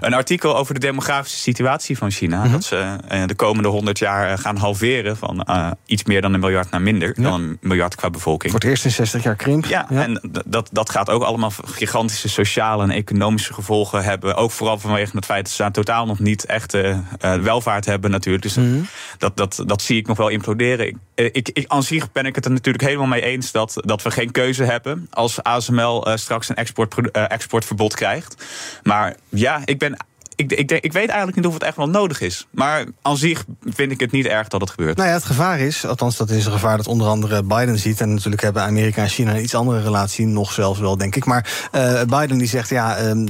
een 0.00 0.14
artikel 0.14 0.56
over 0.56 0.74
de 0.74 0.80
demografische 0.80 1.38
situatie 1.38 1.98
van 1.98 2.10
China. 2.10 2.36
Mm 2.36 2.42
-hmm. 2.42 2.52
Dat 2.52 2.64
ze 2.64 2.96
de 3.26 3.34
komende 3.34 3.68
honderd 3.68 3.98
jaar 3.98 4.38
gaan 4.38 4.56
halveren 4.56 5.16
van 5.16 5.46
iets 5.86 6.04
meer 6.04 6.20
dan 6.20 6.34
een 6.34 6.40
miljard 6.40 6.70
naar 6.70 6.82
minder 6.82 7.12
ja. 7.16 7.22
dan 7.22 7.40
een 7.42 7.58
miljard 7.60 7.94
qua 7.94 8.10
bevolking. 8.10 8.52
Voor 8.52 8.60
het 8.60 8.68
eerst 8.68 8.84
in 8.84 8.90
60 8.90 9.22
jaar 9.22 9.36
krimp. 9.36 9.64
Ja, 9.64 9.90
en 9.90 10.20
dat, 10.46 10.68
dat 10.72 10.90
gaat 10.90 11.10
ook 11.10 11.22
allemaal 11.22 11.52
gigantische 11.64 12.28
sociale 12.28 12.82
en 12.82 12.90
economische 12.90 13.54
gevolgen 13.54 14.04
hebben. 14.04 14.36
Ook 14.36 14.50
vooral 14.50 14.78
vanwege 14.78 15.16
het 15.16 15.24
feit 15.24 15.44
dat 15.44 15.52
ze 15.52 15.70
totaal 15.70 16.06
nog 16.06 16.18
niet 16.18 16.44
echt 16.44 16.74
uh, 16.74 16.96
welvaart 17.42 17.84
hebben 17.84 18.10
natuurlijk. 18.10 18.42
Dus 18.42 18.56
mm 18.56 18.64
-hmm. 18.64 18.86
dat, 19.18 19.36
dat, 19.36 19.62
dat 19.66 19.82
zie 19.82 19.96
ik 19.96 20.06
nog 20.06 20.16
wel 20.16 20.28
imploderen. 20.28 20.81
Ik, 20.86 20.96
ik, 21.14 21.50
ik, 21.52 21.64
aan 21.66 21.82
zich 21.82 22.12
ben 22.12 22.26
ik 22.26 22.34
het 22.34 22.44
er 22.44 22.50
natuurlijk 22.50 22.84
helemaal 22.84 23.06
mee 23.06 23.22
eens 23.22 23.52
dat, 23.52 23.72
dat 23.76 24.02
we 24.02 24.10
geen 24.10 24.30
keuze 24.30 24.64
hebben 24.64 25.06
als 25.10 25.42
ASML 25.42 26.08
uh, 26.08 26.16
straks 26.16 26.48
een 26.48 26.56
export, 26.56 26.94
uh, 26.98 27.30
exportverbod 27.30 27.94
krijgt. 27.94 28.44
Maar 28.82 29.16
ja, 29.28 29.60
ik 29.64 29.78
ben 29.78 29.96
ik, 30.36 30.52
ik, 30.52 30.70
ik, 30.70 30.92
weet 30.92 31.08
eigenlijk 31.08 31.36
niet 31.36 31.46
of 31.46 31.54
het 31.54 31.62
echt 31.62 31.76
wel 31.76 31.88
nodig 31.88 32.20
is. 32.20 32.46
Maar 32.50 32.84
aan 33.02 33.16
zich 33.16 33.44
vind 33.64 33.92
ik 33.92 34.00
het 34.00 34.12
niet 34.12 34.26
erg 34.26 34.48
dat 34.48 34.60
het 34.60 34.70
gebeurt. 34.70 34.96
Nou 34.96 35.08
ja, 35.08 35.14
het 35.14 35.24
gevaar 35.24 35.60
is, 35.60 35.86
althans 35.86 36.16
dat 36.16 36.30
is 36.30 36.46
een 36.46 36.52
gevaar 36.52 36.76
dat 36.76 36.86
onder 36.86 37.06
andere 37.06 37.42
Biden 37.42 37.78
ziet. 37.78 38.00
En 38.00 38.14
natuurlijk 38.14 38.42
hebben 38.42 38.62
Amerika 38.62 39.02
en 39.02 39.08
China 39.08 39.34
een 39.34 39.42
iets 39.42 39.54
andere 39.54 39.82
relatie, 39.82 40.26
nog 40.26 40.52
zelfs 40.52 40.80
wel, 40.80 40.96
denk 40.96 41.16
ik. 41.16 41.24
Maar 41.24 41.68
Biden 42.08 42.38
die 42.38 42.48
zegt, 42.48 42.68
ja, 42.68 43.02
uh, 43.02 43.28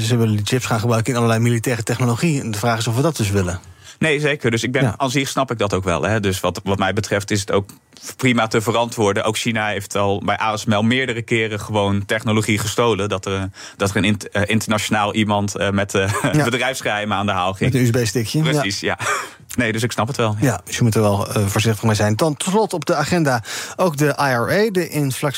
ze 0.00 0.16
willen 0.16 0.40
chips 0.44 0.66
gaan 0.66 0.80
gebruiken 0.80 1.12
in 1.12 1.18
allerlei 1.18 1.40
militaire 1.40 1.82
technologie. 1.82 2.40
En 2.40 2.50
de 2.50 2.58
vraag 2.58 2.78
is 2.78 2.86
of 2.86 2.96
we 2.96 3.02
dat 3.02 3.16
dus 3.16 3.30
willen. 3.30 3.60
Nee, 4.02 4.20
zeker. 4.20 4.50
Dus 4.50 4.62
ik 4.62 4.72
ben, 4.72 4.82
ja. 4.82 4.94
aan 4.96 5.10
zich 5.10 5.28
snap 5.28 5.50
ik 5.50 5.58
dat 5.58 5.74
ook 5.74 5.84
wel. 5.84 6.02
Hè. 6.02 6.20
Dus 6.20 6.40
wat, 6.40 6.60
wat 6.64 6.78
mij 6.78 6.92
betreft 6.92 7.30
is 7.30 7.40
het 7.40 7.50
ook 7.50 7.70
prima 8.16 8.46
te 8.46 8.60
verantwoorden. 8.60 9.24
Ook 9.24 9.36
China 9.36 9.66
heeft 9.66 9.96
al 9.96 10.22
bij 10.24 10.36
ASML 10.36 10.82
meerdere 10.82 11.22
keren 11.22 11.60
gewoon 11.60 12.04
technologie 12.04 12.58
gestolen. 12.58 13.08
Dat 13.08 13.26
er, 13.26 13.50
dat 13.76 13.94
er 13.94 14.04
een 14.04 14.20
uh, 14.32 14.42
internationaal 14.46 15.14
iemand 15.14 15.56
uh, 15.56 15.70
met 15.70 15.94
uh, 15.94 16.12
ja. 16.32 16.44
bedrijfsgeheimen 16.44 17.16
aan 17.16 17.26
de 17.26 17.32
haal 17.32 17.52
ging. 17.52 17.72
Met 17.72 17.80
een 17.80 17.86
USB-stickje. 17.86 18.42
Precies, 18.42 18.80
ja. 18.80 18.98
ja. 18.98 19.06
Nee, 19.56 19.72
dus 19.72 19.82
ik 19.82 19.92
snap 19.92 20.06
het 20.06 20.16
wel. 20.16 20.36
Ja, 20.40 20.60
dus 20.64 20.76
je 20.76 20.82
moet 20.82 20.94
er 20.94 21.00
wel 21.00 21.26
voorzichtig 21.46 21.82
mee 21.82 21.94
zijn. 21.94 22.16
Dan 22.16 22.36
tot 22.36 22.52
slot 22.52 22.72
op 22.72 22.84
de 22.84 22.94
agenda 22.94 23.42
ook 23.76 23.96
de 23.96 24.14
IRA, 24.18 24.70
de 24.70 24.88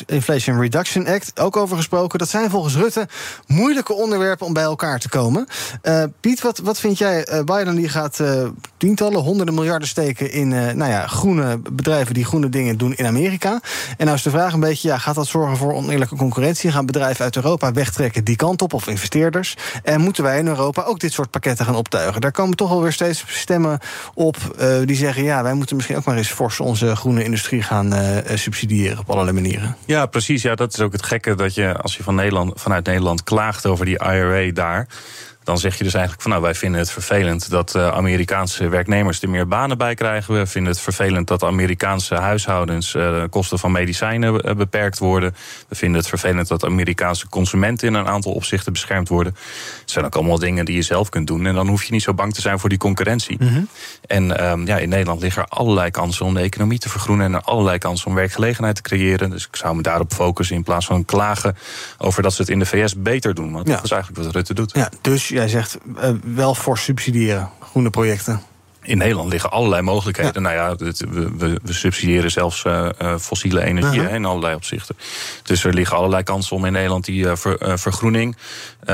Inflation 0.06 0.60
Reduction 0.60 1.06
Act. 1.06 1.40
Ook 1.40 1.56
over 1.56 1.76
gesproken. 1.76 2.18
Dat 2.18 2.28
zijn 2.28 2.50
volgens 2.50 2.74
Rutte 2.74 3.08
moeilijke 3.46 3.92
onderwerpen 3.92 4.46
om 4.46 4.52
bij 4.52 4.62
elkaar 4.62 4.98
te 4.98 5.08
komen. 5.08 5.46
Piet, 6.20 6.40
wat, 6.40 6.58
wat 6.58 6.78
vind 6.78 6.98
jij? 6.98 7.42
Biden 7.44 7.74
die 7.74 7.88
gaat 7.88 8.20
tientallen, 8.76 9.20
honderden 9.20 9.54
miljarden 9.54 9.88
steken 9.88 10.32
in 10.32 10.48
nou 10.48 10.90
ja, 10.90 11.06
groene 11.06 11.58
bedrijven 11.72 12.14
die 12.14 12.24
groene 12.24 12.48
dingen 12.48 12.78
doen 12.78 12.94
in 12.94 13.06
Amerika. 13.06 13.60
En 13.96 14.04
nou 14.04 14.16
is 14.16 14.22
de 14.22 14.30
vraag 14.30 14.52
een 14.52 14.60
beetje, 14.60 14.88
ja, 14.88 14.98
gaat 14.98 15.14
dat 15.14 15.26
zorgen 15.26 15.56
voor 15.56 15.72
oneerlijke 15.72 16.16
concurrentie? 16.16 16.70
Gaan 16.70 16.86
bedrijven 16.86 17.24
uit 17.24 17.36
Europa 17.36 17.72
wegtrekken 17.72 18.24
die 18.24 18.36
kant 18.36 18.62
op, 18.62 18.72
of 18.72 18.86
investeerders? 18.86 19.56
En 19.82 20.00
moeten 20.00 20.22
wij 20.22 20.38
in 20.38 20.46
Europa 20.46 20.82
ook 20.82 21.00
dit 21.00 21.12
soort 21.12 21.30
pakketten 21.30 21.64
gaan 21.64 21.76
optuigen? 21.76 22.20
Daar 22.20 22.32
komen 22.32 22.56
toch 22.56 22.70
alweer 22.70 22.92
steeds 22.92 23.24
stemmen 23.26 23.78
op 24.14 24.36
uh, 24.60 24.76
die 24.84 24.96
zeggen... 24.96 25.22
ja, 25.24 25.42
wij 25.42 25.54
moeten 25.54 25.76
misschien 25.76 25.96
ook 25.96 26.04
maar 26.04 26.16
eens 26.16 26.28
fors 26.28 26.60
onze 26.60 26.96
groene 26.96 27.24
industrie 27.24 27.62
gaan 27.62 27.94
uh, 27.94 28.16
subsidiëren 28.34 28.98
op 28.98 29.10
allerlei 29.10 29.34
manieren. 29.34 29.76
Ja, 29.84 30.06
precies. 30.06 30.42
Ja, 30.42 30.54
dat 30.54 30.72
is 30.72 30.80
ook 30.80 30.92
het 30.92 31.02
gekke 31.02 31.34
dat 31.34 31.54
je, 31.54 31.76
als 31.76 31.96
je 31.96 32.02
van 32.02 32.14
Nederland, 32.14 32.52
vanuit 32.54 32.86
Nederland 32.86 33.22
klaagt 33.22 33.66
over 33.66 33.84
die 33.84 33.98
IRA 33.98 34.52
daar 34.52 34.86
dan 35.44 35.58
zeg 35.58 35.78
je 35.78 35.84
dus 35.84 35.92
eigenlijk 35.92 36.22
van 36.22 36.30
nou, 36.30 36.42
wij 36.42 36.54
vinden 36.54 36.80
het 36.80 36.90
vervelend 36.90 37.50
dat 37.50 37.74
uh, 37.76 37.88
Amerikaanse 37.88 38.68
werknemers 38.68 39.22
er 39.22 39.30
meer 39.30 39.48
banen 39.48 39.78
bij 39.78 39.94
krijgen. 39.94 40.34
We 40.34 40.46
vinden 40.46 40.72
het 40.72 40.80
vervelend 40.80 41.28
dat 41.28 41.42
Amerikaanse 41.42 42.14
huishoudens 42.14 42.94
uh, 42.94 43.22
kosten 43.30 43.58
van 43.58 43.72
medicijnen 43.72 44.48
uh, 44.48 44.54
beperkt 44.54 44.98
worden. 44.98 45.34
We 45.68 45.74
vinden 45.74 45.98
het 45.98 46.08
vervelend 46.08 46.48
dat 46.48 46.64
Amerikaanse 46.64 47.28
consumenten 47.28 47.88
in 47.88 47.94
een 47.94 48.06
aantal 48.06 48.32
opzichten 48.32 48.72
beschermd 48.72 49.08
worden. 49.08 49.34
Het 49.80 49.90
zijn 49.90 50.04
ook 50.04 50.14
allemaal 50.14 50.38
dingen 50.38 50.64
die 50.64 50.74
je 50.74 50.82
zelf 50.82 51.08
kunt 51.08 51.26
doen. 51.26 51.46
En 51.46 51.54
dan 51.54 51.68
hoef 51.68 51.84
je 51.84 51.92
niet 51.92 52.02
zo 52.02 52.14
bang 52.14 52.34
te 52.34 52.40
zijn 52.40 52.58
voor 52.58 52.68
die 52.68 52.78
concurrentie. 52.78 53.36
Mm 53.40 53.48
-hmm. 53.48 53.68
En 54.06 54.50
um, 54.50 54.66
ja, 54.66 54.78
in 54.78 54.88
Nederland 54.88 55.20
liggen 55.20 55.42
er 55.42 55.48
allerlei 55.48 55.90
kansen 55.90 56.26
om 56.26 56.34
de 56.34 56.40
economie 56.40 56.78
te 56.78 56.88
vergroenen 56.88 57.26
en 57.26 57.34
er 57.34 57.40
allerlei 57.40 57.78
kansen 57.78 58.06
om 58.06 58.14
werkgelegenheid 58.14 58.76
te 58.76 58.82
creëren. 58.82 59.30
Dus 59.30 59.46
ik 59.46 59.56
zou 59.56 59.76
me 59.76 59.82
daarop 59.82 60.12
focussen 60.12 60.56
in 60.56 60.62
plaats 60.62 60.86
van 60.86 61.04
klagen 61.04 61.56
over 61.98 62.22
dat 62.22 62.32
ze 62.34 62.40
het 62.40 62.50
in 62.50 62.58
de 62.58 62.66
VS 62.66 62.94
beter 62.96 63.34
doen. 63.34 63.52
Want 63.52 63.68
ja. 63.68 63.74
dat 63.74 63.84
is 63.84 63.90
eigenlijk 63.90 64.22
wat 64.22 64.34
Rutte 64.34 64.54
doet. 64.54 64.72
Ja, 64.74 64.90
dus 65.00 65.28
jij 65.34 65.48
zegt 65.48 65.78
uh, 65.96 66.10
wel 66.24 66.54
voor 66.54 66.78
subsidiëren, 66.78 67.50
groene 67.60 67.90
projecten. 67.90 68.42
In 68.82 68.98
Nederland 68.98 69.30
liggen 69.30 69.50
allerlei 69.50 69.82
mogelijkheden. 69.82 70.42
Ja. 70.42 70.48
Nou 70.48 70.54
ja, 70.54 70.84
het, 70.84 71.04
we, 71.10 71.58
we, 71.62 71.72
subsidiëren 71.72 72.30
zelfs 72.30 72.64
uh, 72.64 72.88
uh, 73.02 73.18
fossiele 73.18 73.62
energie 73.62 74.00
uh 74.00 74.06
-huh. 74.06 74.14
in 74.14 74.24
allerlei 74.24 74.54
opzichten. 74.54 74.96
Dus 75.42 75.64
er 75.64 75.74
liggen 75.74 75.96
allerlei 75.96 76.22
kansen 76.22 76.56
om 76.56 76.64
in 76.64 76.72
Nederland 76.72 77.04
die 77.04 77.26
ver, 77.26 77.78
vergroening 77.78 78.36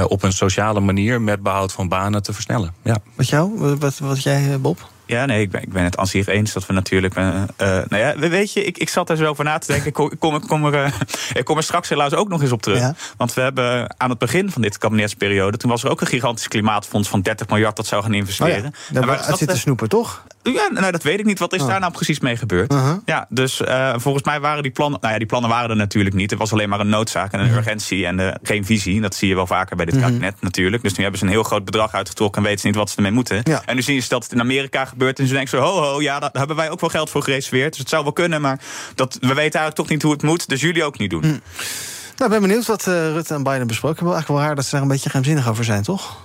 op 0.07 0.22
een 0.22 0.33
sociale 0.33 0.81
manier 0.81 1.20
met 1.20 1.42
behoud 1.42 1.72
van 1.72 1.88
banen 1.88 2.22
te 2.22 2.33
versnellen. 2.33 2.74
Ja. 2.83 2.96
Wat 3.14 3.29
jou? 3.29 3.76
Wat, 3.79 3.98
wat 3.98 4.22
jij, 4.22 4.61
Bob? 4.61 4.89
Ja, 5.11 5.27
nee, 5.27 5.40
ik 5.40 5.51
ben, 5.51 5.62
ik 5.62 5.73
ben 5.73 5.85
het 5.85 6.09
zich 6.09 6.27
eens 6.27 6.53
dat 6.53 6.66
we 6.66 6.73
natuurlijk. 6.73 7.16
Uh, 7.16 7.27
uh, 7.27 7.42
nou 7.59 7.96
ja, 7.96 8.18
weet 8.18 8.53
je, 8.53 8.64
ik, 8.64 8.79
ik 8.79 8.88
zat 8.88 9.11
er 9.11 9.16
zo 9.16 9.25
over 9.25 9.44
na 9.44 9.59
te 9.59 9.66
denken. 9.66 9.87
Ik 9.87 9.92
kom, 9.92 10.18
kom, 10.18 10.46
kom 10.46 10.64
er, 10.64 10.87
uh, 10.87 10.92
ik 11.40 11.44
kom 11.44 11.57
er 11.57 11.62
straks 11.62 11.88
helaas 11.88 12.14
ook 12.14 12.29
nog 12.29 12.42
eens 12.42 12.53
op 12.53 12.62
terug. 12.62 12.79
Ja. 12.79 12.94
Want 13.16 13.35
we 13.35 13.40
hebben 13.40 13.94
aan 13.96 14.11
het 14.11 14.18
begin 14.18 14.51
van 14.51 14.62
dit 14.62 14.79
kabinetsperiode. 14.79 15.57
toen 15.57 15.70
was 15.70 15.85
er 15.85 15.90
ook 15.90 16.01
een 16.01 16.07
gigantisch 16.07 16.49
klimaatfonds 16.49 17.09
van 17.09 17.20
30 17.20 17.49
miljard 17.49 17.77
dat 17.77 17.87
zou 17.87 18.03
gaan 18.03 18.14
investeren. 18.14 18.66
Oh 18.66 18.73
ja, 18.90 19.01
daar 19.01 19.37
zit 19.37 19.49
te 19.49 19.59
snoepen, 19.59 19.88
toch? 19.88 20.23
Ja, 20.42 20.68
nou, 20.72 20.92
dat 20.92 21.03
weet 21.03 21.18
ik 21.18 21.24
niet. 21.24 21.38
Wat 21.38 21.53
is 21.53 21.62
oh. 21.62 21.68
daar 21.68 21.81
nou 21.81 21.92
precies 21.92 22.20
mee 22.20 22.37
gebeurd? 22.37 22.72
-huh. 22.72 22.92
Ja, 23.05 23.26
dus 23.29 23.61
uh, 23.61 23.94
volgens 23.96 24.24
mij 24.24 24.40
waren 24.40 24.62
die 24.62 24.72
plannen. 24.72 25.00
Nou 25.00 25.12
ja, 25.12 25.18
die 25.18 25.29
plannen 25.29 25.50
waren 25.50 25.70
er 25.70 25.76
natuurlijk 25.76 26.14
niet. 26.14 26.31
Het 26.31 26.38
was 26.38 26.53
alleen 26.53 26.68
maar 26.68 26.81
een 26.81 26.88
noodzaak 26.88 27.33
en 27.33 27.40
een 27.40 27.46
-huh. 27.46 27.57
urgentie 27.57 28.07
en 28.07 28.18
uh, 28.18 28.35
geen 28.42 28.64
visie. 28.64 29.00
Dat 29.00 29.14
zie 29.14 29.29
je 29.29 29.35
wel 29.35 29.46
vaker 29.46 29.76
bij 29.76 29.85
dit 29.85 29.94
-huh. 29.94 30.05
kabinet 30.05 30.35
natuurlijk. 30.40 30.83
Dus 30.83 30.92
nu 30.94 31.03
hebben 31.03 31.20
ze 31.20 31.26
een 31.26 31.33
heel 31.33 31.42
groot 31.42 31.64
bedrag 31.64 31.92
uitgetrokken 31.92 32.42
en 32.42 32.46
weten 32.48 32.61
ze 32.61 32.66
niet 32.66 32.76
wat 32.76 32.90
ze 32.90 32.96
ermee 32.96 33.12
moeten. 33.12 33.40
Ja. 33.44 33.62
En 33.64 33.74
nu 33.74 33.83
zien 33.83 34.03
ze 34.03 34.09
dat 34.09 34.22
het 34.22 34.33
in 34.33 34.40
Amerika 34.40 34.85
gebeurt. 34.85 35.18
En 35.18 35.26
ze 35.26 35.33
denken 35.33 35.50
zo: 35.50 35.64
ho, 35.64 35.83
ho, 35.83 36.00
ja, 36.00 36.18
daar 36.18 36.31
hebben 36.33 36.57
wij 36.57 36.70
ook 36.70 36.81
wel 36.81 36.90
geld 36.90 37.11
voor 37.11 37.22
gereserveerd. 37.22 37.70
Dus 37.70 37.79
het 37.79 37.88
zou 37.88 38.03
wel 38.03 38.12
kunnen, 38.12 38.40
maar 38.40 38.61
dat, 38.94 39.14
we 39.14 39.26
weten 39.26 39.37
eigenlijk 39.37 39.74
toch 39.74 39.88
niet 39.88 40.03
hoe 40.03 40.12
het 40.12 40.22
moet. 40.22 40.48
Dus 40.48 40.61
jullie 40.61 40.85
ook 40.85 40.98
niet 40.98 41.11
doen. 41.11 41.20
Nou, 41.20 42.33
ik 42.33 42.40
ben 42.40 42.48
benieuwd 42.48 42.66
wat 42.66 42.87
uh, 42.87 42.94
Rutte 42.94 43.35
en 43.35 43.42
Biden 43.42 43.66
besproken 43.66 43.96
hebben. 43.96 44.14
Eigenlijk 44.14 44.29
wel 44.29 44.46
raar 44.46 44.55
dat 44.55 44.64
ze 44.64 44.70
daar 44.70 44.83
een 44.83 44.88
beetje 44.88 45.11
geheimzinnig 45.11 45.48
over 45.48 45.64
zijn, 45.64 45.83
toch? 45.83 46.16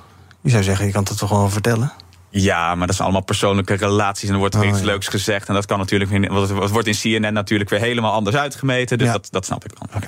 Je 0.41 0.49
zou 0.49 0.63
zeggen, 0.63 0.85
je 0.85 0.91
kan 0.91 1.03
het 1.03 1.17
toch 1.17 1.29
gewoon 1.29 1.51
vertellen. 1.51 1.91
Ja, 2.37 2.75
maar 2.75 2.87
dat 2.87 2.95
zijn 2.95 3.07
allemaal 3.07 3.25
persoonlijke 3.25 3.73
relaties 3.73 4.27
en 4.27 4.33
er 4.33 4.39
wordt 4.39 4.55
weer 4.55 4.63
Oh, 4.63 4.69
iets 4.69 4.79
ja. 4.79 4.85
leuks 4.85 5.07
gezegd. 5.07 5.47
En 5.47 5.53
dat 5.53 5.65
kan 5.65 5.77
natuurlijk 5.79 6.11
weer, 6.11 6.33
want 6.33 6.49
het 6.49 6.69
wordt 6.69 6.87
in 6.87 7.19
CNN 7.19 7.33
natuurlijk 7.33 7.69
weer 7.69 7.79
helemaal 7.79 8.11
anders 8.13 8.35
uitgemeten. 8.35 8.97
Dus 8.97 9.07
Ja. 9.07 9.13
dat, 9.13 9.27
dat 9.31 9.45
snap 9.45 9.65
ik 9.65 9.71
wel. 9.79 10.01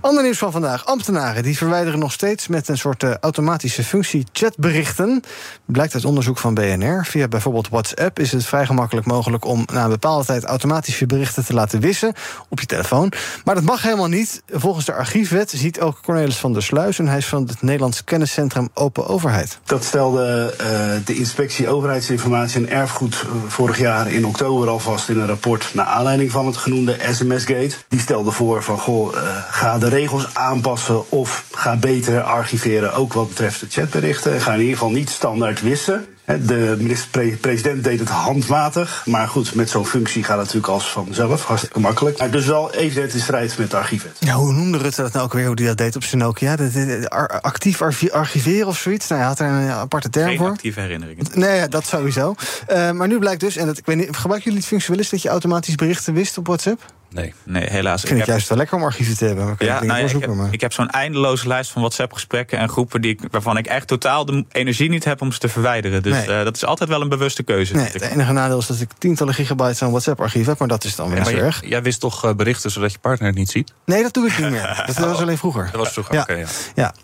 Ander 0.00 0.22
nieuws 0.22 0.38
van 0.38 0.52
vandaag. 0.52 0.86
Ambtenaren 0.86 1.42
die 1.42 1.56
verwijderen 1.56 1.98
nog 1.98 2.12
steeds 2.12 2.48
met 2.48 2.68
een 2.68 2.78
soort 2.78 3.02
eh, 3.02 3.14
automatische 3.20 3.84
functie 3.84 4.26
chatberichten. 4.32 5.22
Blijkt 5.64 5.94
uit 5.94 6.04
onderzoek 6.04 6.38
van 6.38 6.54
BNR. 6.54 7.04
Via 7.06 7.28
bijvoorbeeld 7.28 7.68
WhatsApp 7.68 8.18
is 8.18 8.32
het 8.32 8.44
vrij 8.46 8.66
gemakkelijk 8.66 9.06
mogelijk 9.06 9.44
om 9.44 9.66
na 9.72 9.84
een 9.84 9.90
bepaalde 9.90 10.24
tijd 10.24 10.44
automatisch 10.44 10.98
je 10.98 11.06
berichten 11.06 11.44
te 11.44 11.54
laten 11.54 11.80
wissen 11.80 12.12
op 12.48 12.60
je 12.60 12.66
telefoon. 12.66 13.12
Maar 13.44 13.54
dat 13.54 13.64
mag 13.64 13.82
helemaal 13.82 14.08
niet. 14.08 14.42
Volgens 14.52 14.84
de 14.84 14.94
archiefwet 14.94 15.50
ziet 15.50 15.80
ook 15.80 15.98
Cornelis 16.02 16.36
van 16.36 16.52
der 16.52 16.62
Sluis 16.62 16.98
en 16.98 17.08
hij 17.08 17.18
is 17.18 17.26
van 17.26 17.42
het 17.46 17.62
Nederlands 17.62 18.04
Kenniscentrum 18.04 18.68
Open 18.74 19.06
Overheid. 19.06 19.58
Dat 19.64 19.84
stelde 19.84 20.54
eh, 20.58 20.66
de 21.04 21.14
inspectie 21.14 21.68
overheidsinformatie 21.74 22.66
en 22.66 22.70
erfgoed 22.70 23.14
eh, 23.14 23.28
vorig 23.46 23.78
jaar 23.78 24.12
in 24.12 24.26
oktober 24.26 24.68
al 24.68 24.78
vast 24.78 25.08
in 25.08 25.18
een 25.18 25.26
rapport 25.26 25.70
naar 25.74 25.86
aanleiding 25.86 26.30
van 26.30 26.46
het 26.46 26.56
genoemde 26.56 26.96
SMS-gate. 27.10 27.76
Die 27.88 28.00
stelde 28.00 28.30
voor 28.30 28.62
van 28.62 28.78
goh, 28.78 29.16
eh, 29.16 29.22
ga 29.50 29.78
de 29.78 29.88
regels 29.88 30.34
aanpassen 30.34 31.10
of 31.10 31.44
ga 31.52 31.76
beter 31.76 32.22
archiveren, 32.22 32.94
ook 32.94 33.12
wat 33.12 33.28
betreft 33.28 33.60
de 33.60 33.66
chatberichten. 33.68 34.40
Ga 34.40 34.52
in 34.52 34.60
ieder 34.60 34.72
geval 34.72 34.90
niet 34.90 35.10
standaard 35.10 35.60
wissen. 35.60 36.06
De 36.26 36.74
minister-president 36.78 37.84
deed 37.84 37.98
het 38.00 38.08
handmatig, 38.08 39.02
maar 39.06 39.28
goed, 39.28 39.54
met 39.54 39.70
zo'n 39.70 39.86
functie 39.86 40.22
gaat 40.24 40.36
het 40.36 40.46
natuurlijk 40.46 40.72
als 40.72 40.90
vanzelf, 40.90 41.44
hartstikke 41.44 41.80
makkelijk. 41.80 42.18
Maar 42.18 42.30
dus 42.30 42.46
wel 42.46 42.74
evident 42.74 43.14
in 43.14 43.20
strijd 43.20 43.58
met 43.58 43.70
de 43.70 43.76
archiefwet. 43.76 44.16
Ja, 44.20 44.32
hoe 44.34 44.52
noemde 44.52 44.78
Rutte 44.78 45.02
dat 45.02 45.12
nou 45.12 45.24
ook 45.24 45.32
weer, 45.32 45.46
hoe 45.46 45.54
hij 45.54 45.66
dat 45.66 45.76
deed 45.76 45.96
op 45.96 46.04
zijn 46.04 46.20
Nokia? 46.20 46.56
Dat- 46.56 46.72
dat- 46.72 46.88
dat- 46.88 47.10
ar- 47.10 47.40
actief 47.40 47.82
archi- 47.82 48.10
archiveren 48.10 48.66
of 48.66 48.78
zoiets? 48.78 49.08
Nou, 49.08 49.20
hij 49.20 49.28
had 49.30 49.38
er 49.40 49.46
een 49.46 49.70
aparte 49.70 50.10
term 50.10 50.28
Geen 50.28 50.38
voor. 50.38 50.48
actieve 50.50 50.80
herinneringen. 50.80 51.26
Nee, 51.34 51.56
ja, 51.56 51.66
dat 51.66 51.86
sowieso. 51.86 52.34
Eh, 52.66 52.90
maar 52.90 53.08
nu 53.08 53.18
blijkt 53.18 53.40
dus, 53.40 53.56
en 53.56 53.66
dat, 53.66 53.78
ik 53.78 53.86
weet 53.86 53.96
niet, 53.96 54.06
gebruiken 54.16 54.42
jullie 54.42 54.58
het 54.58 54.66
functie 54.68 54.88
wel 54.90 54.98
eens 54.98 55.10
dat 55.10 55.22
je 55.22 55.28
automatisch 55.28 55.74
berichten 55.74 56.14
wist 56.14 56.38
op 56.38 56.46
WhatsApp? 56.46 56.82
Nee. 57.14 57.34
Nee, 57.44 57.70
helaas. 57.70 58.00
Ik 58.02 58.06
vind 58.08 58.18
het 58.20 58.28
juist 58.28 58.48
wel 58.48 58.58
lekker 58.58 58.76
om 58.76 58.82
archieven 58.82 59.16
te 59.16 59.24
hebben. 59.24 59.54
Ja, 59.58 59.82
nou 59.84 59.86
ja, 60.00 60.06
ik 60.06 60.20
heb, 60.20 60.34
maar- 60.34 60.52
ik 60.52 60.60
heb 60.60 60.72
zo'n 60.72 60.90
eindeloze 60.90 61.48
lijst 61.48 61.70
van 61.70 61.80
WhatsApp-gesprekken 61.82 62.58
en 62.58 62.68
groepen 62.68 63.00
die 63.00 63.10
ik, 63.12 63.20
waarvan 63.30 63.56
ik 63.56 63.66
echt 63.66 63.86
totaal 63.86 64.24
de 64.24 64.44
energie 64.52 64.88
niet 64.88 65.04
heb 65.04 65.20
om 65.20 65.32
ze 65.32 65.38
te 65.38 65.48
verwijderen. 65.48 66.02
Dus 66.02 66.12
Nee. 66.12 66.38
eh, 66.38 66.44
dat 66.44 66.56
is 66.56 66.64
altijd 66.64 66.88
wel 66.88 67.00
een 67.00 67.08
bewuste 67.08 67.42
keuze. 67.42 67.74
Nee, 67.74 67.84
het 67.92 68.02
enige 68.02 68.32
nadeel 68.32 68.58
is 68.58 68.66
dat 68.66 68.80
ik 68.80 68.90
tientallen 68.98 69.34
gigabytes 69.34 69.82
aan 69.82 69.90
WhatsApp-archief 69.90 70.46
heb, 70.46 70.58
maar 70.58 70.68
dat 70.68 70.84
is 70.84 70.96
dan 70.96 71.08
weer 71.10 71.30
Ja, 71.36 71.42
erg. 71.42 71.62
jij 71.66 71.82
wist 71.82 72.00
toch 72.00 72.24
eh, 72.24 72.34
berichten 72.34 72.70
zodat 72.70 72.92
je 72.92 72.98
partner 72.98 73.28
het 73.28 73.36
niet 73.38 73.50
ziet? 73.50 73.72
Nee, 73.84 74.02
dat 74.02 74.14
doe 74.14 74.26
ik 74.26 74.38
niet 74.38 74.50
meer. 74.50 74.82
Dat 74.86 74.98
was 75.08 75.20
alleen 75.20 75.38
vroeger. 75.38 75.64
Dat 75.72 75.80
was 75.80 75.92
vroeger, 75.92 76.14
Ja. 76.14 76.20
oké. 76.20 76.44
ja. 76.74 76.94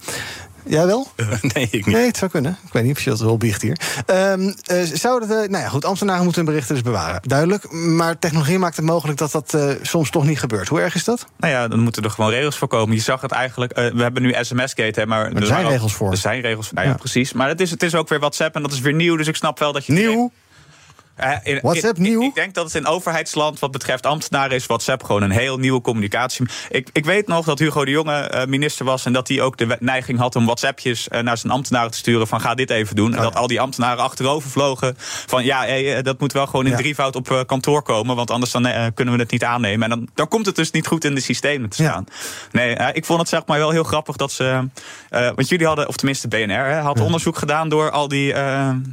Jij 0.67 0.87
wel? 0.87 1.07
nee, 1.55 1.69
ik 1.71 1.87
niet. 1.87 1.95
Nee, 1.97 2.07
het 2.07 2.17
zou 2.17 2.31
kunnen. 2.31 2.59
Ik 2.67 2.73
weet 2.73 2.83
niet 2.85 2.97
of 2.97 3.03
je 3.03 3.11
dat 3.11 3.21
wel 3.21 3.37
biecht 3.37 3.63
hier. 3.63 3.81
Ehm 4.07 4.53
eh, 4.65 4.83
zou 4.83 5.21
dat, 5.21 5.31
eh, 5.31 5.37
nou 5.37 5.63
ja, 5.63 5.69
goed, 5.69 5.85
ambtenaren 5.85 6.23
moeten 6.25 6.43
hun 6.45 6.51
berichten 6.53 6.75
dus 6.75 6.85
bewaren. 6.85 7.21
Duidelijk. 7.23 7.73
Maar 7.73 8.19
technologie 8.19 8.59
maakt 8.59 8.77
het 8.77 8.85
mogelijk 8.85 9.19
dat 9.19 9.31
dat 9.33 9.55
eh, 9.55 9.71
soms 9.83 10.11
toch 10.11 10.27
niet 10.27 10.39
gebeurt. 10.39 10.69
Hoe 10.69 10.81
erg 10.81 10.95
is 10.95 11.05
dat? 11.05 11.27
Nou 11.37 11.53
ja, 11.53 11.69
dan 11.69 11.79
moeten 11.79 12.03
er 12.03 12.11
gewoon 12.11 12.31
regels 12.31 12.57
voor 12.57 12.69
komen. 12.69 12.95
Je 12.97 13.03
zag 13.03 13.21
het 13.21 13.31
eigenlijk. 13.33 13.73
eh, 13.73 13.91
we 13.93 14.03
hebben 14.03 14.23
nu 14.23 14.35
SMS-gate, 14.41 15.01
hè, 15.01 15.07
maar, 15.07 15.33
er 15.33 15.47
zijn 15.47 15.65
ook- 15.65 15.71
regels 15.71 15.93
voor. 15.95 16.11
Er 16.11 16.17
zijn 16.17 16.41
regels 16.41 16.67
voor. 16.67 16.75
Nou 16.75 16.87
ja, 16.87 16.93
Ja. 16.93 16.99
precies. 16.99 17.33
Maar 17.33 17.49
het 17.49 17.61
is, 17.61 17.71
het 17.71 17.83
is 17.83 17.95
ook 17.95 18.09
weer 18.09 18.19
WhatsApp 18.19 18.55
en 18.55 18.63
dat 18.63 18.73
is 18.73 18.81
weer 18.81 18.95
nieuw. 18.95 19.17
Dus 19.17 19.27
ik 19.29 19.37
snap 19.37 19.59
wel 19.59 19.73
dat 19.73 19.87
je. 19.87 19.93
Nieuw? 19.93 20.31
In- 21.43 21.59
WhatsApp 21.63 21.97
ik, 21.97 22.03
nieuw? 22.03 22.21
Ik, 22.21 22.29
ik 22.29 22.35
denk 22.35 22.55
dat 22.55 22.65
het 22.65 22.75
in 22.75 22.87
overheidsland, 22.87 23.59
wat 23.59 23.71
betreft 23.71 24.07
ambtenaren, 24.07 24.57
is 24.57 24.67
WhatsApp 24.67 25.03
gewoon 25.03 25.23
een 25.23 25.31
heel 25.31 25.59
nieuwe 25.59 25.81
communicatie. 25.81 26.47
Ik, 26.71 26.89
ik 26.93 27.05
weet 27.05 27.27
nog 27.27 27.45
dat 27.45 27.59
Hugo 27.59 27.85
de 27.85 27.91
Jonge 27.91 28.13
eh, 28.21 28.47
minister 28.47 28.85
was 28.85 29.05
en 29.05 29.13
dat 29.13 29.29
hij 29.29 29.41
ook 29.41 29.57
de 29.57 29.77
neiging 29.81 30.19
had 30.19 30.37
om 30.37 30.45
WhatsAppjes 30.45 31.09
eh, 31.09 31.21
naar 31.21 31.39
zijn 31.39 31.53
ambtenaren 31.53 31.91
te 31.91 31.99
sturen 31.99 32.27
van 32.27 32.41
ga 32.41 32.55
dit 32.55 32.71
even 32.71 32.97
doen. 32.97 33.15
En 33.15 33.23
dat 33.23 33.37
al 33.37 33.47
die 33.47 33.61
ambtenaren 33.61 34.03
achterover 34.05 34.51
vlogen 34.51 34.95
van 35.27 35.45
ja, 35.45 35.61
hey, 35.65 36.03
dat 36.03 36.21
moet 36.21 36.33
wel 36.33 36.47
gewoon 36.47 36.65
in 36.65 36.71
Ja. 36.71 36.77
drievoud 36.77 37.17
op 37.17 37.45
kantoor 37.47 37.83
komen, 37.83 38.17
want 38.17 38.31
anders 38.31 38.51
dan, 38.53 38.63
kunnen 38.95 39.15
we 39.15 39.21
het 39.21 39.31
niet 39.31 39.45
aannemen. 39.45 39.83
En 39.83 39.99
dan, 39.99 40.09
dan 40.15 40.29
komt 40.29 40.47
het 40.47 40.57
dus 40.57 40.71
niet 40.71 40.87
goed 40.87 41.05
in 41.05 41.15
de 41.15 41.21
systemen 41.21 41.69
te 41.69 41.83
staan. 41.83 42.05
Nee, 42.53 42.77
ik 42.93 43.05
vond 43.05 43.21
het 43.21 43.29
zeg 43.29 43.47
maar 43.47 43.59
wel 43.59 43.71
heel 43.71 43.83
grappig 43.85 44.17
dat 44.17 44.33
ze, 44.33 44.69
want 45.11 45.49
jullie 45.49 45.67
hadden, 45.67 45.89
of 45.89 45.97
tenminste 45.97 46.29
BNR, 46.29 46.65
hè, 46.65 46.79
had 46.81 47.01
onderzoek 47.01 47.37
gedaan 47.39 47.69
door 47.69 47.91
al 47.91 48.09
die, 48.09 48.35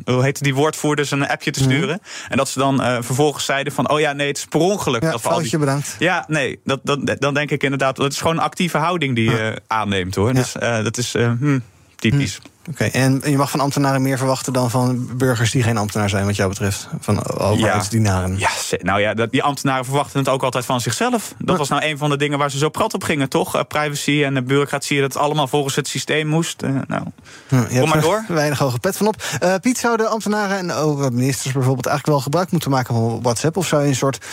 hoe 0.06 0.24
heette 0.24 0.44
die 0.44 0.56
woordvoerders 0.56 1.12
een 1.12 1.28
appje 1.28 1.52
te 1.52 1.60
sturen. 1.60 2.02
En 2.30 2.38
dat 2.38 2.50
ze 2.50 2.60
dan 2.60 2.82
eh, 2.82 2.98
vervolgens 3.02 3.46
zeiden 3.46 3.74
van, 3.74 3.90
oh 3.90 4.00
ja, 4.00 4.14
nee, 4.14 4.28
het 4.28 4.38
is 4.38 4.46
per 4.46 4.60
ongeluk. 4.60 5.02
Ja, 5.02 5.12
dat 5.12 5.22
we 5.22 5.42
die... 5.42 5.60
bedankt. 5.60 5.96
Ja, 6.00 6.26
nee, 6.28 6.60
dat, 6.64 6.80
dat, 6.84 7.16
dan 7.20 7.34
denk 7.34 7.52
ik 7.52 7.64
inderdaad, 7.64 7.96
dat 7.96 8.12
is 8.12 8.18
gewoon 8.18 8.36
een 8.36 8.44
actieve 8.44 8.78
houding 8.78 9.16
die 9.16 9.30
je 9.30 9.62
aanneemt 9.68 10.16
hoor. 10.16 10.34
Dus 10.34 10.58
eh, 10.58 10.84
dat 10.84 10.98
is 10.98 11.16
eh, 11.16 11.32
hm, 11.40 11.60
typisch. 11.96 12.40
Oké, 12.70 12.84
en 12.84 13.22
je 13.26 13.38
mag 13.38 13.50
van 13.50 13.60
ambtenaren 13.60 14.02
meer 14.02 14.18
verwachten 14.18 14.54
dan 14.54 14.70
van 14.70 15.10
burgers 15.18 15.52
die 15.52 15.64
geen 15.64 15.78
ambtenaar 15.78 16.10
zijn, 16.10 16.26
wat 16.26 16.36
jou 16.36 16.50
betreft. 16.50 16.88
Van 17.00 17.28
overheidsdienaren. 17.38 18.40
Ja, 18.40 18.50
ze- 18.68 18.80
nou 18.84 19.00
ja, 19.02 19.14
dat, 19.14 19.32
die 19.32 19.44
ambtenaren 19.44 19.86
verwachten 19.86 20.20
het 20.20 20.30
ook 20.30 20.44
altijd 20.44 20.66
van 20.66 20.82
zichzelf. 20.82 21.34
Dat 21.38 21.58
was 21.58 21.70
nou 21.70 21.86
een 21.86 21.98
van 21.98 22.10
de 22.10 22.18
dingen 22.18 22.38
waar 22.38 22.52
ze 22.52 22.58
zo 22.58 22.70
prat 22.70 22.94
op 22.94 23.04
gingen, 23.04 23.30
toch? 23.30 23.56
Eh, 23.56 23.62
privacy 23.68 24.24
en 24.24 24.34
de 24.34 24.42
bureaucratie, 24.44 25.02
dat 25.02 25.14
het 25.14 25.22
allemaal 25.24 25.48
volgens 25.48 25.76
het 25.76 25.88
systeem 25.88 26.28
moest. 26.28 26.62
Eh, 26.62 26.70
nou, 26.88 27.04
hebt 27.48 27.86
maar 27.88 28.02
door. 28.10 28.26
Weinig 28.28 28.60
hoge 28.60 28.80
pet 28.80 28.98
van 28.98 29.08
op. 29.08 29.24
Eh, 29.40 29.54
Piet, 29.62 29.78
zouden 29.78 30.10
ambtenaren 30.10 30.58
en 30.58 30.72
ook 30.72 31.12
ministers 31.12 31.54
bijvoorbeeld 31.54 31.86
eigenlijk 31.86 32.18
wel 32.18 32.24
gebruik 32.26 32.52
moeten 32.52 32.72
maken 32.72 32.94
van 32.96 33.22
WhatsApp? 33.22 33.58
Of 33.58 33.68
zou 33.68 33.82
je 33.82 33.88
een 33.88 33.96
soort 33.96 34.26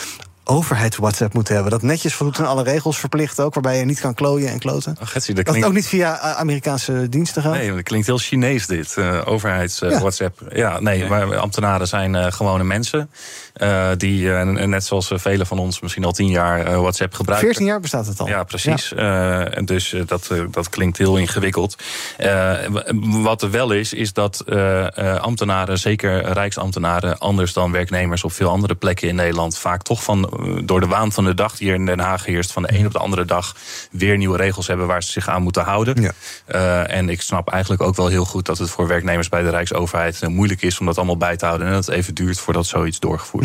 overheids-WhatsApp 0.45 1.33
moeten 1.33 1.53
hebben? 1.53 1.71
Dat 1.71 1.81
netjes 1.81 2.13
voldoet 2.13 2.39
aan 2.39 2.45
alle 2.45 2.63
regels 2.63 2.99
verplicht 2.99 3.39
ook, 3.39 3.53
waarbij 3.53 3.77
je 3.77 3.85
niet 3.85 3.99
kan 3.99 4.13
klooien 4.13 4.49
en 4.49 4.59
kloten? 4.59 4.97
Oh, 5.01 5.07
Getsie, 5.07 5.35
Dat 5.35 5.43
klinkt... 5.43 5.67
ook 5.67 5.73
niet 5.73 5.87
via 5.87 6.19
eh, 6.21 6.31
Amerikaanse 6.37 7.09
diensten 7.09 7.41
gaat? 7.41 7.53
Nee, 7.53 7.73
dat 7.73 7.83
klinkt 7.83 8.07
heel 8.07 8.17
Chinees 8.17 8.67
dit, 8.67 8.97
eh, 8.97 9.21
overheids 9.25 9.81
eh, 9.81 9.89
Ja. 9.89 9.99
WhatsApp. 9.99 10.41
Ja, 10.53 10.79
nee, 10.79 11.07
maar 11.07 11.35
ambtenaren 11.37 11.87
zijn 11.87 12.33
gewone 12.33 12.63
mensen. 12.63 13.09
Eh, 13.55 13.89
die, 13.97 14.33
eh, 14.33 14.43
net 14.45 14.83
zoals 14.83 15.11
eh, 15.11 15.17
velen 15.17 15.45
van 15.47 15.59
ons, 15.59 15.79
misschien 15.79 16.05
al 16.05 16.11
tien 16.11 16.27
jaar 16.27 16.81
WhatsApp 16.81 17.13
gebruiken. 17.13 17.47
14 17.47 17.65
jaar 17.65 17.79
bestaat 17.79 18.07
het 18.07 18.19
al. 18.19 18.27
Ja, 18.27 18.43
precies. 18.43 18.93
Dus 19.65 19.95
dat, 20.05 20.31
dat 20.51 20.69
klinkt 20.69 20.97
heel 20.97 21.17
ingewikkeld. 21.17 21.75
Wat 22.99 23.41
er 23.41 23.51
wel 23.51 23.71
is, 23.71 23.93
is 23.93 24.13
dat 24.13 24.45
ambtenaren, 25.19 25.79
zeker 25.79 26.31
rijksambtenaren, 26.31 27.17
anders 27.17 27.53
dan 27.53 27.71
werknemers 27.71 28.23
op 28.23 28.31
veel 28.31 28.49
andere 28.49 28.75
plekken 28.75 29.07
in 29.07 29.15
Nederland, 29.15 29.57
vaak 29.57 29.81
toch 29.81 30.03
van, 30.03 30.29
door 30.65 30.79
de 30.79 30.87
waan 30.87 31.11
van 31.11 31.25
de 31.25 31.33
dag 31.33 31.55
die 31.55 31.67
hier 31.67 31.75
in 31.75 31.85
Den 31.85 31.99
Haag 31.99 32.25
heerst, 32.25 32.51
van 32.51 32.61
de 32.61 32.77
een 32.77 32.85
op 32.85 32.91
de 32.91 32.99
andere 32.99 33.25
dag 33.25 33.55
weer 33.91 34.17
nieuwe 34.17 34.37
regels 34.37 34.67
hebben 34.67 34.87
waar 34.87 35.03
ze 35.03 35.11
zich 35.11 35.29
aan 35.29 35.41
moeten 35.41 35.63
houden. 35.63 36.13
En 36.87 37.09
ik 37.09 37.21
snap 37.21 37.49
eigenlijk 37.49 37.81
ook 37.81 37.95
wel 37.95 38.07
heel 38.07 38.25
goed 38.25 38.45
dat 38.45 38.57
het 38.57 38.69
voor 38.69 38.87
werknemers 38.87 39.29
bij 39.29 39.41
de 39.41 39.49
Rijksoverheid 39.49 40.27
moeilijk 40.27 40.61
is 40.61 40.79
om 40.79 40.85
dat 40.85 40.97
allemaal 40.97 41.17
bij 41.17 41.37
te 41.37 41.45
houden. 41.45 41.67
En 41.67 41.73
dat 41.73 41.85
het 41.85 41.95
even 41.95 42.13
duurt 42.13 42.39
voordat 42.39 42.65
zoiets 42.65 42.99
doorgevoerd 42.99 43.44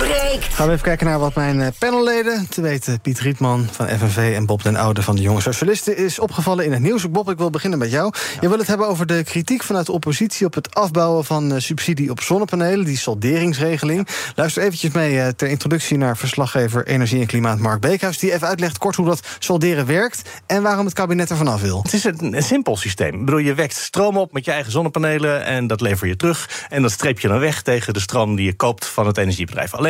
breekt. 0.00 0.54
Gaan 0.54 0.66
we 0.66 0.72
even 0.72 0.84
kijken 0.84 1.06
naar 1.06 1.18
wat 1.18 1.34
mijn 1.34 1.60
eh, 1.60 1.68
panelleden, 1.78 2.48
te 2.48 2.60
weten 2.60 3.00
Piet 3.00 3.20
Rietman 3.20 3.68
van 3.70 3.88
FNV 3.88 4.34
en 4.36 4.46
Bob 4.46 4.62
den 4.62 4.76
Oude 4.76 5.02
van 5.02 5.16
de 5.16 5.22
Jonge 5.22 5.40
Socialisten, 5.40 5.96
is 5.96 6.18
opgevallen 6.18 6.64
in 6.64 6.72
het 6.72 6.82
nieuws. 6.82 7.10
Bob, 7.10 7.30
ik 7.30 7.38
wil 7.38 7.50
beginnen 7.50 7.78
met 7.78 7.90
jou. 7.90 8.12
Je 8.40 8.48
wil 8.48 8.58
het 8.58 8.66
hebben 8.66 8.88
over 8.88 9.06
de 9.06 9.24
kritiek 9.24 9.62
vanuit 9.62 9.86
de 9.86 9.92
oppositie 9.92 10.46
op 10.46 10.54
het 10.54 10.74
afbouwen 10.74 11.24
van 11.24 11.52
eh, 11.52 11.60
subsidie 11.60 12.10
op 12.10 12.20
zonnepanelen, 12.20 12.84
die 12.84 12.96
solderingsregeling. 12.96 14.08
Luister 14.34 14.62
eventjes 14.62 14.92
mee 14.92 15.20
eh, 15.20 15.28
ter 15.28 15.48
introductie 15.48 15.98
naar 15.98 16.16
verslaggever 16.16 16.86
Energie 16.86 17.20
en 17.20 17.26
Klimaat 17.26 17.58
Mark 17.58 17.80
Beekhuis, 17.80 18.18
die 18.18 18.32
even 18.32 18.48
uitlegt 18.48 18.78
kort 18.78 18.96
hoe 18.96 19.06
dat 19.06 19.26
solderen 19.38 19.86
werkt 19.86 20.22
en 20.46 20.62
waarom 20.62 20.84
het 20.84 20.94
kabinet 20.94 21.30
er 21.30 21.36
vanaf 21.36 21.60
wil. 21.60 21.82
Het 21.82 21.92
is 21.92 22.04
een, 22.04 22.36
een 22.36 22.42
simpel 22.42 22.76
systeem. 22.76 23.14
Ik 23.14 23.24
bedoel, 23.24 23.40
je 23.40 23.54
wekt 23.54 23.74
stroom 23.74 24.16
op 24.16 24.32
met 24.32 24.44
je 24.44 24.50
eigen 24.50 24.72
zonnepanelen 24.72 25.44
en 25.44 25.66
dat 25.66 25.80
lever 25.80 26.06
je 26.06 26.16
terug. 26.16 26.66
En 26.68 26.82
dat 26.82 26.90
streep 26.90 27.20
je 27.20 27.28
dan 27.28 27.38
weg 27.38 27.62
tegen 27.62 27.92
de 27.92 28.00
stroom 28.00 28.36
die 28.36 28.46
je 28.46 28.54
koopt 28.54 28.86
van 28.86 29.06
het 29.06 29.16
energiebedrijf. 29.16 29.74
Alleen, 29.74 29.89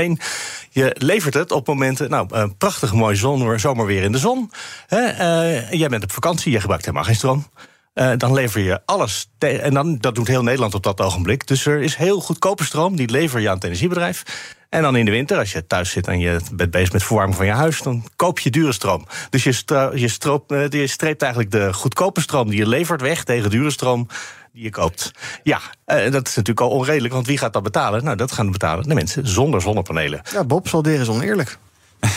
je 0.71 0.95
levert 0.99 1.35
het 1.35 1.53
op 1.53 1.67
momenten, 1.67 2.11
nou, 2.11 2.27
een 2.31 2.57
prachtig 2.57 2.93
mooi 2.93 3.17
zon, 3.17 3.59
zomerweer 3.59 4.03
in 4.03 4.13
de 4.13 4.19
zon. 4.19 4.51
Hè, 4.87 5.07
eh, 5.07 5.71
jij 5.73 5.89
bent 5.89 6.03
op 6.03 6.13
vakantie, 6.13 6.53
je 6.53 6.61
gebruikt 6.61 6.85
helemaal 6.85 7.07
geen 7.07 7.17
stroom. 7.17 7.47
Eh, 7.93 8.13
dan 8.17 8.35
lever 8.35 8.61
je 8.61 8.81
alles. 8.85 9.31
En 9.39 9.75
dan, 9.75 9.99
dat 9.99 10.15
doet 10.15 10.27
heel 10.27 10.43
Nederland 10.43 10.75
op 10.75 10.83
dat 10.83 11.01
ogenblik. 11.01 11.47
Dus 11.47 11.67
er 11.67 11.81
is 11.81 11.95
heel 11.95 12.21
goedkope 12.21 12.65
stroom, 12.65 12.97
die 12.97 13.11
lever 13.11 13.41
je 13.41 13.49
aan 13.49 13.55
het 13.55 13.65
energiebedrijf. 13.65 14.23
En 14.69 14.83
dan 14.83 14.97
in 14.97 15.05
de 15.05 15.11
winter, 15.11 15.39
als 15.39 15.53
je 15.53 15.67
thuis 15.67 15.91
zit 15.91 16.07
en 16.07 16.19
je 16.19 16.41
bent 16.53 16.71
bezig 16.71 16.93
met 16.93 17.03
verwarming 17.03 17.37
van 17.37 17.47
je 17.47 17.53
huis, 17.53 17.83
dan 17.83 18.05
koop 18.17 18.39
je 18.39 18.51
dure 18.51 18.73
stroom. 18.73 19.07
Dus 19.31 19.45
je, 19.45 19.53
je, 19.95 20.43
eh, 20.47 20.69
je 20.71 20.87
streept 20.87 21.23
eigenlijk 21.23 21.53
de 21.53 21.73
goedkope 21.73 22.21
stroom 22.21 22.51
die 22.51 22.59
je 22.59 22.69
levert 22.69 23.01
weg 23.01 23.25
tegen 23.25 23.51
dure 23.51 23.71
stroom 23.71 24.07
die 24.53 24.63
je 24.63 24.71
koopt. 24.71 25.11
Ja, 25.43 25.61
eh, 25.85 26.13
dat 26.13 26.29
is 26.29 26.37
natuurlijk 26.37 26.61
al 26.61 26.71
onredelijk, 26.71 27.15
want 27.15 27.27
wie 27.27 27.39
gaat 27.39 27.53
dat 27.53 27.63
betalen? 27.63 28.05
Nou, 28.05 28.17
dat 28.17 28.33
gaan 28.33 28.51
betalen 28.51 28.89
de 28.89 28.95
mensen 28.95 29.29
zonder 29.29 29.61
zonnepanelen. 29.61 30.21
Ja, 30.33 30.45
Bob, 30.45 30.69
salderen 30.69 31.01
is 31.01 31.09
oneerlijk. 31.09 31.59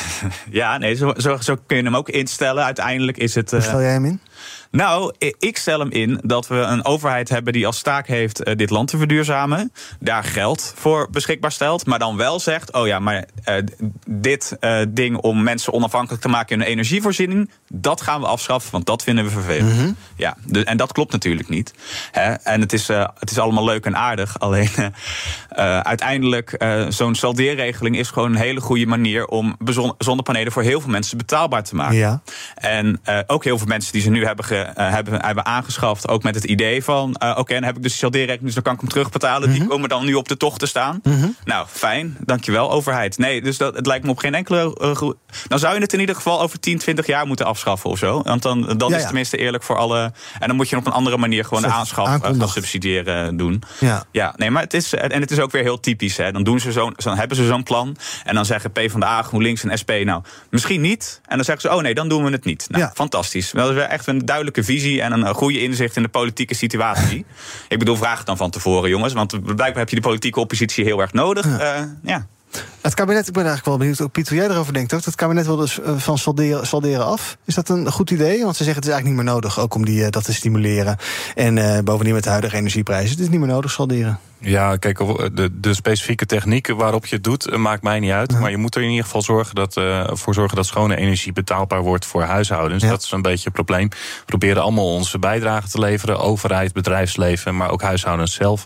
Ja, 0.49 0.77
nee, 0.77 0.95
zo, 0.95 1.13
zo, 1.17 1.37
zo 1.37 1.57
kun 1.65 1.77
je 1.77 1.83
hem 1.83 1.95
ook 1.95 2.09
instellen. 2.09 2.63
Uiteindelijk 2.63 3.17
is 3.17 3.35
het. 3.35 3.51
Hoe 3.51 3.59
eh, 3.59 3.65
stel 3.65 3.81
jij 3.81 3.91
hem 3.91 4.05
in? 4.05 4.19
Nou, 4.77 5.13
ik 5.39 5.57
stel 5.57 5.79
hem 5.79 5.91
in 5.91 6.19
dat 6.23 6.47
we 6.47 6.55
een 6.55 6.85
overheid 6.85 7.29
hebben 7.29 7.53
die 7.53 7.65
als 7.65 7.81
taak 7.81 8.07
heeft 8.07 8.43
eh, 8.43 8.55
dit 8.55 8.69
land 8.69 8.87
te 8.87 8.97
verduurzamen. 8.97 9.71
Daar 9.99 10.23
geld 10.23 10.73
voor 10.77 11.07
beschikbaar 11.11 11.51
stelt. 11.51 11.85
Maar 11.85 11.99
dan 11.99 12.17
wel 12.17 12.39
zegt: 12.39 12.71
oh 12.71 12.87
ja, 12.87 12.99
maar 12.99 13.25
eh, 13.43 13.55
dit 14.07 14.57
eh, 14.59 14.79
ding 14.89 15.17
om 15.17 15.43
mensen 15.43 15.73
onafhankelijk 15.73 16.21
te 16.21 16.29
maken 16.29 16.55
in 16.55 16.59
hun 16.61 16.69
energievoorziening. 16.69 17.49
dat 17.67 18.01
gaan 18.01 18.19
we 18.21 18.27
afschaffen, 18.27 18.71
want 18.71 18.85
dat 18.85 19.03
vinden 19.03 19.23
we 19.23 19.29
vervelend. 19.29 19.95
Ja, 20.15 20.37
de- 20.45 20.63
en 20.63 20.77
dat 20.77 20.91
klopt 20.91 21.11
natuurlijk 21.11 21.49
niet. 21.49 21.73
Hè? 22.11 22.33
En 22.33 22.61
het 22.61 22.73
is, 22.73 22.87
het 22.87 23.31
is 23.31 23.39
allemaal 23.39 23.65
leuk 23.65 23.85
en 23.85 23.95
aardig. 23.97 24.39
Alleen 24.43 24.69
uiteindelijk, 25.83 26.63
zo'n 26.89 27.15
saldeerregeling 27.15 27.97
is 27.97 28.09
gewoon 28.09 28.31
een 28.31 28.41
hele 28.41 28.61
goede 28.61 28.85
manier 28.85 29.25
om 29.27 29.57
zonnepanelen 29.97 30.51
voor 30.51 30.63
heel 30.63 30.81
veel 30.81 30.89
mensen 30.91 31.17
betaalbaar 31.17 31.63
te 31.63 31.75
maken. 31.75 31.95
Ja. 31.97 32.21
En 32.55 33.01
ook 33.27 33.43
heel 33.43 33.57
veel 33.57 33.67
mensen 33.67 33.91
die 33.93 34.01
ze 34.01 34.09
nu 34.09 34.25
hebben, 34.25 34.45
ge, 34.45 34.62
hebben, 34.73 35.25
hebben 35.25 35.45
aangeschaft, 35.45 36.07
ook 36.07 36.23
met 36.23 36.35
het 36.35 36.43
idee 36.43 36.83
van: 36.83 37.15
eh, 37.15 37.35
oké, 37.37 37.53
dan 37.53 37.63
heb 37.63 37.75
ik 37.75 37.81
dus 37.83 37.91
die 37.91 37.99
saldeerrekening, 38.01 38.45
dus 38.45 38.53
dan 38.53 38.63
kan 38.63 38.73
ik 38.73 38.79
hem 38.79 38.89
terugbetalen. 38.89 39.51
Die 39.51 39.67
komen 39.67 39.89
dan 39.89 40.05
nu 40.05 40.13
op 40.13 40.27
de 40.27 40.37
tocht 40.37 40.59
te 40.59 40.65
staan. 40.65 41.01
Nou, 41.45 41.67
fijn, 41.69 42.17
dankjewel, 42.25 42.71
overheid. 42.71 43.17
Nee, 43.17 43.41
dus 43.41 43.57
dat, 43.57 43.75
het 43.75 43.85
lijkt 43.85 44.05
me 44.05 44.11
op 44.11 44.17
geen 44.17 44.35
enkele. 44.35 44.75
eh, 44.79 45.09
dan 45.47 45.59
zou 45.59 45.75
je 45.75 45.81
het 45.81 45.93
in 45.93 45.99
ieder 45.99 46.15
geval 46.15 46.41
over 46.41 46.59
10, 46.59 46.77
20 46.77 47.05
jaar 47.07 47.27
moeten 47.27 47.45
afschaffen 47.45 47.89
of 47.89 47.97
zo. 47.97 48.21
Want 48.21 48.41
dan, 48.41 48.61
dan 48.61 48.77
Ja, 48.77 48.85
is 48.85 48.89
ja. 48.89 48.95
het 48.95 49.05
tenminste 49.05 49.37
eerlijk 49.37 49.63
voor 49.63 49.77
alle. 49.77 50.13
En 50.39 50.47
dan 50.47 50.55
moet 50.55 50.69
je 50.69 50.77
op 50.77 50.85
een 50.85 50.91
andere 50.93 51.17
manier 51.17 51.43
gewoon 51.45 51.63
de 51.63 51.69
aanschaf 51.69 52.21
eh, 52.21 52.47
subsidiëren 52.47 53.37
doen. 53.37 53.61
Ja. 53.79 54.03
Ja, 54.11 54.33
nee, 54.37 54.49
maar 54.51 54.63
het 54.63 54.73
is, 54.73 54.93
en 54.93 55.21
het 55.21 55.31
is 55.31 55.39
ook 55.39 55.51
weer 55.51 55.61
heel 55.63 55.79
typisch. 55.79 56.17
Hè. 56.17 56.31
Dan, 56.31 56.43
doen 56.43 56.59
ze 56.59 56.71
zo, 56.71 56.91
dan 56.95 57.17
hebben 57.17 57.37
ze 57.37 57.45
zo'n 57.45 57.63
plan. 57.63 57.97
En 58.23 58.35
dan 58.35 58.45
zeggen 58.45 58.71
PvdA, 58.71 59.21
GroenLinks 59.21 59.63
en 59.63 59.77
SP, 59.81 59.91
nou, 60.03 60.21
misschien 60.49 60.81
niet. 60.81 61.21
En 61.27 61.35
dan 61.35 61.45
zeggen 61.45 61.69
ze, 61.69 61.75
oh 61.75 61.81
nee, 61.81 61.93
dan 61.93 62.07
doen 62.09 62.23
we 62.23 62.31
het 62.31 62.45
niet. 62.45 62.67
Nou, 62.69 62.89
fantastisch. 62.93 63.51
Dat 63.51 63.69
is 63.69 63.75
weer 63.75 63.83
echt 63.83 64.07
een 64.07 64.19
duidelijke 64.53 64.63
visie 64.63 65.01
en 65.01 65.11
een 65.11 65.25
eh, 65.25 65.33
goede 65.33 65.61
inzicht 65.61 65.95
in 65.95 66.03
de 66.03 66.09
politieke 66.09 66.53
situatie. 66.53 67.25
Ik 67.67 67.79
bedoel, 67.79 67.95
vraag 67.95 68.17
het 68.17 68.25
dan 68.25 68.37
van 68.37 68.49
tevoren, 68.49 68.89
jongens. 68.89 69.13
Want 69.13 69.43
blijkbaar 69.43 69.77
heb 69.77 69.89
je 69.89 69.95
de 69.95 70.01
politieke 70.01 70.39
oppositie 70.39 70.83
heel 70.83 71.01
erg 71.01 71.13
nodig. 71.13 71.45
Ja. 71.45 71.97
ja. 72.03 72.27
Het 72.83 72.93
kabinet, 72.93 73.27
ik 73.27 73.33
ben 73.33 73.45
eigenlijk 73.45 73.65
wel 73.65 73.77
benieuwd, 73.77 74.01
ook 74.01 74.11
Piet, 74.11 74.29
hoe 74.29 74.37
jij 74.37 74.49
erover 74.49 74.73
denkt 74.73 74.93
ook. 74.93 75.05
Het 75.05 75.15
kabinet 75.15 75.45
wil 75.45 75.55
dus 75.55 75.81
eh, 75.81 75.97
van 75.97 76.17
salderen, 76.17 76.67
salderen 76.67 77.05
af. 77.05 77.37
Is 77.45 77.55
dat 77.55 77.69
een 77.69 77.91
goed 77.91 78.11
idee? 78.11 78.43
Want 78.43 78.55
ze 78.55 78.63
zeggen 78.63 78.81
het 78.81 78.85
is 78.85 78.91
eigenlijk 78.91 79.05
niet 79.05 79.15
meer 79.15 79.33
nodig, 79.33 79.59
ook 79.59 79.75
om 79.75 79.85
die, 79.85 80.03
eh, 80.03 80.09
dat 80.09 80.23
te 80.23 80.33
stimuleren. 80.33 80.97
En 81.35 81.57
eh, 81.57 81.83
bovendien 81.83 82.13
met 82.13 82.23
de 82.23 82.29
huidige 82.29 82.55
energieprijzen, 82.55 83.09
het 83.09 83.19
is 83.19 83.29
niet 83.29 83.39
meer 83.39 83.47
nodig 83.47 83.71
salderen. 83.71 84.19
Ja, 84.39 84.75
kijk, 84.75 84.97
de, 84.97 85.49
de 85.59 85.73
specifieke 85.73 86.25
techniek 86.25 86.67
waarop 86.67 87.05
je 87.05 87.15
het 87.15 87.23
doet, 87.23 87.57
maakt 87.57 87.83
mij 87.83 87.99
niet 87.99 88.11
uit. 88.11 88.39
Maar 88.39 88.51
je 88.51 88.57
moet 88.57 88.75
er 88.75 88.81
in 88.81 88.89
ieder 88.89 89.03
geval 89.03 89.21
zorgen 89.21 89.55
dat, 89.55 89.73
voor 90.19 90.33
zorgen 90.33 90.55
dat 90.55 90.65
schone 90.65 90.95
energie 90.95 91.33
betaalbaar 91.33 91.81
wordt 91.81 92.05
voor 92.05 92.21
huishoudens. 92.21 92.83
Dat 92.83 93.01
is 93.01 93.11
een 93.11 93.21
beetje 93.21 93.43
het 93.43 93.53
probleem. 93.53 93.89
We 93.89 94.25
proberen 94.25 94.61
allemaal 94.61 94.93
onze 94.93 95.19
bijdrage 95.19 95.69
te 95.69 95.79
leveren. 95.79 96.19
Overheid, 96.19 96.73
bedrijfsleven, 96.73 97.55
maar 97.55 97.69
ook 97.69 97.81
huishoudens 97.81 98.33
zelf. 98.33 98.65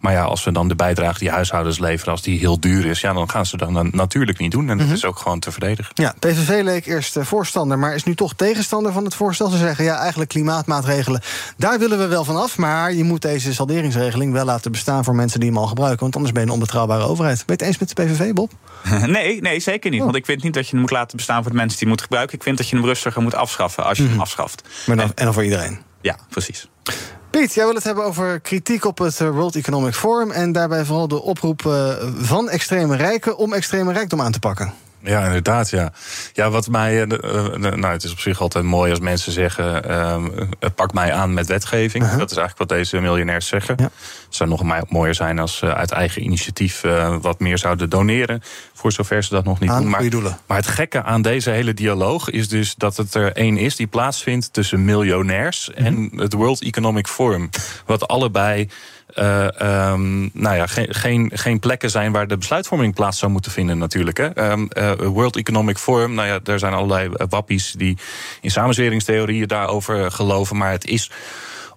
Maar 0.00 0.12
ja, 0.12 0.22
als 0.22 0.44
we 0.44 0.52
dan 0.52 0.68
de 0.68 0.74
bijdrage 0.74 1.18
die 1.18 1.30
huishoudens 1.30 1.78
leveren, 1.78 2.12
als 2.12 2.22
die 2.22 2.38
heel 2.38 2.60
duur 2.60 2.86
is, 2.86 3.00
ja, 3.00 3.12
dan 3.12 3.30
gaan 3.30 3.46
ze 3.46 3.57
dat 3.58 3.72
dan 3.72 3.88
natuurlijk 3.92 4.38
niet 4.38 4.50
doen. 4.50 4.68
En 4.70 4.78
dat 4.78 4.88
is 4.88 5.04
ook 5.04 5.18
gewoon 5.18 5.38
te 5.38 5.52
verdedigen. 5.52 5.92
Ja, 5.94 6.14
PVV 6.18 6.62
leek 6.62 6.86
eerst 6.86 7.16
eh, 7.16 7.24
voorstander, 7.24 7.78
maar 7.78 7.94
is 7.94 8.04
nu 8.04 8.14
toch 8.14 8.34
tegenstander 8.34 8.92
van 8.92 9.04
het 9.04 9.14
voorstel. 9.14 9.48
Ze 9.48 9.56
zeggen, 9.56 9.84
ja, 9.84 9.98
eigenlijk 9.98 10.30
klimaatmaatregelen, 10.30 11.20
daar 11.56 11.78
willen 11.78 11.98
we 11.98 12.06
wel 12.06 12.24
van 12.24 12.36
af. 12.36 12.56
Maar 12.56 12.92
je 12.92 13.04
moet 13.04 13.22
deze 13.22 13.54
salderingsregeling 13.54 14.32
wel 14.32 14.44
laten 14.44 14.72
bestaan 14.72 15.04
voor 15.04 15.14
mensen 15.14 15.40
die 15.40 15.48
hem 15.48 15.58
al 15.58 15.66
gebruiken. 15.66 16.00
Want 16.00 16.14
anders 16.14 16.32
ben 16.32 16.42
je 16.42 16.48
een 16.48 16.54
onbetrouwbare 16.54 17.04
overheid. 17.04 17.36
Ben 17.36 17.44
je 17.46 17.52
het 17.52 17.62
eens 17.62 17.78
met 17.78 17.96
de 17.96 18.04
PVV, 18.04 18.32
Bob? 18.32 18.52
Nee, 19.06 19.40
nee, 19.40 19.60
zeker 19.60 19.90
niet. 19.90 20.02
Want 20.02 20.16
ik 20.16 20.24
vind 20.24 20.42
niet 20.42 20.54
dat 20.54 20.64
je 20.64 20.70
hem 20.70 20.80
moet 20.80 20.90
laten 20.90 21.16
bestaan 21.16 21.42
voor 21.42 21.50
de 21.50 21.56
mensen 21.56 21.78
die 21.78 21.78
hem 21.78 21.88
moeten 21.88 22.06
gebruiken. 22.06 22.36
Ik 22.36 22.42
vind 22.42 22.56
dat 22.56 22.68
je 22.68 22.76
hem 22.76 22.84
rustiger 22.84 23.22
moet 23.22 23.34
afschaffen 23.34 23.84
als 23.84 23.98
je 23.98 24.04
hem 24.04 24.20
afschaft. 24.20 24.62
Maar 24.86 24.96
dan, 24.96 25.12
en 25.14 25.24
dan 25.24 25.34
voor 25.34 25.44
iedereen. 25.44 25.78
Ja, 26.00 26.18
precies. 26.28 26.68
Piet, 27.30 27.54
jij 27.54 27.64
wil 27.64 27.74
het 27.74 27.84
hebben 27.84 28.04
over 28.04 28.40
kritiek 28.40 28.84
op 28.84 28.98
het 28.98 29.20
eh, 29.20 29.30
World 29.30 29.56
Economic 29.56 29.94
Forum. 29.94 30.30
En 30.30 30.52
daarbij 30.52 30.84
vooral 30.84 31.08
de 31.08 31.22
oproep 31.22 31.66
eh, 31.66 31.94
van 32.16 32.48
extreme 32.48 32.96
rijken 32.96 33.36
om 33.36 33.52
extreme 33.52 33.92
rijkdom 33.92 34.20
aan 34.20 34.32
te 34.32 34.38
pakken. 34.38 34.74
Ja, 35.00 35.24
inderdaad, 35.26 35.70
ja. 35.70 35.92
Ja, 36.32 36.50
wat 36.50 36.68
mij. 36.68 37.02
eh, 37.06 37.46
eh, 37.46 37.54
nou, 37.54 37.86
het 37.86 38.04
is 38.04 38.12
op 38.12 38.18
zich 38.18 38.40
altijd 38.40 38.64
mooi 38.64 38.90
als 38.90 39.00
mensen 39.00 39.32
zeggen. 39.32 39.84
ehm, 39.84 40.28
het 40.58 40.74
pakt 40.74 40.92
mij 40.94 41.12
aan 41.12 41.34
met 41.34 41.46
wetgeving. 41.46 42.04
Dat 42.04 42.30
is 42.30 42.36
eigenlijk 42.36 42.58
wat 42.58 42.68
deze 42.78 43.00
miljonairs 43.00 43.46
zeggen. 43.46 43.76
Het 43.82 43.90
zou 44.28 44.48
nog 44.48 44.90
mooier 44.90 45.14
zijn 45.14 45.38
als 45.38 45.56
ze 45.56 45.74
uit 45.74 45.90
eigen 45.90 46.22
initiatief 46.22 46.84
eh, 46.84 47.16
wat 47.20 47.40
meer 47.40 47.58
zouden 47.58 47.90
doneren. 47.90 48.42
Voor 48.74 48.92
zover 48.92 49.24
ze 49.24 49.34
dat 49.34 49.44
nog 49.44 49.60
niet 49.60 49.70
Aan 49.70 49.80
doen. 49.80 49.90
Maar, 49.90 50.00
goede 50.00 50.14
doelen. 50.14 50.38
maar 50.46 50.56
het 50.56 50.66
gekke 50.66 51.02
aan 51.02 51.22
deze 51.22 51.50
hele 51.50 51.74
dialoog 51.74 52.30
is 52.30 52.48
dus 52.48 52.74
dat 52.74 52.96
het 52.96 53.14
er 53.14 53.32
één 53.32 53.56
is 53.56 53.76
die 53.76 53.86
plaatsvindt 53.86 54.52
tussen 54.52 54.84
miljonairs 54.84 55.70
en 55.74 56.10
het 56.16 56.32
World 56.32 56.62
Economic 56.62 57.06
Forum. 57.06 57.50
Wat 57.86 58.08
allebei. 58.08 58.68
Ehm, 59.14 60.20
nou 60.32 60.56
ja, 60.56 60.66
geen, 60.66 60.94
geen, 60.94 61.30
geen 61.34 61.58
plekken 61.58 61.90
zijn 61.90 62.12
waar 62.12 62.26
de 62.26 62.36
besluitvorming 62.36 62.94
plaats 62.94 63.18
zou 63.18 63.32
moeten 63.32 63.52
vinden, 63.52 63.78
natuurlijk. 63.78 64.16
Hè. 64.16 64.28
Ehm, 64.28 64.66
eh, 64.68 64.92
World 64.92 65.36
Economic 65.36 65.78
Forum, 65.78 66.14
nou 66.14 66.28
ja, 66.28 66.40
er 66.44 66.58
zijn 66.58 66.72
allerlei 66.72 67.10
eh, 67.12 67.26
wappies 67.28 67.72
die 67.72 67.96
in 68.40 68.50
samenzweringstheorieën 68.50 69.46
daarover 69.46 70.10
geloven. 70.10 70.56
Maar 70.56 70.70
het 70.70 70.86
is 70.86 71.10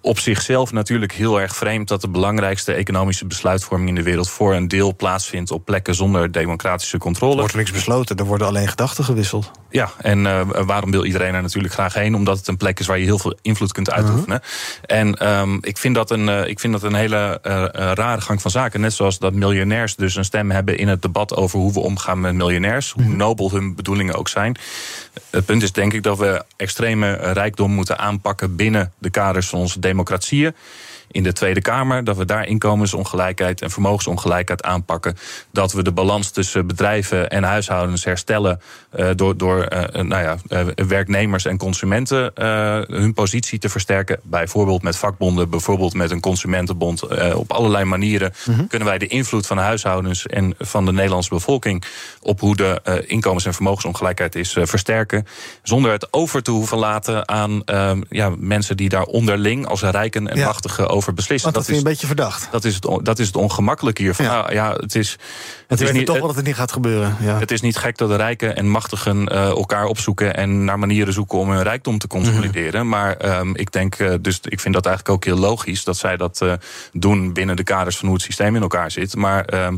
op 0.02 0.18
zichzelf 0.18 0.72
natuurlijk 0.72 1.12
heel 1.12 1.40
erg 1.40 1.56
vreemd 1.56 1.88
dat 1.88 2.00
de 2.00 2.08
belangrijkste 2.08 2.72
economische 2.72 3.26
besluitvorming 3.26 3.88
in 3.88 3.94
de 3.94 4.02
wereld 4.02 4.30
voor 4.30 4.54
een 4.54 4.68
deel 4.68 4.96
plaatsvindt 4.96 5.50
op 5.50 5.64
plekken 5.64 5.94
zonder 5.94 6.32
democratische 6.32 6.98
controle. 6.98 7.32
Er 7.32 7.38
wordt 7.38 7.54
niks 7.54 7.70
besloten, 7.70 8.16
er 8.16 8.24
worden 8.24 8.46
alleen 8.46 8.68
gedachten 8.68 9.04
gewisseld. 9.04 9.50
Ja, 9.70 9.90
en 9.98 10.26
eh, 10.26 10.40
waarom 10.66 10.90
wil 10.90 11.04
iedereen 11.04 11.34
er 11.34 11.42
natuurlijk 11.42 11.74
graag 11.74 11.94
heen? 11.94 12.14
Omdat 12.14 12.38
het 12.38 12.48
een 12.48 12.56
plek 12.56 12.80
is 12.80 12.86
waar 12.86 12.98
je 12.98 13.04
heel 13.04 13.18
veel 13.18 13.38
invloed 13.42 13.72
kunt 13.72 13.90
uitoefenen. 13.90 14.40
En 14.86 15.14
ehm, 15.14 15.58
ik, 15.60 15.78
vind 15.78 15.94
dat 15.94 16.10
een, 16.10 16.28
eh, 16.28 16.48
ik 16.48 16.60
vind 16.60 16.72
dat 16.72 16.82
een 16.82 16.94
hele 16.94 17.38
eh, 17.42 17.64
rare 17.94 18.20
gang 18.20 18.42
van 18.42 18.50
zaken. 18.50 18.80
Net 18.80 18.92
zoals 18.92 19.18
dat 19.18 19.32
miljonairs 19.32 19.96
dus 19.96 20.14
een 20.14 20.24
stem 20.24 20.50
hebben 20.50 20.78
in 20.78 20.88
het 20.88 21.02
debat 21.02 21.36
over 21.36 21.58
hoe 21.58 21.72
we 21.72 21.80
omgaan 21.80 22.20
met 22.20 22.34
miljonairs. 22.34 22.92
Hoe 22.92 23.04
nobel 23.04 23.50
hun 23.50 23.74
bedoelingen 23.74 24.14
ook 24.14 24.28
zijn. 24.28 24.56
Het 25.30 25.44
punt 25.44 25.62
is 25.62 25.72
denk 25.72 25.92
ik 25.92 26.02
dat 26.02 26.18
we 26.18 26.44
extreme 26.56 27.12
rijkdom 27.12 27.72
moeten 27.72 27.98
aanpakken 27.98 28.56
binnen 28.56 28.92
de 28.98 29.10
kaders 29.10 29.48
van 29.48 29.58
onze 29.58 29.78
democratieën 29.92 30.52
in 31.12 31.22
de 31.22 31.32
Tweede 31.32 31.60
Kamer. 31.60 32.04
Dat 32.04 32.16
we 32.16 32.24
daar 32.24 32.46
inkomensongelijkheid 32.46 33.62
en 33.62 33.70
vermogensongelijkheid 33.70 34.62
aanpakken. 34.62 35.16
Dat 35.52 35.72
we 35.72 35.82
de 35.82 35.92
balans 35.92 36.30
tussen 36.30 36.66
bedrijven 36.66 37.30
en 37.30 37.42
huishoudens 37.42 38.04
herstellen. 38.04 38.60
eh, 38.90 39.08
door 39.16 39.36
door 39.36 39.62
eh, 39.62 40.02
nou 40.02 40.22
ja, 40.22 40.36
eh, 40.48 40.84
werknemers 40.86 41.44
en 41.44 41.56
consumenten 41.56 42.34
eh, 42.34 42.80
hun 42.86 43.14
positie 43.14 43.58
te 43.58 43.68
versterken. 43.68 44.20
Bijvoorbeeld 44.22 44.82
met 44.82 44.96
vakbonden, 44.96 45.50
bijvoorbeeld 45.50 45.94
met 45.94 46.10
een 46.10 46.20
consumentenbond. 46.20 47.02
Eh, 47.02 47.36
op 47.38 47.52
allerlei 47.52 47.84
manieren 47.84 48.32
kunnen 48.68 48.88
wij 48.88 48.98
de 48.98 49.06
invloed 49.06 49.46
van 49.46 49.56
de 49.56 49.62
huishoudens 49.62 50.26
en 50.26 50.54
van 50.58 50.84
de 50.84 50.92
Nederlandse 50.92 51.30
bevolking. 51.30 51.84
op 52.22 52.40
hoe 52.40 52.56
de 52.56 52.80
eh, 52.84 52.94
inkomens- 53.06 53.44
en 53.44 53.54
vermogensongelijkheid 53.54 54.34
is 54.34 54.56
eh, 54.56 54.66
versterken. 54.66 55.26
Zonder 55.62 55.92
het 55.92 56.12
over 56.12 56.42
te 56.42 56.50
hoeven 56.50 56.78
laten 56.78 57.28
aan 57.28 57.64
eh, 57.64 57.92
ja, 58.08 58.32
mensen 58.38 58.76
die 58.76 58.88
daar 58.88 59.04
onderling 59.04 59.66
als 59.66 59.82
rijken 59.82 60.28
en 60.28 60.36
Ja. 60.36 60.44
Over 61.02 61.14
beslissen. 61.14 61.52
Want 61.52 61.54
dat 61.54 61.64
vind 61.64 61.78
je 61.78 61.84
een 61.84 61.90
beetje 61.90 62.06
verdacht. 62.06 62.48
Dat 62.50 62.64
is 62.64 62.74
het, 62.74 63.04
dat 63.04 63.18
is 63.18 63.26
het 63.26 63.36
ongemakkelijke 63.36 64.02
hiervan. 64.02 64.24
Ja. 64.24 64.32
Nou, 64.32 64.52
ja, 64.52 64.72
het 64.72 64.94
is, 64.94 65.18
Het 65.66 65.80
is 65.80 65.92
niet, 65.92 66.06
toch 66.06 66.18
wel 66.18 66.26
dat 66.26 66.36
het 66.36 66.44
niet 66.44 66.54
gaat 66.54 66.72
gebeuren. 66.72 67.16
Ja. 67.20 67.38
het 67.38 67.50
is 67.50 67.60
niet 67.60 67.76
gek 67.76 67.98
dat 67.98 68.08
de 68.08 68.16
rijken 68.16 68.56
en 68.56 68.68
machtigen 68.68 69.28
eh, 69.28 69.48
elkaar 69.48 69.84
opzoeken 69.84 70.36
en 70.36 70.64
naar 70.64 70.78
manieren 70.78 71.12
zoeken 71.12 71.38
om 71.38 71.50
hun 71.50 71.62
rijkdom 71.62 71.98
te 71.98 72.06
consolideren. 72.06 72.88
Maar 72.88 73.16
ehm, 73.16 73.54
ik 73.54 73.72
denk, 73.72 73.94
eh, 73.94 74.14
dus 74.20 74.40
ik 74.42 74.60
vind 74.60 74.74
dat 74.74 74.86
eigenlijk 74.86 75.16
ook 75.16 75.24
heel 75.24 75.38
logisch 75.38 75.84
dat 75.84 75.96
zij 75.96 76.16
dat 76.16 76.40
eh, 76.40 76.52
doen 76.92 77.32
binnen 77.32 77.56
de 77.56 77.62
kaders 77.62 77.96
van 77.96 78.06
hoe 78.06 78.16
het 78.16 78.24
systeem 78.24 78.56
in 78.56 78.62
elkaar 78.62 78.90
zit. 78.90 79.16
Maar 79.16 79.44
ehm, 79.44 79.76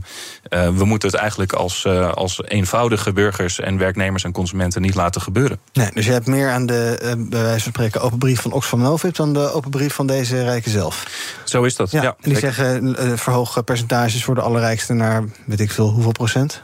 eh, 0.49 0.69
we 0.69 0.85
moeten 0.85 1.09
het 1.09 1.19
eigenlijk 1.19 1.53
als, 1.53 1.87
als 2.15 2.43
eenvoudige 2.45 3.13
burgers 3.13 3.61
en 3.61 3.79
werknemers 3.79 4.25
en 4.25 4.33
consumenten 4.33 4.83
niet 4.83 4.95
laten 4.95 5.21
gebeuren. 5.21 5.59
Nee, 5.73 5.91
dus 5.95 6.07
je 6.07 6.13
hebt 6.13 6.27
meer 6.27 6.51
aan 6.51 6.67
de, 6.67 7.15
bij 7.29 7.43
wijze 7.43 7.63
van 7.63 7.73
spreken, 7.73 8.01
open 8.01 8.19
brief 8.19 8.41
van 8.41 8.53
Oxfam 8.53 8.81
Novib 8.81 9.15
dan 9.15 9.33
de 9.33 9.53
open 9.53 9.71
brief 9.71 9.95
van 9.95 10.07
deze 10.07 10.43
rijken 10.43 10.71
zelf. 10.71 11.14
Zo 11.45 11.63
is 11.63 11.77
dat. 11.77 11.91
Ja, 11.91 12.03
Ja, 12.03 12.09
en 12.09 12.15
die 12.21 12.35
zeker. 12.35 12.53
zeggen 12.55 12.97
eh, 12.97 13.13
verhoog 13.17 13.65
percentages 13.65 14.25
voor 14.25 14.35
de 14.35 14.41
allerrijkste 14.41 14.93
naar 14.93 15.25
weet 15.47 15.61
ik 15.61 15.71
veel 15.71 15.89
hoeveel 15.91 16.13
procent. 16.13 16.63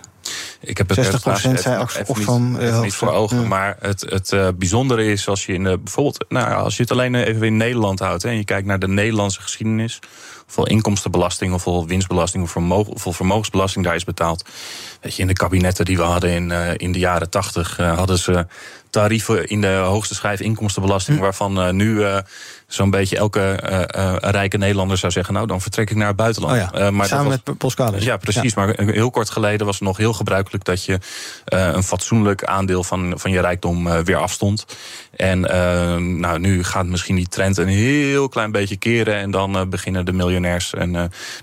Ik 0.61 0.79
heb 0.79 0.89
het 0.89 0.99
60% 0.99 1.03
helaas 1.03 1.45
even- 1.45 1.59
zei 1.59 2.05
Oxfam, 2.07 2.51
niet, 2.53 2.61
eh, 2.61 2.81
niet 2.81 2.95
voor 2.95 3.11
ogen. 3.13 3.41
ja. 3.41 3.47
Maar 3.49 3.77
het, 3.81 4.01
het 4.09 4.33
eh, 4.33 4.49
bijzondere 4.59 5.05
is 5.05 5.29
als 5.29 5.47
je 5.47 5.53
in 5.53 5.65
de, 5.65 5.79
bijvoorbeeld, 5.79 6.25
nou, 6.29 6.49
ja, 6.51 6.55
als 6.57 6.77
je 6.77 6.83
het 6.83 6.91
alleen 6.93 7.15
even 7.15 7.47
in 7.47 7.57
Nederland 7.57 7.99
houdt 7.99 8.23
hè, 8.23 8.29
en 8.29 8.37
je 8.37 8.45
kijkt 8.45 8.67
naar 8.67 8.79
de 8.79 8.89
Nederlandse 8.89 9.41
geschiedenis, 9.41 9.99
hoeveel 10.45 10.67
inkomstenbelasting, 10.67 11.51
hoeveel 11.51 11.87
winstbelasting, 11.87 12.43
hoeveel, 12.43 12.61
vermo- 12.63 12.85
hoeveel 12.85 13.13
vermogensbelasting 13.13 13.85
daar 13.85 13.95
is 13.95 14.05
betaald. 14.05 14.45
Weet 15.01 15.15
je, 15.15 15.23
in 15.23 15.29
de 15.29 15.33
kabinetten 15.35 15.85
die 15.85 15.97
we 15.97 16.03
hadden 16.03 16.31
in, 16.31 16.51
in 16.77 16.93
de 16.93 16.99
jaren 16.99 17.31
tachtig 17.31 17.77
hadden 17.77 18.19
ze 18.19 18.47
tarieven 18.91 19.47
in 19.49 19.61
de 19.61 19.75
hoogste 19.75 20.15
schijf 20.15 20.41
inkomstenbelasting, 20.41 21.19
waarvan 21.19 21.61
eh, 21.61 21.71
nu 21.71 22.05
zo'n 22.71 22.91
beetje 22.91 23.17
elke 23.17 23.41
eh, 23.41 23.83
eh, 24.07 24.17
rijke 24.21 24.57
Nederlander 24.57 24.97
zou 24.99 25.13
zeggen, 25.13 25.35
nou 25.35 25.47
dan 25.47 25.61
vertrek 25.61 25.91
ik 25.91 25.97
naar 25.97 26.07
het 26.07 26.17
buitenland. 26.17 26.55
Oh 26.55 26.59
ja, 26.59 26.73
Eh, 26.73 26.89
maar 26.91 27.07
samen 27.07 27.27
was- 27.31 27.39
met 27.45 27.59
Pascalis. 27.59 28.05
ja, 28.05 28.17
precies. 28.17 28.55
Maar 28.55 28.75
heel 28.77 29.11
kort 29.11 29.31
geleden 29.31 29.67
was 29.67 29.75
het 29.79 29.85
nog 29.85 29.97
heel 29.97 30.13
gebruikelijk 30.13 30.65
dat 30.65 30.85
je 30.85 30.99
een 31.45 31.83
fatsoenlijk 31.83 32.45
aandeel 32.45 32.85
van, 32.85 33.13
van 33.17 33.31
je 33.31 33.41
rijkdom 33.41 34.03
weer 34.05 34.17
afstond. 34.17 34.67
En 35.17 35.51
eh, 35.51 35.97
nou, 35.97 36.39
nu 36.39 36.65
gaat 36.65 36.87
misschien 36.87 37.17
die 37.17 37.29
trend 37.29 37.57
een 37.59 37.69
heel 37.69 38.29
klein 38.29 38.53
beetje 38.53 38.77
keren. 38.77 39.15
En 39.15 39.31
dan 39.31 39.69
beginnen 39.71 40.05
de 40.05 40.13
miljonairs 40.13 40.75
en 40.75 40.93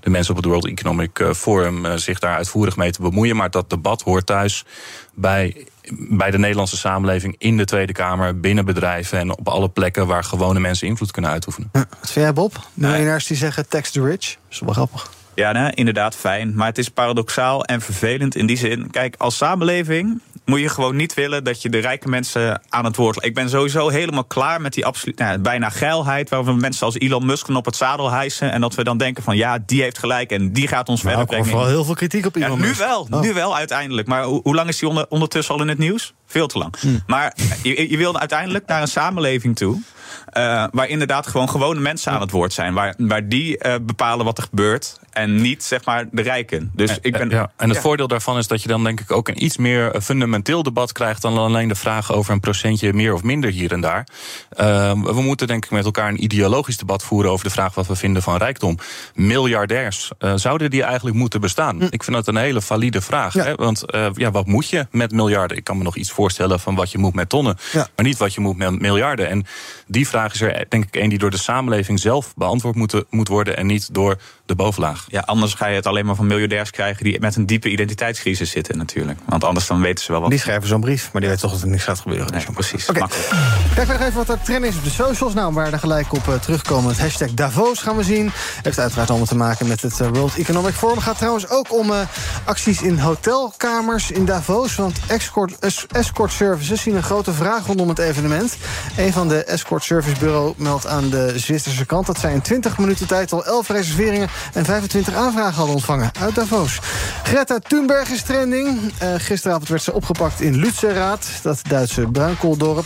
de 0.01 0.09
mensen 0.09 0.32
op 0.32 0.38
het 0.38 0.45
World 0.45 0.67
Economic 0.67 1.25
Forum 1.36 1.97
zich 1.97 2.19
daar 2.19 2.36
uitvoerig 2.36 2.75
mee 2.78 2.91
te 2.91 3.01
bemoeien. 3.01 3.36
Maar 3.36 3.49
dat 3.51 3.69
debat 3.69 4.01
hoort 4.01 4.25
thuis 4.25 4.65
bij, 5.13 5.65
bij 6.09 6.32
de 6.32 6.38
Nederlandse 6.38 6.78
samenleving 6.78 7.36
in 7.38 7.57
de 7.57 7.65
Tweede 7.65 7.93
Kamer, 7.93 8.39
binnen 8.39 8.65
bedrijven 8.65 9.19
en 9.19 9.38
op 9.38 9.47
alle 9.47 9.69
plekken 9.69 10.07
waar 10.07 10.23
gewone 10.23 10.59
mensen 10.59 10.88
invloed 10.88 11.11
kunnen 11.18 11.32
uitoefenen. 11.36 11.70
Wat 11.72 11.86
vind 12.01 12.13
jij, 12.26 12.34
Bob? 12.34 12.59
Miljonairs 12.74 13.26
die 13.28 13.38
zeggen 13.38 13.68
tax 13.70 13.91
the 13.91 14.01
rich. 14.03 14.20
Dat 14.30 14.38
is 14.51 14.59
wel 14.59 14.74
grappig. 14.74 15.09
Ja, 15.36 15.51
nee, 15.51 15.72
inderdaad, 15.74 16.15
fijn. 16.15 16.55
Maar 16.55 16.68
het 16.68 16.78
is 16.78 16.89
paradoxaal 16.89 17.63
en 17.65 17.82
vervelend 17.82 18.36
in 18.36 18.45
die 18.45 18.57
zin. 18.57 18.91
Kijk, 18.91 19.15
als 19.18 19.38
samenleving 19.38 20.22
moet 20.45 20.59
je 20.59 20.70
gewoon 20.70 20.95
niet 20.95 21.13
willen 21.13 21.43
dat 21.43 21.61
je 21.61 21.70
de 21.70 21.78
rijke 21.78 22.09
mensen 22.09 22.61
aan 22.70 22.86
het 22.86 22.95
woord. 22.95 23.24
Ik 23.26 23.34
ben 23.34 23.49
sowieso 23.49 23.89
helemaal 23.89 24.24
klaar 24.24 24.61
met 24.61 24.74
die 24.74 24.86
absoluut 24.86 25.18
nou, 25.20 25.38
bijna 25.38 25.70
geilheid. 25.70 26.30
Waar 26.30 26.43
we 26.45 26.53
mensen 26.53 26.86
als 26.86 26.95
Elon 26.97 27.26
Musk 27.26 27.47
op 27.47 27.65
het 27.65 27.76
zadel 27.76 28.11
hijsen. 28.11 28.51
En 28.51 28.61
dat 28.61 28.76
we 28.76 28.84
dan 28.84 28.97
denken 28.97 29.24
van 29.24 29.38
ja, 29.38 29.57
die 29.65 29.82
heeft 29.82 29.97
gelijk 29.97 30.32
en 30.32 30.53
die 30.53 30.68
gaat 30.68 30.89
ons 30.89 31.03
Nou, 31.03 31.15
verder 31.15 31.22
ik 31.24 31.30
hoor 31.30 31.43
brengen. 31.43 31.49
vooral 31.49 31.68
heel 31.78 31.86
veel 31.86 31.95
kritiek 31.95 32.26
op 32.26 32.36
Ja, 32.36 32.45
Elon 32.45 32.59
nu 32.61 32.68
Musk. 32.68 32.80
wel, 32.80 33.07
Oh. 33.11 33.22
nu 33.22 33.34
wel 33.34 33.55
uiteindelijk. 33.55 34.07
Maar 34.07 34.24
hoe, 34.24 34.39
hoe 34.43 34.55
lang 34.55 34.70
is 34.70 34.78
die 34.80 34.89
onder- 34.89 35.05
ondertussen 35.09 35.55
al 35.55 35.61
in 35.61 35.68
het 35.68 35.78
nieuws? 35.78 36.13
Veel 36.26 36.47
te 36.47 36.57
lang. 36.57 36.76
Hm. 36.80 36.88
Maar 37.07 37.36
je, 37.63 37.89
je 37.89 37.97
wil 37.97 38.20
uiteindelijk 38.20 38.68
naar 38.68 38.82
een 38.82 38.88
samenleving 38.88 39.55
toe. 39.55 39.82
Eh, 40.25 40.63
waar 40.71 40.87
inderdaad 40.87 41.27
gewoon 41.27 41.49
gewone 41.49 41.79
mensen 41.79 42.11
aan 42.11 42.21
het 42.21 42.31
woord 42.31 42.53
zijn. 42.53 42.73
Waar, 42.73 42.93
waar 42.97 43.27
die 43.27 43.57
eh, 43.57 43.75
bepalen 43.81 44.25
wat 44.25 44.37
er 44.37 44.43
gebeurt. 44.43 44.99
En 45.11 45.41
niet 45.41 45.63
zeg 45.63 45.85
maar 45.85 46.05
de 46.11 46.21
rijken. 46.21 46.71
Dus 46.75 46.97
ik 47.01 47.11
ben. 47.11 47.29
Ja, 47.29 47.51
en 47.57 47.67
het 47.67 47.77
ja. 47.77 47.83
voordeel 47.83 48.07
daarvan 48.07 48.37
is 48.37 48.47
dat 48.47 48.61
je 48.61 48.67
dan 48.67 48.83
denk 48.83 48.99
ik 48.99 49.11
ook 49.11 49.27
een 49.27 49.43
iets 49.43 49.57
meer 49.57 49.91
eh, 49.91 50.01
fundamenteel 50.01 50.63
debat 50.63 50.91
krijgt 50.91 51.21
dan 51.21 51.37
alleen 51.37 51.67
de 51.67 51.75
vraag 51.75 52.11
over 52.11 52.33
een 52.33 52.39
procentje 52.39 52.93
meer 52.93 53.13
of 53.13 53.23
minder 53.23 53.51
hier 53.51 53.71
en 53.71 53.81
daar. 53.81 54.07
Ehm, 54.49 55.01
we 55.01 55.21
moeten 55.21 55.47
denk 55.47 55.65
ik 55.65 55.71
met 55.71 55.85
elkaar 55.85 56.09
een 56.09 56.23
ideologisch 56.23 56.77
debat 56.77 57.03
voeren 57.03 57.31
over 57.31 57.45
de 57.45 57.51
vraag 57.51 57.75
wat 57.75 57.87
we 57.87 57.95
vinden 57.95 58.21
van 58.21 58.37
rijkdom. 58.37 58.77
Miljardairs, 59.13 60.11
zouden 60.35 60.69
die 60.69 60.83
eigenlijk 60.83 61.15
moeten 61.15 61.41
bestaan? 61.41 61.81
Ik 61.81 62.03
vind 62.03 62.15
dat 62.15 62.27
een 62.27 62.35
hele 62.35 62.61
valide 62.61 63.01
vraag. 63.01 63.33
Hè? 63.33 63.55
Want 63.55 63.83
ja, 64.13 64.31
wat 64.31 64.45
moet 64.45 64.69
je 64.69 64.87
met 64.91 65.11
miljarden? 65.11 65.57
Ik 65.57 65.63
kan 65.63 65.77
me 65.77 65.83
nog 65.83 65.95
iets 65.95 66.11
voorstellen 66.11 66.59
van 66.59 66.75
wat 66.75 66.91
je 66.91 66.97
moet 66.97 67.15
met 67.15 67.29
tonnen, 67.29 67.57
maar 67.73 68.05
niet 68.05 68.17
wat 68.17 68.33
je 68.33 68.41
moet 68.41 68.57
met 68.57 68.79
miljarden. 68.79 69.29
En 69.29 69.45
die 69.87 69.96
vraag 70.05 70.33
is 70.33 70.41
er 70.41 70.65
denk 70.69 70.83
ik 70.85 70.95
een 70.95 71.09
die 71.09 71.17
door 71.17 71.31
de 71.31 71.37
samenleving 71.37 71.99
zelf 71.99 72.33
beantwoord 72.35 72.75
moet, 72.75 73.03
moet 73.09 73.27
worden 73.27 73.57
en 73.57 73.65
niet 73.65 73.93
door 73.93 74.17
de 74.45 74.55
bovenlaag. 74.55 75.05
Ja, 75.07 75.19
anders 75.19 75.53
ga 75.53 75.67
je 75.67 75.75
het 75.75 75.85
alleen 75.85 76.05
maar 76.05 76.15
van 76.15 76.27
miljardairs 76.27 76.71
krijgen 76.71 77.03
die 77.03 77.19
met 77.19 77.35
een 77.35 77.45
diepe 77.45 77.69
identiteitscrisis 77.69 78.51
zitten 78.51 78.77
natuurlijk. 78.77 79.19
Want 79.25 79.43
anders 79.43 79.67
dan 79.67 79.81
weten 79.81 80.03
ze 80.05 80.11
wel 80.11 80.21
wat. 80.21 80.29
Die 80.29 80.39
schrijven 80.39 80.67
zo'n 80.67 80.81
brief, 80.81 81.09
maar 81.11 81.21
die 81.21 81.29
weten 81.29 81.43
toch 81.47 81.51
dat 81.57 81.61
er 81.61 81.67
niks 81.67 81.83
gaat 81.83 81.99
gebeuren. 81.99 82.31
Nee, 82.33 82.45
precies. 82.53 82.89
Oké. 82.89 82.99
Makkelijk. 82.99 83.29
Kijk 83.75 83.87
nog 83.87 83.99
even 84.01 84.13
wat 84.13 84.29
er 84.29 84.41
trend 84.41 84.65
is 84.65 84.75
op 84.75 84.83
de 84.83 84.89
socials. 84.89 85.33
Nou, 85.33 85.53
waar 85.53 85.73
er 85.73 85.79
gelijk 85.79 86.13
op 86.13 86.27
eh, 86.27 86.33
terugkomen. 86.33 86.89
Het 86.89 86.99
hashtag 86.99 87.31
Davos 87.31 87.79
gaan 87.81 87.95
we 87.95 88.03
zien. 88.03 88.31
Heeft 88.61 88.79
uiteraard 88.79 89.09
allemaal 89.09 89.27
te 89.27 89.35
maken 89.35 89.67
met 89.67 89.81
het 89.81 89.99
eh, 89.99 90.07
World 90.07 90.37
Economic 90.37 90.73
Forum. 90.73 90.99
Gaat 90.99 91.17
trouwens 91.17 91.49
ook 91.49 91.73
om 91.73 91.91
eh, 91.91 91.99
acties 92.45 92.81
in 92.81 92.97
hotelkamers 92.99 94.11
in 94.11 94.25
Davos. 94.25 94.75
Want 94.75 94.99
escort, 95.07 95.59
es- 95.59 95.85
escort 95.91 96.31
services 96.31 96.81
zien 96.81 96.95
een 96.95 97.03
grote 97.03 97.33
vraag 97.33 97.65
rondom 97.65 97.89
het 97.89 97.99
evenement. 97.99 98.57
Een 98.97 99.13
van 99.13 99.27
de 99.27 99.43
escort 99.43 99.83
service 99.88 100.19
bureau 100.19 100.53
meldt 100.57 100.88
aan 100.88 101.09
de 101.09 101.33
Zwitserse 101.35 101.85
kant... 101.85 102.05
dat 102.05 102.19
zij 102.19 102.33
in 102.33 102.41
20 102.41 102.77
minuten 102.77 103.07
tijd 103.07 103.33
al 103.33 103.45
11 103.45 103.67
reserveringen 103.67 104.29
en 104.53 104.65
25 104.65 105.13
aanvragen 105.13 105.53
hadden 105.53 105.75
ontvangen 105.75 106.11
uit 106.19 106.35
Davos. 106.35 106.79
Greta 107.23 107.59
Thunberg 107.59 108.09
is 108.09 108.21
trending. 108.21 108.91
Eh, 108.97 109.13
gisteravond 109.17 109.67
werd 109.69 109.81
ze 109.81 109.93
opgepakt 109.93 110.41
in 110.41 110.55
Lützerath, 110.55 111.27
dat 111.41 111.59
Duitse 111.69 112.01
bruinkooldorp. 112.01 112.85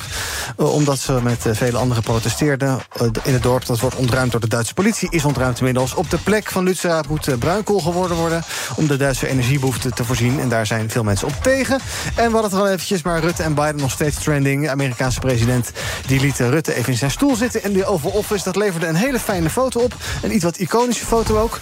Eh, 0.57 0.73
omdat 0.73 0.99
ze 0.99 1.19
met 1.23 1.45
eh, 1.45 1.55
vele 1.55 1.77
anderen 1.77 2.03
protesteerden 2.03 2.79
in 3.23 3.33
het 3.33 3.43
dorp. 3.43 3.65
Dat 3.65 3.79
wordt 3.79 3.95
ontruimd 3.95 4.31
door 4.31 4.41
de 4.41 4.47
Duitse 4.47 4.73
politie. 4.73 5.09
Is 5.11 5.25
ontruimd 5.25 5.57
inmiddels. 5.57 5.93
Op 5.93 6.09
de 6.09 6.17
plek 6.17 6.51
van 6.51 6.63
Lützerath 6.63 7.07
moet 7.07 7.39
bruinkool 7.39 7.79
geworden 7.79 8.17
worden... 8.17 8.43
om 8.75 8.87
de 8.87 8.97
Duitse 8.97 9.27
energiebehoeften 9.27 9.93
te 9.93 10.05
voorzien. 10.05 10.39
En 10.39 10.49
daar 10.49 10.65
zijn 10.65 10.89
veel 10.89 11.03
mensen 11.03 11.27
op 11.27 11.33
tegen. 11.41 11.79
En 12.15 12.31
hadden 12.31 12.51
het 12.51 12.59
al 12.59 12.67
eventjes, 12.67 13.01
maar 13.01 13.19
Rutte 13.19 13.43
en 13.43 13.53
Biden 13.53 13.75
nog 13.75 13.91
steeds 13.91 14.23
trending. 14.23 14.69
Amerikaanse 14.69 15.19
president 15.19 15.71
die 16.07 16.19
liet 16.19 16.37
Rutte 16.39 16.73
even 16.73 16.90
in 16.91 16.97
zijn 16.97 17.11
stoel 17.11 17.35
zitten... 17.35 17.63
in 17.63 17.73
de 17.73 17.85
Oval 17.85 18.11
Office. 18.11 18.43
Dat 18.43 18.55
leverde 18.55 18.87
een 18.87 18.95
hele 18.95 19.19
fijne 19.19 19.49
foto 19.49 19.79
op. 19.79 19.95
Een 20.23 20.35
iets 20.35 20.43
wat 20.43 20.57
iconische 20.57 21.05
foto 21.05 21.37
ook. 21.37 21.59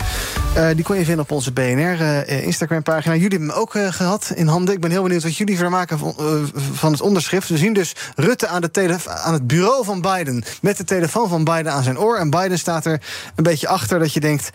Eh, 0.56 0.68
die 0.76 0.84
kon 0.84 0.98
je 0.98 1.06
vinden 1.06 1.24
op 1.24 1.32
onze 1.32 1.52
BNR-Instagram-pagina. 1.52 3.14
jullie 3.14 3.30
hebben 3.30 3.50
hem 3.50 3.58
ook 3.58 3.76
eh, 3.76 3.92
gehad 3.92 4.32
in 4.36 4.48
handen. 4.48 4.74
Ik 4.74 4.82
ben 4.82 4.92
heel 4.92 5.04
benieuwd 5.04 5.24
wat 5.24 5.38
jullie 5.38 5.56
ervan 5.56 5.72
maken 5.72 6.00
van, 6.00 6.14
eh, 6.18 6.26
van 6.54 6.92
het 6.92 7.02
onderschrift. 7.02 7.50
We 7.50 7.58
zien 7.58 7.74
dus 7.74 7.96
Rutte 8.16 8.48
aan, 8.48 8.62
de 8.62 8.98
aan 9.06 9.34
het 9.34 9.48
bureau 9.48 9.86
van 9.86 10.02
Biden... 10.02 10.44
met 10.62 10.78
de 10.78 10.84
telefoon 10.84 11.30
van 11.30 11.44
Biden 11.44 11.72
aan 11.72 11.84
zijn 11.84 12.00
oor. 12.00 12.18
En 12.18 12.30
Biden 12.30 12.60
staat 12.60 12.86
er 12.86 13.02
een 13.36 13.44
beetje 13.44 13.68
achter 13.68 14.00
dat 14.00 14.14
je 14.14 14.20
denkt... 14.20 14.50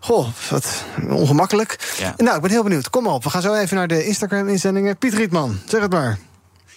goh, 0.00 0.28
wat 0.50 0.84
ongemakkelijk. 1.08 1.94
Ja. 1.98 2.14
Nou, 2.16 2.36
ik 2.36 2.42
ben 2.42 2.50
heel 2.50 2.62
benieuwd. 2.62 2.90
Kom 2.90 3.06
op, 3.06 3.24
we 3.24 3.30
gaan 3.30 3.42
zo 3.42 3.54
even 3.54 3.76
naar 3.76 3.88
de 3.88 4.06
Instagram-inzendingen. 4.06 4.96
Piet 4.96 5.14
Rietman, 5.14 5.58
zeg 5.66 5.80
het 5.80 5.92
maar. 5.92 6.18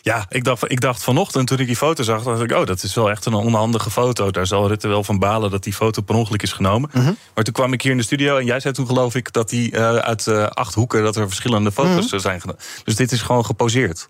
Ja, 0.01 0.25
ik 0.29 0.43
dacht, 0.43 0.71
ik 0.71 0.81
dacht 0.81 1.03
vanochtend 1.03 1.47
toen 1.47 1.59
ik 1.59 1.67
die 1.67 1.75
foto 1.75 2.03
zag, 2.03 2.23
dacht 2.23 2.41
ik, 2.41 2.51
oh, 2.51 2.65
dat 2.65 2.83
is 2.83 2.93
wel 2.93 3.09
echt 3.09 3.25
een 3.25 3.33
onhandige 3.33 3.89
foto. 3.89 4.31
Daar 4.31 4.47
zal 4.47 4.67
Rutte 4.67 4.87
wel 4.87 5.03
van 5.03 5.19
balen 5.19 5.51
dat 5.51 5.63
die 5.63 5.73
foto 5.73 6.01
per 6.01 6.15
ongeluk 6.15 6.41
is 6.41 6.53
genomen. 6.53 6.89
Maar 7.33 7.43
toen 7.43 7.53
kwam 7.53 7.73
ik 7.73 7.81
hier 7.81 7.91
in 7.91 7.97
de 7.97 8.03
studio 8.03 8.37
en 8.37 8.45
jij 8.45 8.59
zei 8.59 8.73
toen 8.73 8.85
geloof 8.87 9.15
ik 9.15 9.33
dat 9.33 9.49
die 9.49 9.71
eh, 9.71 9.95
uit 9.95 10.27
eh, 10.27 10.43
acht 10.43 10.73
hoeken 10.73 11.03
dat 11.03 11.15
er 11.15 11.27
verschillende 11.27 11.71
foto's 11.71 12.11
eh, 12.11 12.19
zijn 12.19 12.41
gedaan. 12.41 12.57
Dus 12.83 12.95
dit 12.95 13.11
is 13.11 13.21
gewoon 13.21 13.45
geposeerd. 13.45 14.09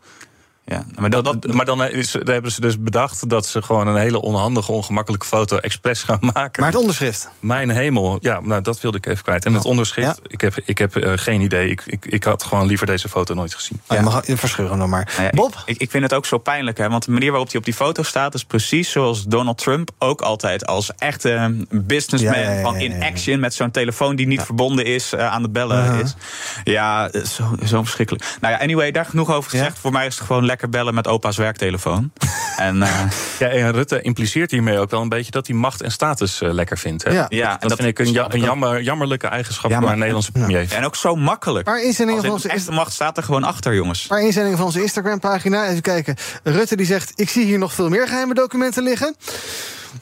Ja, 0.71 0.85
maar, 0.95 1.09
dat, 1.09 1.23
dat, 1.23 1.53
maar 1.53 1.65
dan 1.65 1.83
is, 1.83 2.11
daar 2.11 2.33
hebben 2.33 2.51
ze 2.51 2.61
dus 2.61 2.79
bedacht 2.79 3.29
dat 3.29 3.45
ze 3.45 3.61
gewoon 3.61 3.87
een 3.87 3.95
hele 3.95 4.21
onhandige, 4.21 4.71
ongemakkelijke 4.71 5.25
foto 5.25 5.57
expres 5.57 6.03
gaan 6.03 6.19
maken. 6.33 6.61
Maar 6.61 6.71
het 6.71 6.79
onderschrift? 6.79 7.29
Mijn 7.39 7.69
hemel, 7.69 8.17
ja, 8.21 8.39
nou 8.39 8.61
dat 8.61 8.81
wilde 8.81 8.97
ik 8.97 9.05
even 9.05 9.23
kwijt. 9.23 9.45
En 9.45 9.53
het 9.53 9.65
onderschrift, 9.65 10.19
ik 10.27 10.41
heb, 10.41 10.53
ik 10.65 10.77
heb 10.77 10.95
eh, 10.95 11.11
geen 11.15 11.41
idee. 11.41 11.69
Ik, 11.69 11.83
ik, 11.85 12.05
ik 12.05 12.23
had 12.23 12.43
gewoon 12.43 12.67
liever 12.67 12.85
deze 12.85 13.09
foto 13.09 13.33
nooit 13.33 13.53
gezien. 13.53 13.81
Oh, 13.87 13.97
je 13.97 14.03
mag 14.03 14.27
je 14.27 14.37
verscheuren 14.37 14.77
nog 14.77 14.89
maar. 14.89 15.11
Nou 15.11 15.23
ja, 15.23 15.29
Bob? 15.29 15.63
Ik, 15.65 15.77
ik 15.77 15.91
vind 15.91 16.03
het 16.03 16.13
ook 16.13 16.25
zo 16.25 16.37
pijnlijk, 16.37 16.77
hè, 16.77 16.89
want 16.89 17.05
de 17.05 17.11
manier 17.11 17.29
waarop 17.29 17.47
hij 17.49 17.57
op 17.57 17.65
die 17.65 17.73
foto 17.73 18.03
staat 18.03 18.33
is 18.33 18.43
precies 18.45 18.91
zoals 18.91 19.25
Donald 19.25 19.57
Trump 19.57 19.91
ook 19.97 20.21
altijd 20.21 20.65
als 20.65 20.91
echte 20.97 21.55
businessman 21.69 22.33
Ja, 22.33 22.39
ja, 22.39 22.51
ja, 22.51 22.61
van 22.61 22.73
ja, 22.73 22.79
in 22.79 22.97
ja. 22.97 23.05
action 23.05 23.39
met 23.39 23.53
zo'n 23.53 23.71
telefoon 23.71 24.15
die 24.15 24.27
niet 24.27 24.41
verbonden 24.41 24.85
is 24.85 25.13
eh, 25.13 25.27
aan 25.27 25.41
het 25.41 25.51
bellen 25.51 25.79
Uh-huh. 25.83 25.99
is. 25.99 26.15
Ja, 26.63 27.09
zo, 27.25 27.55
zo 27.65 27.81
verschrikkelijk. 27.83 28.25
Nou 28.41 28.53
ja, 28.53 28.59
anyway, 28.59 28.91
daar 28.91 29.05
genoeg 29.05 29.31
over 29.31 29.49
gezegd. 29.49 29.79
Voor 29.79 29.91
mij 29.91 30.05
is 30.05 30.17
het 30.17 30.25
gewoon 30.25 30.45
lekker 30.45 30.60
bellen 30.69 30.93
met 30.93 31.07
opa's 31.07 31.37
werktelefoon. 31.37 32.11
en, 32.57 32.83
eh, 32.83 32.99
Ja, 33.39 33.47
en 33.47 33.71
Rutte 33.71 34.01
impliceert 34.01 34.51
hiermee 34.51 34.79
ook 34.79 34.89
wel 34.89 35.01
een 35.01 35.09
beetje 35.09 35.31
dat 35.31 35.47
hij 35.47 35.55
macht 35.55 35.81
en 35.81 35.91
status 35.91 36.41
eh, 36.41 36.51
lekker 36.53 36.77
vindt. 36.77 37.03
Hè? 37.03 37.11
Ja. 37.11 37.25
Ja, 37.29 37.51
en 37.51 37.57
dat, 37.59 37.69
dat- 37.69 37.77
vind 37.77 37.89
ik 37.99 37.99
een, 38.07 38.11
ja- 38.13 38.27
een 38.29 38.39
jammer, 38.41 38.81
jammerlijke 38.81 39.27
eigenschap 39.27 39.71
van 39.71 39.87
een 39.87 39.97
Nederlandse 39.97 40.31
premier. 40.31 40.71
En 40.73 40.85
ook 40.85 40.95
zo 40.95 41.15
makkelijk. 41.15 41.65
Maar 41.65 41.83
inzendingen 41.83 42.21
van 42.23 42.31
onze 42.31 42.49
echte 42.49 42.71
macht 42.71 42.93
staat 42.93 43.17
er 43.17 43.23
gewoon 43.23 43.43
achter, 43.43 43.73
jongens. 43.75 44.01
Een 44.01 44.07
paar 44.07 44.21
inzendingen 44.21 44.57
van 44.57 44.65
onze 44.65 44.81
Instagram-pagina. 44.81 45.67
Even 45.67 45.81
kijken. 45.81 46.15
Rutte 46.43 46.75
die 46.75 46.85
zegt... 46.85 47.11
ik 47.15 47.29
zie 47.29 47.45
hier 47.45 47.57
nog 47.57 47.73
veel 47.73 47.89
meer 47.89 48.07
geheime 48.07 48.33
documenten 48.33 48.83
liggen. 48.83 49.15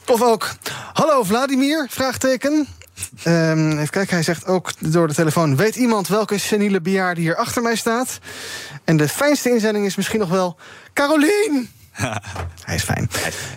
Of 0.06 0.22
ook... 0.22 0.48
Hallo 0.92 1.22
Vladimir? 1.22 1.86
Vraagteken. 1.90 2.66
Ehm, 3.22 3.70
even 3.70 3.90
kijken, 3.90 4.14
hij 4.14 4.22
zegt 4.22 4.46
ook 4.46 4.72
door 4.78 5.08
de 5.08 5.14
telefoon... 5.14 5.56
weet 5.56 5.76
iemand 5.76 6.08
welke 6.08 6.38
seniele 6.38 6.80
bejaarde 6.80 7.20
hier 7.20 7.36
achter 7.36 7.62
mij 7.62 7.76
staat? 7.76 8.18
En 8.84 8.96
de 8.96 9.08
fijnste 9.08 9.50
inzending 9.50 9.86
is 9.86 9.96
misschien 9.96 10.20
nog 10.20 10.28
wel... 10.28 10.56
Carolien! 10.92 11.68
Hij 12.64 12.74
is 12.74 12.82
fijn. 12.82 13.10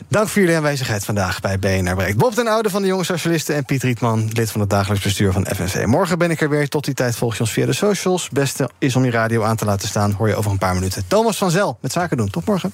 Dank 0.08 0.28
voor 0.28 0.41
jullie 0.41 0.56
aanwezigheid 0.56 1.06
vandaag 1.06 1.39
bij 1.39 1.60
BNR 1.60 1.96
Breekt. 1.96 2.18
Bob 2.18 2.36
den 2.36 2.48
Oude 2.48 2.70
van 2.70 2.82
de 2.82 2.88
Jonge 2.88 3.04
Socialisten 3.04 3.56
en 3.56 3.66
Piet 3.66 3.84
Rietman... 3.84 4.30
lid 4.34 4.52
van 4.52 4.62
het 4.62 4.70
dagelijks 4.70 5.04
bestuur 5.04 5.32
van 5.32 5.46
FNV. 5.56 5.86
Morgen 5.86 6.18
ben 6.18 6.32
ik 6.32 6.41
er 6.41 6.50
weer. 6.50 6.70
Tot 6.70 6.86
die 6.86 6.94
tijd 6.94 7.16
volg 7.16 7.34
je 7.34 7.39
ons 7.39 7.52
via 7.52 7.66
de 7.66 7.74
socials. 7.74 8.30
Beste 8.30 8.70
is 8.80 8.96
om 8.96 9.06
je 9.06 9.12
radio 9.12 9.44
aan 9.44 9.56
te 9.56 9.66
laten 9.66 9.88
staan. 9.88 10.12
Hoor 10.12 10.28
je 10.28 10.36
over 10.36 10.52
een 10.52 10.58
paar 10.58 10.74
minuten. 10.74 11.08
Thomas 11.08 11.38
van 11.38 11.52
Zel 11.52 11.78
met 11.82 11.91
Zaken 11.91 12.18
doen. 12.18 12.30
Tot 12.30 12.46
morgen. 12.46 12.74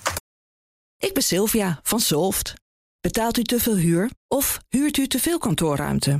Ik 0.97 1.13
ben 1.13 1.23
Sylvia 1.23 1.79
van 1.83 1.99
Solft. 1.99 2.53
Betaalt 3.01 3.37
u 3.37 3.43
te 3.43 3.59
veel 3.59 3.75
huur 3.75 4.09
of 4.27 4.59
huurt 4.69 4.97
u 4.97 5.07
te 5.07 5.19
veel 5.19 5.37
kantoorruimte? 5.37 6.19